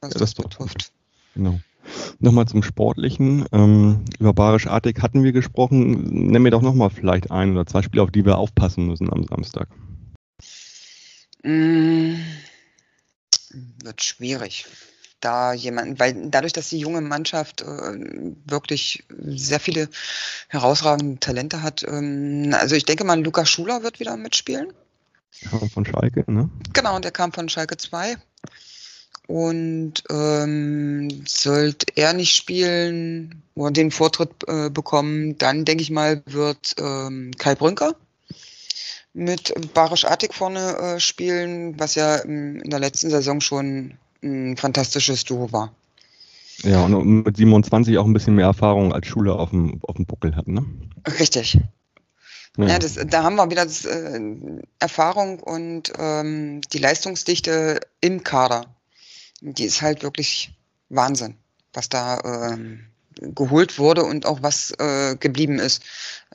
was 0.00 0.08
Ja, 0.08 0.08
das 0.08 0.20
das, 0.20 0.28
ist 0.30 0.38
doch 0.38 0.44
betrifft. 0.44 0.92
Genau. 1.34 1.60
Nochmal 2.18 2.46
zum 2.46 2.62
Sportlichen. 2.62 3.44
Ähm, 3.52 4.04
über 4.18 4.32
Barisch 4.32 4.66
Artig 4.66 5.02
hatten 5.02 5.22
wir 5.22 5.32
gesprochen. 5.32 6.30
Nenn 6.30 6.42
mir 6.42 6.50
doch 6.50 6.62
nochmal 6.62 6.90
vielleicht 6.90 7.30
ein 7.30 7.52
oder 7.52 7.66
zwei 7.66 7.82
Spiele, 7.82 8.02
auf 8.02 8.10
die 8.10 8.24
wir 8.24 8.38
aufpassen 8.38 8.86
müssen 8.86 9.12
am 9.12 9.24
Samstag. 9.24 9.68
Mm, 11.42 12.14
wird 13.82 14.02
schwierig. 14.02 14.66
Da 15.24 15.54
jemanden, 15.54 15.98
weil 15.98 16.28
dadurch, 16.28 16.52
dass 16.52 16.68
die 16.68 16.78
junge 16.78 17.00
Mannschaft 17.00 17.62
äh, 17.62 17.64
wirklich 18.44 19.04
sehr 19.08 19.58
viele 19.58 19.88
herausragende 20.48 21.18
Talente 21.18 21.62
hat, 21.62 21.82
ähm, 21.88 22.50
also 22.52 22.76
ich 22.76 22.84
denke 22.84 23.04
mal, 23.04 23.18
Lukas 23.22 23.48
Schuler 23.48 23.82
wird 23.82 24.00
wieder 24.00 24.18
mitspielen. 24.18 24.70
Kam 25.48 25.70
Von 25.70 25.86
Schalke, 25.86 26.30
ne? 26.30 26.50
Genau, 26.74 26.98
der 26.98 27.10
kam 27.10 27.32
von 27.32 27.48
Schalke 27.48 27.78
2. 27.78 28.16
Und 29.26 30.04
ähm, 30.10 31.24
sollte 31.26 31.86
er 31.94 32.12
nicht 32.12 32.36
spielen 32.36 33.42
oder 33.54 33.70
den 33.70 33.90
Vortritt 33.90 34.46
äh, 34.46 34.68
bekommen, 34.68 35.38
dann 35.38 35.64
denke 35.64 35.82
ich 35.82 35.90
mal, 35.90 36.22
wird 36.26 36.74
ähm, 36.78 37.30
Kai 37.38 37.54
Brünker 37.54 37.96
mit 39.14 39.54
Barisch 39.72 40.04
Artig 40.04 40.34
vorne 40.34 40.76
äh, 40.76 41.00
spielen, 41.00 41.80
was 41.80 41.94
ja 41.94 42.22
ähm, 42.22 42.60
in 42.60 42.68
der 42.68 42.80
letzten 42.80 43.08
Saison 43.08 43.40
schon 43.40 43.96
ein 44.24 44.56
fantastisches 44.56 45.24
Duo 45.24 45.52
war. 45.52 45.72
Ja, 46.62 46.84
und 46.84 47.24
mit 47.24 47.36
27 47.36 47.98
auch 47.98 48.04
ein 48.06 48.12
bisschen 48.12 48.36
mehr 48.36 48.46
Erfahrung 48.46 48.92
als 48.92 49.06
Schule 49.06 49.34
auf 49.34 49.50
dem, 49.50 49.80
auf 49.82 49.96
dem 49.96 50.06
Buckel 50.06 50.34
hat, 50.36 50.46
ne? 50.48 50.64
Richtig. 51.18 51.58
Ja, 52.56 52.66
Ja, 52.68 52.78
das, 52.78 52.94
da 52.94 53.22
haben 53.24 53.34
wir 53.36 53.50
wieder 53.50 53.64
das, 53.64 53.84
äh, 53.84 54.20
Erfahrung 54.78 55.40
und 55.40 55.92
ähm, 55.98 56.60
die 56.72 56.78
Leistungsdichte 56.78 57.80
im 58.00 58.22
Kader. 58.22 58.66
Die 59.40 59.64
ist 59.64 59.82
halt 59.82 60.02
wirklich 60.02 60.54
Wahnsinn, 60.88 61.34
was 61.72 61.88
da 61.88 62.20
ähm, 62.54 62.86
geholt 63.20 63.78
wurde 63.78 64.04
und 64.04 64.24
auch 64.24 64.42
was 64.42 64.70
äh, 64.78 65.16
geblieben 65.16 65.58
ist. 65.58 65.82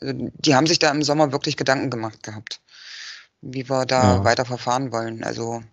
Also, 0.01 0.31
die 0.33 0.53
haben 0.55 0.67
sich 0.67 0.79
da 0.79 0.91
im 0.91 1.01
Sommer 1.01 1.31
wirklich 1.31 1.55
Gedanken 1.57 1.89
gemacht 1.89 2.21
gehabt, 2.23 2.59
wie 3.41 3.69
wir 3.69 3.85
da 3.85 4.17
Ja. 4.17 4.23
weiter 4.25 4.45
verfahren 4.45 4.91
wollen. 4.91 5.23
Also 5.23 5.63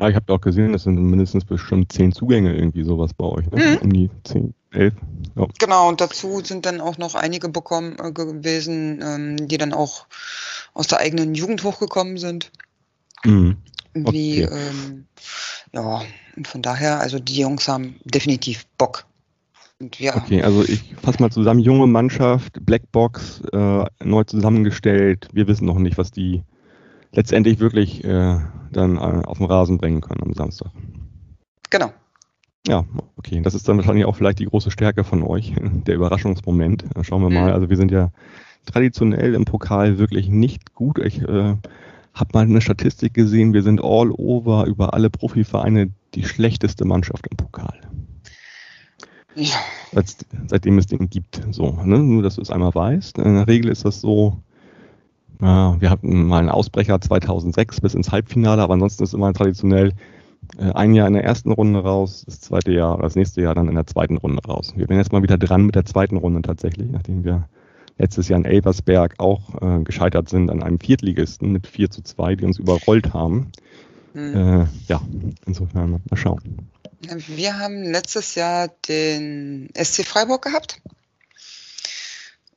Ja, 0.00 0.08
ich 0.08 0.16
habe 0.16 0.32
auch 0.32 0.40
gesehen, 0.40 0.72
das 0.72 0.84
sind 0.84 0.96
mindestens 0.96 1.44
bestimmt 1.44 1.92
zehn 1.92 2.12
Zugänge 2.12 2.54
irgendwie 2.54 2.84
sowas 2.84 3.12
bei 3.14 3.24
euch, 3.24 3.50
ne? 3.50 3.58
Mhm. 3.58 3.76
Um 3.78 3.92
die 3.92 4.10
zehn, 4.24 4.54
elf. 4.72 4.94
Ja. 5.36 5.46
genau, 5.58 5.88
und 5.88 6.00
dazu 6.00 6.40
sind 6.40 6.66
dann 6.66 6.80
auch 6.80 6.98
noch 6.98 7.14
einige 7.14 7.48
bekommen 7.48 7.96
äh, 8.02 8.12
gewesen, 8.12 9.00
ähm, 9.02 9.48
die 9.48 9.58
dann 9.58 9.72
auch 9.72 10.06
aus 10.74 10.86
der 10.86 10.98
eigenen 10.98 11.34
Jugend 11.34 11.64
hochgekommen 11.64 12.18
sind. 12.18 12.50
Mhm. 13.24 13.56
Wie, 13.94 14.44
Okay. 14.44 14.52
ähm, 14.52 15.06
ja, 15.72 16.02
und 16.36 16.48
von 16.48 16.62
daher, 16.62 17.00
also 17.00 17.18
die 17.18 17.38
Jungs 17.38 17.68
haben 17.68 17.96
definitiv 18.04 18.66
Bock. 18.76 19.06
Wir, 19.78 20.14
Okay, 20.16 20.42
also 20.42 20.64
ich 20.64 20.94
fasse 21.02 21.20
mal 21.20 21.30
zusammen. 21.30 21.60
Junge 21.60 21.86
Mannschaft, 21.86 22.64
Blackbox, 22.64 23.42
äh, 23.52 23.84
neu 24.02 24.24
zusammengestellt. 24.24 25.28
Wir 25.32 25.46
wissen 25.48 25.66
noch 25.66 25.78
nicht, 25.78 25.98
was 25.98 26.10
die 26.10 26.42
letztendlich 27.14 27.58
wirklich 27.58 28.04
äh, 28.04 28.38
dann 28.72 28.96
äh, 28.96 29.22
auf 29.24 29.38
den 29.38 29.46
Rasen 29.46 29.78
bringen 29.78 30.00
können 30.00 30.22
am 30.22 30.34
Samstag. 30.34 30.70
genau. 31.70 31.92
Ja, 32.66 32.84
okay. 33.16 33.42
Das 33.42 33.54
ist 33.54 33.68
dann 33.68 33.76
wahrscheinlich 33.76 34.06
auch 34.06 34.16
vielleicht 34.16 34.38
die 34.38 34.46
große 34.46 34.70
Stärke 34.70 35.04
von 35.04 35.22
euch, 35.22 35.52
der 35.86 35.94
Überraschungsmoment. 35.94 36.84
Äh, 36.96 37.04
Schauen 37.04 37.22
wir 37.22 37.28
mal. 37.30 37.48
Mhm. 37.48 37.54
Also 37.54 37.68
wir 37.68 37.76
sind 37.76 37.90
ja 37.90 38.10
traditionell 38.64 39.34
im 39.34 39.44
Pokal 39.44 39.98
wirklich 39.98 40.28
nicht 40.28 40.74
gut. 40.74 40.98
Ich 40.98 41.20
äh, 41.20 41.56
habe 42.14 42.30
mal 42.32 42.44
eine 42.44 42.60
Statistik 42.60 43.12
gesehen, 43.12 43.52
wir 43.52 43.62
sind 43.62 43.82
all 43.82 44.10
over 44.12 44.64
über 44.66 44.94
alle 44.94 45.10
Profivereine 45.10 45.90
die 46.14 46.24
schlechteste 46.24 46.84
Mannschaft 46.84 47.26
im 47.26 47.36
Pokal. 47.36 47.78
Ja, 49.34 49.56
Seit, 49.92 50.24
seitdem 50.46 50.78
es 50.78 50.86
den 50.86 51.10
gibt. 51.10 51.42
So, 51.50 51.72
ne? 51.84 51.98
Nur, 51.98 52.22
dass 52.22 52.36
du 52.36 52.40
es 52.40 52.50
einmal 52.50 52.74
weißt. 52.74 53.18
In 53.18 53.34
der 53.34 53.48
Regel 53.48 53.70
ist 53.70 53.84
das 53.84 54.00
so, 54.00 54.38
ja, 55.40 55.80
wir 55.80 55.90
hatten 55.90 56.26
mal 56.26 56.38
einen 56.38 56.50
Ausbrecher 56.50 57.00
2006 57.00 57.80
bis 57.80 57.94
ins 57.94 58.12
Halbfinale, 58.12 58.62
aber 58.62 58.74
ansonsten 58.74 59.04
ist 59.04 59.14
immer 59.14 59.32
traditionell 59.32 59.92
äh, 60.58 60.72
ein 60.72 60.94
Jahr 60.94 61.06
in 61.06 61.14
der 61.14 61.24
ersten 61.24 61.52
Runde 61.52 61.80
raus, 61.80 62.24
das 62.26 62.40
zweite 62.40 62.72
Jahr, 62.72 62.94
oder 62.94 63.04
das 63.04 63.16
nächste 63.16 63.42
Jahr 63.42 63.54
dann 63.54 63.68
in 63.68 63.74
der 63.74 63.86
zweiten 63.86 64.16
Runde 64.16 64.42
raus. 64.44 64.72
Wir 64.76 64.88
werden 64.88 64.98
jetzt 64.98 65.12
mal 65.12 65.22
wieder 65.22 65.38
dran 65.38 65.66
mit 65.66 65.74
der 65.74 65.84
zweiten 65.84 66.16
Runde 66.16 66.42
tatsächlich, 66.42 66.90
nachdem 66.90 67.24
wir 67.24 67.48
letztes 67.98 68.28
Jahr 68.28 68.38
in 68.38 68.44
Elversberg 68.44 69.14
auch 69.18 69.62
äh, 69.62 69.82
gescheitert 69.82 70.28
sind 70.28 70.50
an 70.50 70.62
einem 70.62 70.80
Viertligisten 70.80 71.52
mit 71.52 71.66
4 71.66 71.90
zu 71.90 72.02
2, 72.02 72.36
die 72.36 72.44
uns 72.44 72.58
überrollt 72.58 73.12
haben. 73.14 73.52
hm. 74.12 74.36
Äh, 74.36 74.66
ja, 74.88 75.00
insofern 75.46 75.90
mal 75.90 76.00
schauen. 76.14 76.68
wir 77.28 77.58
haben 77.58 77.82
letztes 77.82 78.34
Jahr 78.34 78.68
den 78.88 79.68
SC 79.74 80.04
Freiburg 80.04 80.42
gehabt. 80.42 80.80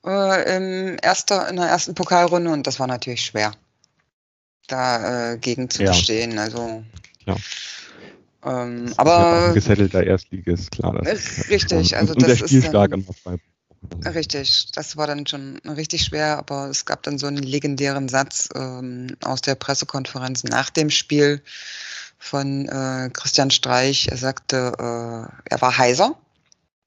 Äh, 0.05 0.55
im 0.55 0.97
erster, 1.01 1.49
in 1.49 1.57
der 1.57 1.65
ersten 1.65 1.95
Pokalrunde 1.95 2.51
und 2.51 2.67
das 2.67 2.79
war 2.79 2.87
natürlich 2.87 3.25
schwer. 3.25 3.51
dagegen 4.67 5.69
zu 5.69 5.83
ja. 5.83 5.91
bestehen. 5.91 6.37
Also 6.37 6.83
ja. 7.25 7.35
Ähm, 8.45 8.93
aber 8.97 9.53
gesettelter 9.53 10.03
Erstligist, 10.03 10.71
klar. 10.71 11.01
Das 11.03 11.49
richtig, 11.49 11.97
also 11.97 12.13
und, 12.13 12.21
das 12.21 12.41
ist 12.41 12.67
stark 12.67 12.91
dann, 12.91 13.05
Richtig, 14.05 14.71
das 14.73 14.97
war 14.97 15.07
dann 15.07 15.27
schon 15.27 15.57
richtig 15.65 16.03
schwer, 16.03 16.37
aber 16.37 16.69
es 16.69 16.85
gab 16.85 17.03
dann 17.03 17.17
so 17.17 17.27
einen 17.27 17.43
legendären 17.43 18.09
Satz 18.09 18.49
ähm, 18.55 19.15
aus 19.23 19.41
der 19.41 19.55
Pressekonferenz 19.55 20.43
nach 20.43 20.69
dem 20.69 20.89
Spiel 20.89 21.41
von 22.17 22.67
äh, 22.67 23.09
Christian 23.13 23.51
Streich. 23.51 24.07
Er 24.09 24.17
sagte, 24.17 24.73
äh, 24.77 25.49
er 25.49 25.61
war 25.61 25.77
heiser, 25.77 26.17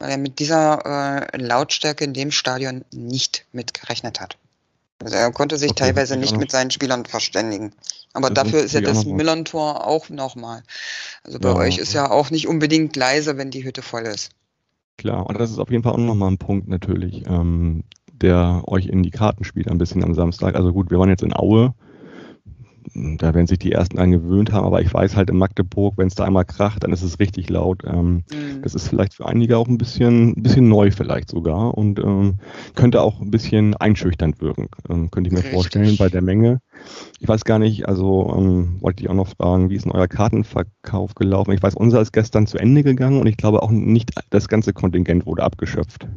weil 0.00 0.10
er 0.10 0.18
mit 0.18 0.40
dieser 0.40 1.30
äh, 1.32 1.36
Lautstärke 1.36 2.04
in 2.04 2.14
dem 2.14 2.32
Stadion 2.32 2.84
nicht 2.92 3.44
mitgerechnet 3.52 4.20
hat. 4.20 4.36
Also 5.02 5.14
er 5.14 5.30
konnte 5.30 5.56
sich 5.56 5.70
okay, 5.70 5.84
teilweise 5.84 6.16
nicht 6.16 6.36
mit 6.36 6.50
seinen 6.50 6.70
Spielern 6.70 7.06
verständigen. 7.06 7.72
Aber 8.12 8.28
das 8.28 8.44
dafür 8.44 8.62
ist 8.62 8.74
ja 8.74 8.80
das 8.80 9.04
Millern-Tor 9.04 9.86
auch 9.86 10.08
nochmal. 10.08 10.62
Also 11.22 11.38
bei 11.38 11.50
ja, 11.50 11.54
euch 11.54 11.78
ist 11.78 11.92
ja 11.92 12.10
auch 12.10 12.30
nicht 12.30 12.48
unbedingt 12.48 12.96
leise, 12.96 13.36
wenn 13.36 13.50
die 13.50 13.64
Hütte 13.64 13.82
voll 13.82 14.02
ist. 14.02 14.30
Klar, 14.98 15.26
und 15.26 15.38
das 15.38 15.50
ist 15.50 15.58
auf 15.58 15.70
jeden 15.70 15.82
Fall 15.82 15.92
auch 15.92 15.98
nochmal 15.98 16.30
ein 16.30 16.38
Punkt 16.38 16.68
natürlich, 16.68 17.24
ähm, 17.26 17.84
der 18.12 18.62
euch 18.66 18.86
in 18.86 19.02
die 19.02 19.10
Karten 19.10 19.44
spielt 19.44 19.68
ein 19.68 19.78
bisschen 19.78 20.04
am 20.04 20.14
Samstag. 20.14 20.54
Also 20.54 20.72
gut, 20.72 20.90
wir 20.90 20.98
waren 20.98 21.08
jetzt 21.08 21.22
in 21.22 21.34
Aue 21.34 21.74
da 22.94 23.34
werden 23.34 23.46
sich 23.46 23.58
die 23.58 23.72
ersten 23.72 23.96
dran 23.96 24.10
gewöhnt 24.10 24.52
haben, 24.52 24.66
aber 24.66 24.80
ich 24.80 24.92
weiß 24.92 25.16
halt 25.16 25.30
in 25.30 25.36
Magdeburg, 25.36 25.94
wenn 25.96 26.08
es 26.08 26.14
da 26.14 26.24
einmal 26.24 26.44
kracht, 26.44 26.84
dann 26.84 26.92
ist 26.92 27.02
es 27.02 27.18
richtig 27.18 27.48
laut. 27.50 27.82
Ähm, 27.84 28.24
mhm. 28.32 28.62
Das 28.62 28.74
ist 28.74 28.88
vielleicht 28.88 29.14
für 29.14 29.26
einige 29.26 29.58
auch 29.58 29.68
ein 29.68 29.78
bisschen, 29.78 30.30
ein 30.30 30.42
bisschen 30.42 30.68
neu 30.68 30.90
vielleicht 30.90 31.30
sogar 31.30 31.76
und 31.76 31.98
ähm, 31.98 32.38
könnte 32.74 33.02
auch 33.02 33.20
ein 33.20 33.30
bisschen 33.30 33.76
einschüchternd 33.76 34.40
wirken, 34.40 34.68
ähm, 34.88 35.10
könnte 35.10 35.28
ich 35.28 35.32
mir 35.32 35.38
richtig. 35.38 35.54
vorstellen 35.54 35.96
bei 35.98 36.08
der 36.08 36.22
Menge. 36.22 36.60
Ich 37.18 37.28
weiß 37.28 37.44
gar 37.44 37.58
nicht, 37.58 37.88
also 37.88 38.34
ähm, 38.36 38.76
wollte 38.80 39.02
ich 39.02 39.10
auch 39.10 39.14
noch 39.14 39.28
fragen, 39.28 39.70
wie 39.70 39.76
ist 39.76 39.84
denn 39.84 39.92
euer 39.92 40.08
Kartenverkauf 40.08 41.14
gelaufen? 41.14 41.52
Ich 41.52 41.62
weiß, 41.62 41.74
unser 41.74 42.00
ist 42.00 42.12
gestern 42.12 42.46
zu 42.46 42.58
Ende 42.58 42.82
gegangen 42.82 43.20
und 43.20 43.26
ich 43.26 43.36
glaube 43.36 43.62
auch 43.62 43.70
nicht 43.70 44.12
das 44.30 44.48
ganze 44.48 44.72
Kontingent 44.72 45.26
wurde 45.26 45.42
abgeschöpft. 45.42 46.08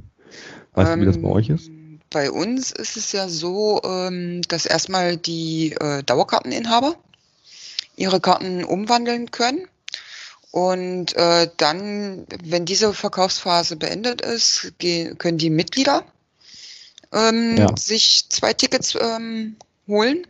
Weißt 0.73 0.95
du, 0.95 1.01
wie 1.01 1.05
das 1.05 1.21
bei 1.21 1.29
euch 1.29 1.49
ist? 1.49 1.69
Bei 2.13 2.31
uns 2.31 2.71
ist 2.71 2.95
es 2.95 3.11
ja 3.11 3.27
so, 3.27 3.81
ähm, 3.83 4.41
dass 4.43 4.65
erstmal 4.65 5.17
die 5.17 5.73
äh, 5.73 6.03
Dauerkarteninhaber 6.03 6.95
ihre 7.97 8.21
Karten 8.21 8.63
umwandeln 8.63 9.31
können. 9.31 9.67
Und 10.51 11.15
äh, 11.17 11.49
dann, 11.57 12.27
wenn 12.43 12.65
diese 12.65 12.93
Verkaufsphase 12.93 13.75
beendet 13.75 14.21
ist, 14.21 14.73
können 15.17 15.39
die 15.39 15.49
Mitglieder 15.49 16.05
ähm, 17.11 17.57
ja. 17.57 17.67
sich 17.75 18.25
zwei 18.29 18.53
Tickets 18.53 18.95
ähm, 18.95 19.55
holen. 19.87 20.27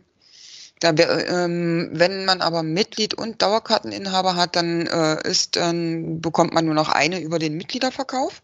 Da, 0.80 0.90
ähm, 0.90 1.90
wenn 1.92 2.24
man 2.24 2.40
aber 2.40 2.62
Mitglied 2.62 3.12
und 3.12 3.42
Dauerkarteninhaber 3.42 4.36
hat, 4.36 4.56
dann 4.56 4.86
äh, 4.86 5.28
ist, 5.28 5.56
dann 5.56 6.22
bekommt 6.22 6.54
man 6.54 6.64
nur 6.64 6.74
noch 6.74 6.88
eine 6.88 7.20
über 7.20 7.38
den 7.38 7.56
Mitgliederverkauf. 7.56 8.42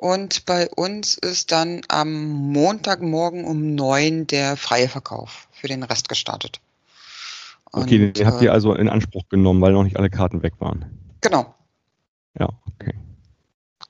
Und 0.00 0.46
bei 0.46 0.66
uns 0.66 1.18
ist 1.18 1.52
dann 1.52 1.82
am 1.88 2.22
Montagmorgen 2.24 3.44
um 3.44 3.74
neun 3.74 4.26
der 4.26 4.56
freie 4.56 4.88
Verkauf 4.88 5.46
für 5.52 5.68
den 5.68 5.82
Rest 5.82 6.08
gestartet. 6.08 6.62
Und, 7.70 7.82
okay, 7.82 8.10
den 8.10 8.26
habt 8.26 8.40
ihr 8.40 8.48
äh, 8.48 8.52
also 8.52 8.72
in 8.74 8.88
Anspruch 8.88 9.28
genommen, 9.28 9.60
weil 9.60 9.74
noch 9.74 9.84
nicht 9.84 9.98
alle 9.98 10.08
Karten 10.08 10.42
weg 10.42 10.54
waren. 10.58 10.86
Genau. 11.20 11.54
Ja, 12.38 12.48
okay. 12.66 12.94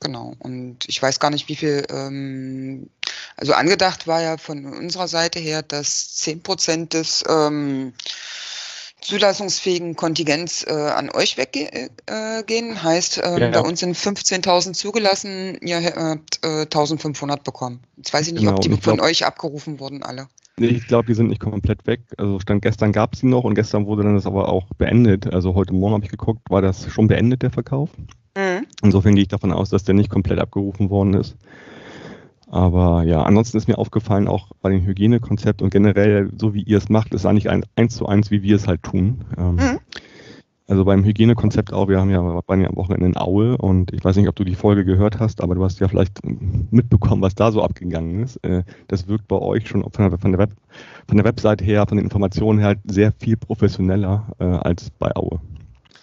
Genau. 0.01 0.35
Und 0.39 0.79
ich 0.89 1.01
weiß 1.01 1.21
gar 1.21 1.29
nicht, 1.29 1.47
wie 1.47 1.55
viel, 1.55 1.85
ähm, 1.89 2.89
also 3.37 3.53
angedacht 3.53 4.05
war 4.05 4.21
ja 4.21 4.35
von 4.35 4.65
unserer 4.65 5.07
Seite 5.07 5.39
her, 5.39 5.61
dass 5.61 6.15
zehn 6.15 6.43
Prozent 6.43 6.93
des 6.93 7.23
ähm, 7.29 7.93
zulassungsfähigen 9.01 9.95
Kontingents 9.95 10.63
äh, 10.63 10.71
an 10.71 11.09
euch 11.09 11.37
weggehen. 11.37 11.89
Äh, 12.07 12.75
heißt, 12.75 13.17
äh, 13.17 13.39
ja, 13.39 13.49
bei 13.49 13.61
uns 13.61 13.79
sind 13.79 13.95
15.000 13.95 14.73
zugelassen, 14.73 15.57
ihr 15.61 15.83
habt 15.83 16.39
äh, 16.43 16.65
1.500 16.65 17.43
bekommen. 17.43 17.81
Jetzt 17.97 18.13
weiß 18.13 18.27
ich 18.27 18.33
nicht, 18.33 18.41
genau, 18.41 18.55
ob 18.55 18.61
die 18.61 18.69
von 18.69 18.95
glaub, 18.95 19.01
euch 19.01 19.25
abgerufen 19.25 19.79
wurden, 19.79 20.03
alle. 20.03 20.27
Nee, 20.57 20.67
ich 20.67 20.87
glaube, 20.87 21.07
die 21.07 21.13
sind 21.13 21.29
nicht 21.29 21.41
komplett 21.41 21.87
weg. 21.87 22.01
Also 22.17 22.39
stand 22.39 22.61
gestern 22.61 22.91
gab 22.91 23.13
es 23.13 23.21
sie 23.21 23.27
noch 23.27 23.43
und 23.43 23.55
gestern 23.55 23.85
wurde 23.87 24.03
dann 24.03 24.15
das 24.15 24.25
aber 24.25 24.49
auch 24.49 24.67
beendet. 24.77 25.33
Also 25.33 25.55
heute 25.55 25.73
Morgen 25.73 25.95
habe 25.95 26.05
ich 26.05 26.11
geguckt, 26.11 26.41
war 26.49 26.61
das 26.61 26.91
schon 26.91 27.07
beendet, 27.07 27.41
der 27.41 27.51
Verkauf. 27.51 27.89
Mhm. 28.37 28.67
Insofern 28.83 29.15
gehe 29.15 29.23
ich 29.23 29.29
davon 29.29 29.51
aus, 29.51 29.69
dass 29.69 29.83
der 29.83 29.95
nicht 29.95 30.09
komplett 30.09 30.39
abgerufen 30.39 30.89
worden 30.89 31.15
ist. 31.15 31.35
Aber 32.51 33.03
ja, 33.03 33.23
ansonsten 33.23 33.57
ist 33.57 33.69
mir 33.69 33.77
aufgefallen, 33.77 34.27
auch 34.27 34.51
bei 34.61 34.69
dem 34.69 34.85
Hygienekonzept 34.85 35.61
und 35.61 35.69
generell, 35.69 36.29
so 36.37 36.53
wie 36.53 36.63
ihr 36.63 36.79
es 36.79 36.89
macht, 36.89 37.13
ist 37.13 37.25
eigentlich 37.25 37.49
ein, 37.49 37.65
eins 37.77 37.95
zu 37.95 38.07
eins, 38.07 38.29
wie 38.29 38.43
wir 38.43 38.57
es 38.57 38.67
halt 38.67 38.83
tun. 38.83 39.23
Ähm, 39.37 39.55
mhm. 39.55 39.79
Also 40.67 40.83
beim 40.83 41.05
Hygienekonzept 41.05 41.71
auch, 41.71 41.87
wir 41.87 42.01
haben 42.01 42.09
ja, 42.09 42.21
waren 42.21 42.59
ja 42.59 42.67
am 42.67 42.75
Wochenende 42.75 43.05
in 43.05 43.15
Aue 43.15 43.57
und 43.57 43.93
ich 43.93 44.03
weiß 44.03 44.17
nicht, 44.17 44.27
ob 44.27 44.35
du 44.35 44.43
die 44.43 44.55
Folge 44.55 44.83
gehört 44.83 45.21
hast, 45.21 45.41
aber 45.41 45.55
du 45.55 45.63
hast 45.63 45.79
ja 45.79 45.87
vielleicht 45.87 46.19
mitbekommen, 46.25 47.21
was 47.21 47.35
da 47.35 47.53
so 47.53 47.63
abgegangen 47.63 48.21
ist. 48.21 48.35
Äh, 48.43 48.63
das 48.89 49.07
wirkt 49.07 49.29
bei 49.29 49.37
euch 49.37 49.69
schon 49.69 49.89
von 49.89 50.09
der, 50.09 50.19
von 50.19 50.31
der, 50.33 50.39
Web, 50.39 50.51
von 51.07 51.15
der 51.15 51.25
Webseite 51.25 51.63
her, 51.63 51.85
von 51.87 51.97
den 51.97 52.03
Informationen 52.03 52.59
her 52.59 52.67
halt 52.67 52.79
sehr 52.83 53.13
viel 53.13 53.37
professioneller 53.37 54.27
äh, 54.39 54.43
als 54.43 54.89
bei 54.99 55.15
Aue. 55.15 55.39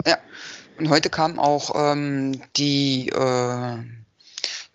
Ja, 0.06 0.16
und 0.78 0.88
heute 0.88 1.10
kam 1.10 1.38
auch 1.38 1.72
ähm, 1.76 2.40
die 2.56 3.10
äh 3.10 3.97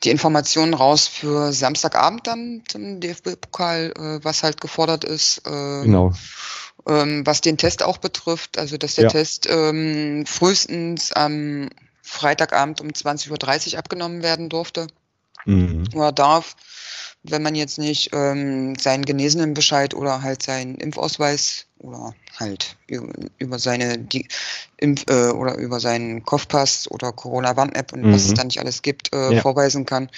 die 0.03 0.09
Informationen 0.09 0.73
raus 0.73 1.07
für 1.07 1.53
Samstagabend 1.53 2.27
dann 2.27 2.63
zum 2.67 2.99
DFB-Pokal, 2.99 3.93
äh, 3.95 4.23
was 4.23 4.43
halt 4.43 4.59
gefordert 4.59 5.03
ist. 5.03 5.39
Äh, 5.45 5.83
genau. 5.83 6.13
Ähm, 6.87 7.25
was 7.25 7.39
den 7.41 7.57
Test 7.57 7.81
auch 7.83 7.97
betrifft, 7.97 8.57
also 8.57 8.77
dass 8.77 8.95
der 8.95 9.05
ja. 9.05 9.09
Test 9.09 9.47
ähm, 9.49 10.25
frühestens 10.25 11.13
am 11.13 11.69
Freitagabend 12.01 12.81
um 12.81 12.89
20.30 12.89 13.73
Uhr 13.73 13.79
abgenommen 13.79 14.21
werden 14.21 14.49
durfte 14.49 14.87
mhm. 15.45 15.85
oder 15.93 16.11
darf 16.11 16.57
wenn 17.23 17.41
man 17.41 17.55
jetzt 17.55 17.79
nicht 17.79 18.09
ähm, 18.13 18.75
seinen 18.75 19.05
Genesenenbescheid 19.05 19.93
oder 19.93 20.21
halt 20.21 20.43
seinen 20.43 20.75
Impfausweis 20.75 21.65
oder 21.79 22.13
halt 22.38 22.75
über, 23.38 23.59
seine 23.59 23.97
die 23.97 24.27
Impf 24.77 25.05
äh, 25.09 25.29
oder 25.29 25.55
über 25.57 25.79
seinen 25.79 26.23
Kopfpass 26.23 26.89
oder 26.91 27.12
Corona-Warn-App 27.12 27.93
und 27.93 28.03
mhm. 28.03 28.13
was 28.13 28.25
es 28.25 28.33
da 28.33 28.43
nicht 28.43 28.59
alles 28.59 28.81
gibt, 28.81 29.13
äh, 29.13 29.36
ja. 29.36 29.41
vorweisen 29.41 29.86
kann. 29.86 30.09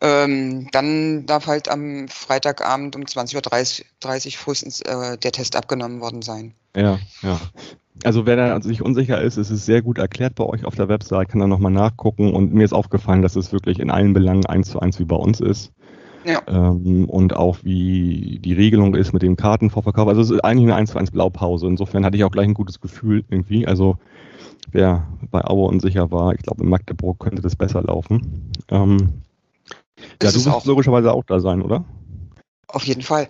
Ähm, 0.00 0.68
dann 0.70 1.26
darf 1.26 1.46
halt 1.46 1.68
am 1.68 2.06
Freitagabend 2.08 2.94
um 2.94 3.02
20.30 3.02 4.26
Uhr 4.26 4.32
frühestens 4.32 4.80
äh, 4.82 5.18
der 5.18 5.32
Test 5.32 5.56
abgenommen 5.56 6.00
worden 6.00 6.22
sein. 6.22 6.54
Ja, 6.76 6.98
ja. 7.22 7.40
Also 8.04 8.24
wer 8.24 8.36
da 8.36 8.60
sich 8.62 8.82
unsicher 8.82 9.20
ist, 9.20 9.36
ist 9.36 9.50
es 9.50 9.66
sehr 9.66 9.82
gut 9.82 9.98
erklärt 9.98 10.34
bei 10.36 10.44
euch 10.44 10.64
auf 10.64 10.74
der 10.74 10.88
Website, 10.88 11.28
kann 11.28 11.40
da 11.40 11.46
nochmal 11.46 11.72
nachgucken 11.72 12.32
und 12.32 12.54
mir 12.54 12.64
ist 12.64 12.72
aufgefallen, 12.72 13.20
dass 13.20 13.36
es 13.36 13.52
wirklich 13.52 13.78
in 13.78 13.90
allen 13.90 14.14
Belangen 14.14 14.46
eins 14.46 14.70
zu 14.70 14.80
eins 14.80 14.98
wie 14.98 15.04
bei 15.04 15.16
uns 15.16 15.40
ist. 15.40 15.72
Ja. 16.24 16.42
Ähm, 16.46 17.08
und 17.08 17.34
auch 17.34 17.58
wie 17.62 18.38
die 18.42 18.52
Regelung 18.52 18.94
ist 18.94 19.12
mit 19.12 19.22
dem 19.22 19.36
Kartenvorverkauf. 19.36 20.08
Also 20.08 20.20
es 20.20 20.30
ist 20.30 20.40
eigentlich 20.40 20.66
eine 20.66 20.74
1 20.74 20.90
zu 20.90 20.98
1 20.98 21.10
Blaupause. 21.10 21.66
Insofern 21.66 22.04
hatte 22.04 22.16
ich 22.16 22.24
auch 22.24 22.30
gleich 22.30 22.46
ein 22.46 22.54
gutes 22.54 22.80
Gefühl 22.80 23.24
irgendwie. 23.28 23.66
Also 23.66 23.96
wer 24.70 25.06
bei 25.30 25.44
Aue 25.44 25.68
unsicher 25.68 26.10
war, 26.10 26.34
ich 26.34 26.42
glaube 26.42 26.62
in 26.62 26.68
Magdeburg 26.68 27.18
könnte 27.18 27.42
das 27.42 27.56
besser 27.56 27.82
laufen. 27.82 28.52
Ähm, 28.68 29.22
ja, 30.22 30.30
du 30.30 30.44
wirst 30.44 30.66
logischerweise 30.66 31.12
auch 31.12 31.24
da 31.24 31.40
sein, 31.40 31.62
oder? 31.62 31.84
Auf 32.68 32.84
jeden 32.84 33.02
Fall. 33.02 33.28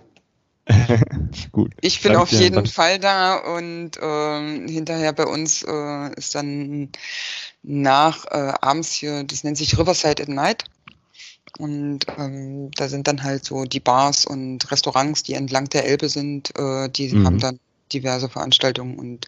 Gut. 1.51 1.73
Ich 1.81 2.01
bin 2.01 2.13
Danke 2.13 2.23
auf 2.23 2.31
jeden 2.31 2.65
Fall 2.65 2.99
da 2.99 3.35
und 3.55 3.91
ähm, 4.01 4.67
hinterher 4.67 5.11
bei 5.13 5.25
uns 5.25 5.63
äh, 5.63 6.13
ist 6.15 6.35
dann 6.35 6.89
nach 7.63 8.25
äh, 8.25 8.53
abends 8.61 8.91
hier, 8.91 9.23
das 9.23 9.43
nennt 9.43 9.57
sich 9.57 9.77
Riverside 9.77 10.23
at 10.23 10.29
Night. 10.29 10.65
Und 11.57 12.05
ähm, 12.17 12.71
da 12.71 12.87
sind 12.87 13.07
dann 13.07 13.23
halt 13.23 13.45
so 13.45 13.65
die 13.65 13.79
Bars 13.79 14.25
und 14.25 14.71
Restaurants, 14.71 15.23
die 15.23 15.33
entlang 15.33 15.69
der 15.69 15.85
Elbe 15.85 16.09
sind, 16.09 16.57
äh, 16.57 16.89
die 16.89 17.13
mhm. 17.13 17.25
haben 17.25 17.39
dann 17.39 17.59
diverse 17.93 18.29
Veranstaltungen 18.29 18.97
und 18.97 19.27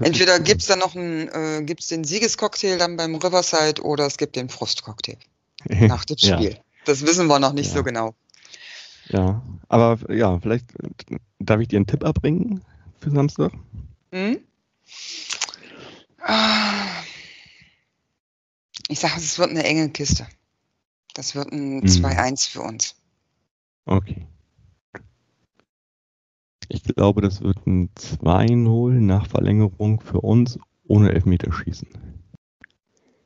entweder 0.00 0.40
gibt's 0.40 0.66
dann 0.66 0.80
noch 0.80 0.96
einen, 0.96 1.28
äh, 1.28 1.62
gibt's 1.64 1.86
den 1.86 2.02
Siegescocktail 2.02 2.76
dann 2.76 2.96
beim 2.96 3.14
Riverside 3.14 3.80
oder 3.82 4.06
es 4.06 4.16
gibt 4.16 4.34
den 4.34 4.48
Frustcocktail 4.48 5.18
nach 5.68 6.04
dem 6.04 6.18
Spiel. 6.18 6.54
ja. 6.54 6.58
Das 6.84 7.06
wissen 7.06 7.28
wir 7.28 7.38
noch 7.38 7.52
nicht 7.52 7.68
ja. 7.68 7.76
so 7.76 7.84
genau. 7.84 8.14
Ja, 9.08 9.42
aber 9.68 9.98
ja, 10.12 10.38
vielleicht 10.40 10.66
darf 11.38 11.60
ich 11.60 11.68
dir 11.68 11.76
einen 11.76 11.86
Tipp 11.86 12.04
abbringen 12.04 12.64
für 13.00 13.10
Samstag? 13.10 13.52
Hm? 14.10 14.38
Ich 18.88 19.00
sage, 19.00 19.14
es 19.16 19.38
wird 19.38 19.50
eine 19.50 19.64
enge 19.64 19.90
Kiste. 19.90 20.26
Das 21.14 21.34
wird 21.34 21.52
ein 21.52 21.76
mhm. 21.76 21.86
2-1 21.86 22.50
für 22.50 22.62
uns. 22.62 22.94
Okay. 23.84 24.26
Ich 26.68 26.84
glaube, 26.84 27.20
das 27.20 27.42
wird 27.42 27.66
ein 27.66 27.90
2-0 27.94 28.92
nach 28.92 29.26
Verlängerung 29.26 30.00
für 30.00 30.20
uns 30.20 30.58
ohne 30.86 31.12
Elfmeterschießen. 31.12 31.88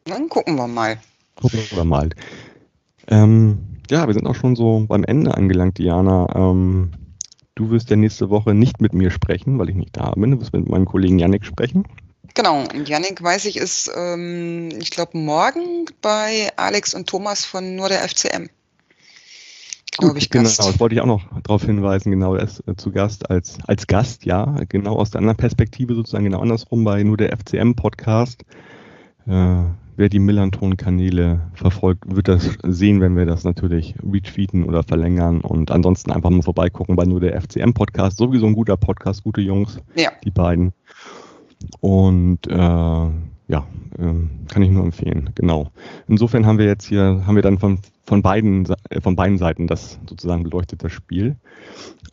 Dann 0.05 0.29
gucken 0.29 0.57
wir 0.57 0.67
mal. 0.67 0.99
Gucken 1.37 1.61
wir 1.71 1.85
mal. 1.85 2.11
Ähm, 3.09 3.59
ja, 3.91 4.07
wir 4.07 4.15
sind 4.15 4.27
auch 4.27 4.35
schon 4.35 4.57
so 4.57 4.85
beim 4.89 5.05
Ende 5.05 5.35
angelangt, 5.35 5.79
Diana. 5.79 6.27
Ähm, 6.35 6.91
du 7.55 7.71
wirst 7.71 7.91
ja 7.91 7.97
nächste 7.97 8.31
Woche 8.31 8.55
nicht 8.55 8.81
mit 8.81 8.95
mir 8.95 9.11
sprechen, 9.11 9.59
weil 9.59 9.69
ich 9.69 9.77
nicht 9.77 9.97
da 9.97 10.11
bin. 10.11 10.33
Du 10.33 10.41
wirst 10.41 10.53
mit 10.53 10.69
meinem 10.69 10.87
Kollegen 10.87 11.19
Yannick 11.19 11.45
sprechen. 11.45 11.85
Genau, 12.35 12.61
und 12.61 12.89
Yannick, 12.89 13.23
weiß 13.23 13.45
ich, 13.47 13.57
ist, 13.57 13.91
ähm, 13.97 14.71
ich 14.79 14.91
glaube, 14.91 15.17
morgen 15.19 15.76
bei 16.01 16.51
Alex 16.57 16.95
und 16.95 17.09
Thomas 17.09 17.45
von 17.45 17.77
nur 17.77 17.89
der 17.89 18.07
FCM. 18.09 18.49
Glaube 19.99 20.19
ich, 20.19 20.29
Gast. 20.31 20.59
Genau, 20.59 20.71
das 20.71 20.81
wollte 20.81 20.95
ich 20.95 21.01
auch 21.01 21.07
noch 21.07 21.23
darauf 21.43 21.65
hinweisen, 21.65 22.11
genau, 22.11 22.35
er 22.35 22.45
ist 22.45 22.63
äh, 22.67 22.77
zu 22.77 22.91
Gast 22.91 23.31
als, 23.31 23.59
als 23.67 23.87
Gast, 23.87 24.27
ja, 24.27 24.57
genau 24.69 24.97
aus 24.97 25.11
der 25.11 25.21
anderen 25.21 25.39
Perspektive 25.39 25.95
sozusagen, 25.95 26.25
genau 26.25 26.41
andersrum 26.41 26.85
bei 26.85 27.03
nur 27.03 27.17
der 27.17 27.35
FCM-Podcast. 27.37 28.45
Äh, 29.27 29.63
wer 29.97 30.09
die 30.11 30.19
Millanton-Kanäle 30.19 31.51
verfolgt, 31.55 32.15
wird 32.15 32.29
das 32.29 32.59
sehen, 32.63 33.01
wenn 33.01 33.17
wir 33.17 33.25
das 33.25 33.45
natürlich 33.45 33.95
retweeten 34.03 34.65
oder 34.65 34.83
verlängern 34.83 35.41
und 35.41 35.71
ansonsten 35.71 36.13
einfach 36.13 36.31
mal 36.31 36.43
vorbeigucken 36.43 36.97
bei 36.97 37.07
nur 37.07 37.21
der 37.21 37.41
FCM-Podcast. 37.41 38.19
Sowieso 38.19 38.47
ein 38.47 38.55
guter 38.55 38.77
Podcast, 38.77 39.25
gute 39.25 39.41
Jungs, 39.41 39.79
ja. 39.95 40.11
die 40.25 40.31
beiden. 40.31 40.75
Und 41.81 42.47
äh, 42.49 43.11
ja, 43.49 43.67
ähm, 43.99 44.31
kann 44.49 44.63
ich 44.63 44.71
nur 44.71 44.85
empfehlen, 44.85 45.31
genau. 45.35 45.71
Insofern 46.09 46.47
haben 46.47 46.59
wir 46.59 46.67
jetzt 46.67 46.87
hier, 46.87 47.23
haben 47.27 47.37
wir 47.37 47.43
dann 47.43 47.59
von, 47.59 47.79
von, 48.05 48.23
beiden, 48.23 48.67
äh, 48.91 49.01
von 49.01 49.15
beiden 49.15 49.39
Seiten 49.39 49.67
das 49.67 49.99
sozusagen 50.09 50.43
beleuchtet, 50.43 50.83
das 50.83 50.93
Spiel. 50.93 51.37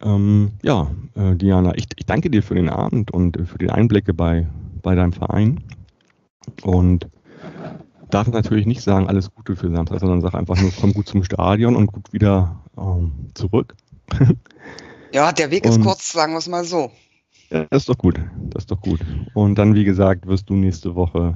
Ähm, 0.01 0.51
ja, 0.61 0.91
äh, 1.15 1.35
Diana, 1.35 1.75
ich, 1.75 1.87
ich 1.95 2.05
danke 2.05 2.29
dir 2.29 2.43
für 2.43 2.55
den 2.55 2.69
Abend 2.69 3.11
und 3.11 3.37
für 3.47 3.57
die 3.57 3.69
Einblicke 3.69 4.13
bei, 4.13 4.47
bei 4.81 4.95
deinem 4.95 5.13
Verein. 5.13 5.63
Und 6.61 7.07
darf 8.09 8.27
natürlich 8.27 8.65
nicht 8.65 8.81
sagen, 8.81 9.07
alles 9.07 9.33
Gute 9.33 9.55
für 9.55 9.71
Samstag, 9.71 9.99
sondern 9.99 10.21
sag 10.21 10.35
einfach 10.35 10.59
nur, 10.61 10.71
komm 10.79 10.93
gut 10.93 11.07
zum 11.07 11.23
Stadion 11.23 11.75
und 11.75 11.87
gut 11.87 12.13
wieder 12.13 12.59
ähm, 12.77 13.11
zurück. 13.33 13.75
ja, 15.11 15.31
der 15.31 15.49
Weg 15.49 15.65
ist 15.65 15.77
und, 15.77 15.83
kurz, 15.83 16.11
sagen 16.11 16.33
wir 16.33 16.37
es 16.37 16.47
mal 16.47 16.63
so. 16.63 16.91
Ja, 17.53 17.67
das 17.69 17.83
ist 17.83 17.89
doch 17.89 17.97
gut. 17.97 18.19
Das 18.49 18.63
ist 18.63 18.71
doch 18.71 18.81
gut. 18.81 18.99
Und 19.35 19.55
dann, 19.55 19.75
wie 19.75 19.83
gesagt, 19.83 20.25
wirst 20.25 20.49
du 20.49 20.55
nächste 20.55 20.95
Woche 20.95 21.35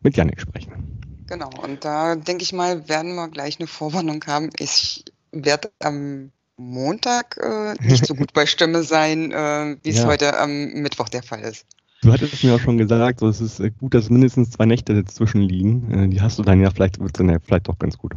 mit 0.00 0.16
Janik 0.16 0.40
sprechen. 0.40 1.00
Genau, 1.26 1.50
und 1.62 1.84
da 1.84 2.16
denke 2.16 2.42
ich 2.42 2.54
mal, 2.54 2.88
werden 2.88 3.14
wir 3.14 3.28
gleich 3.28 3.60
eine 3.60 3.66
Vorwarnung 3.66 4.24
haben. 4.26 4.48
Ich 4.58 5.04
werde 5.32 5.70
am 5.80 6.30
Montag 6.56 7.36
äh, 7.36 7.74
nicht 7.84 8.06
so 8.06 8.14
gut 8.14 8.32
bei 8.32 8.46
Stimme 8.46 8.84
sein, 8.84 9.32
äh, 9.32 9.76
wie 9.82 9.90
es 9.90 9.98
ja. 9.98 10.06
heute 10.06 10.38
am 10.38 10.72
Mittwoch 10.72 11.10
der 11.10 11.22
Fall 11.22 11.42
ist. 11.42 11.66
Du 12.00 12.12
hattest 12.12 12.42
mir 12.42 12.54
auch 12.54 12.60
schon 12.60 12.78
gesagt, 12.78 13.20
so, 13.20 13.28
es 13.28 13.42
ist 13.42 13.60
äh, 13.60 13.70
gut, 13.70 13.92
dass 13.92 14.08
mindestens 14.08 14.50
zwei 14.52 14.64
Nächte 14.64 14.94
dazwischen 14.94 15.42
liegen. 15.42 15.90
Äh, 15.92 16.08
die 16.08 16.22
hast 16.22 16.38
du 16.38 16.42
dann 16.42 16.60
ja, 16.60 16.70
vielleicht 16.70 17.00
wird 17.00 17.18
dann 17.20 17.28
ja 17.28 17.38
vielleicht 17.44 17.68
doch 17.68 17.78
ganz 17.78 17.98
gut. 17.98 18.14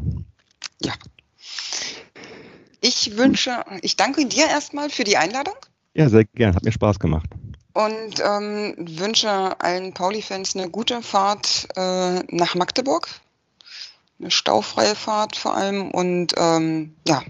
Ja. 0.82 0.94
Ich 2.80 3.18
wünsche, 3.18 3.66
ich 3.82 3.98
danke 3.98 4.26
dir 4.28 4.48
erstmal 4.48 4.90
für 4.90 5.04
die 5.04 5.18
Einladung. 5.18 5.56
Ja, 5.94 6.10
sehr 6.10 6.26
gern. 6.26 6.56
Hat 6.56 6.64
mir 6.64 6.72
Spaß 6.72 7.00
gemacht. 7.00 7.30
Und 7.74 8.22
ähm, 8.24 8.76
wünsche 8.78 9.30
allen 9.62 9.94
Pauli-Fans 9.94 10.56
eine 10.56 10.70
gute 10.70 11.02
Fahrt 11.02 11.68
äh, 11.76 12.20
nach 12.36 12.56
Magdeburg. 12.56 13.08
Eine 14.20 14.32
staufreie 14.32 14.96
Fahrt 14.96 15.36
vor 15.36 15.56
allem. 15.56 15.92
Und 15.92 16.34
ähm, 16.38 16.96
ja, 17.08 17.22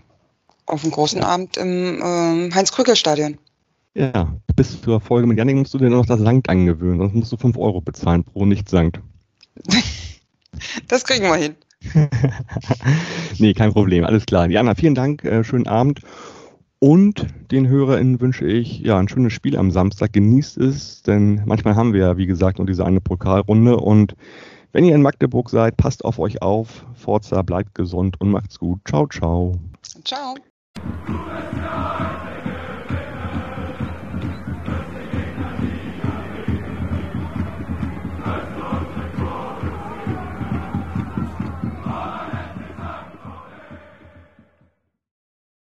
auf 0.66 0.84
einen 0.84 0.91
großen 0.91 1.22
ja. 1.22 1.28
Abend 1.28 1.57
im 1.57 2.01
äh, 2.01 2.53
Heinz-Krüger-Stadion. 2.53 3.38
Ja, 3.95 4.34
bis 4.55 4.80
zur 4.82 5.01
Folge 5.01 5.28
mit 5.28 5.38
Janik 5.38 5.57
musst 5.57 5.74
du 5.74 5.78
dir 5.78 5.89
noch 5.89 6.05
das 6.05 6.20
Sankt 6.20 6.47
angewöhnen, 6.47 6.99
sonst 6.99 7.16
musst 7.16 7.32
du 7.32 7.38
5 7.38 7.57
Euro 7.57 7.82
bezahlen 7.82 8.24
pro 8.24 8.45
Nicht-Sankt. 8.45 8.99
das 10.88 11.03
kriegen 11.03 11.26
wir 11.26 11.36
hin. 11.36 11.55
nee, 13.39 13.53
kein 13.53 13.74
Problem, 13.74 14.03
alles 14.05 14.26
klar. 14.26 14.49
Jana, 14.49 14.76
vielen 14.76 14.95
Dank, 14.95 15.24
äh, 15.24 15.43
schönen 15.43 15.68
Abend. 15.68 16.01
Und 16.80 17.28
den 17.52 17.68
HörerInnen 17.68 18.22
wünsche 18.22 18.46
ich 18.46 18.80
ja 18.80 18.98
ein 18.98 19.10
schönes 19.10 19.34
Spiel 19.34 19.58
am 19.58 19.70
Samstag. 19.70 20.14
Genießt 20.14 20.58
es, 20.58 21.04
denn 21.04 21.42
manchmal 21.46 21.76
haben 21.76 21.92
wir 21.94 22.00
ja, 22.00 22.18
wie 22.18 22.26
gesagt, 22.26 22.58
nur 22.58 22.68
diese 22.68 22.86
eine 22.86 23.02
Pokalrunde. 23.02 23.78
Und 23.78 24.16
wenn 24.72 24.86
ihr 24.86 24.96
in 24.96 25.02
Magdeburg 25.02 25.50
seid, 25.50 25.76
passt 25.76 26.06
auf 26.06 26.20
euch 26.20 26.42
auf. 26.42 26.86
Forza, 26.94 27.42
bleibt 27.42 27.76
gesund 27.76 28.22
und 28.22 28.32
macht's 28.32 28.60
gut. 28.60 28.80
Ciao, 28.86 29.08
ciao. 29.08 29.60
Ciao. 30.06 30.36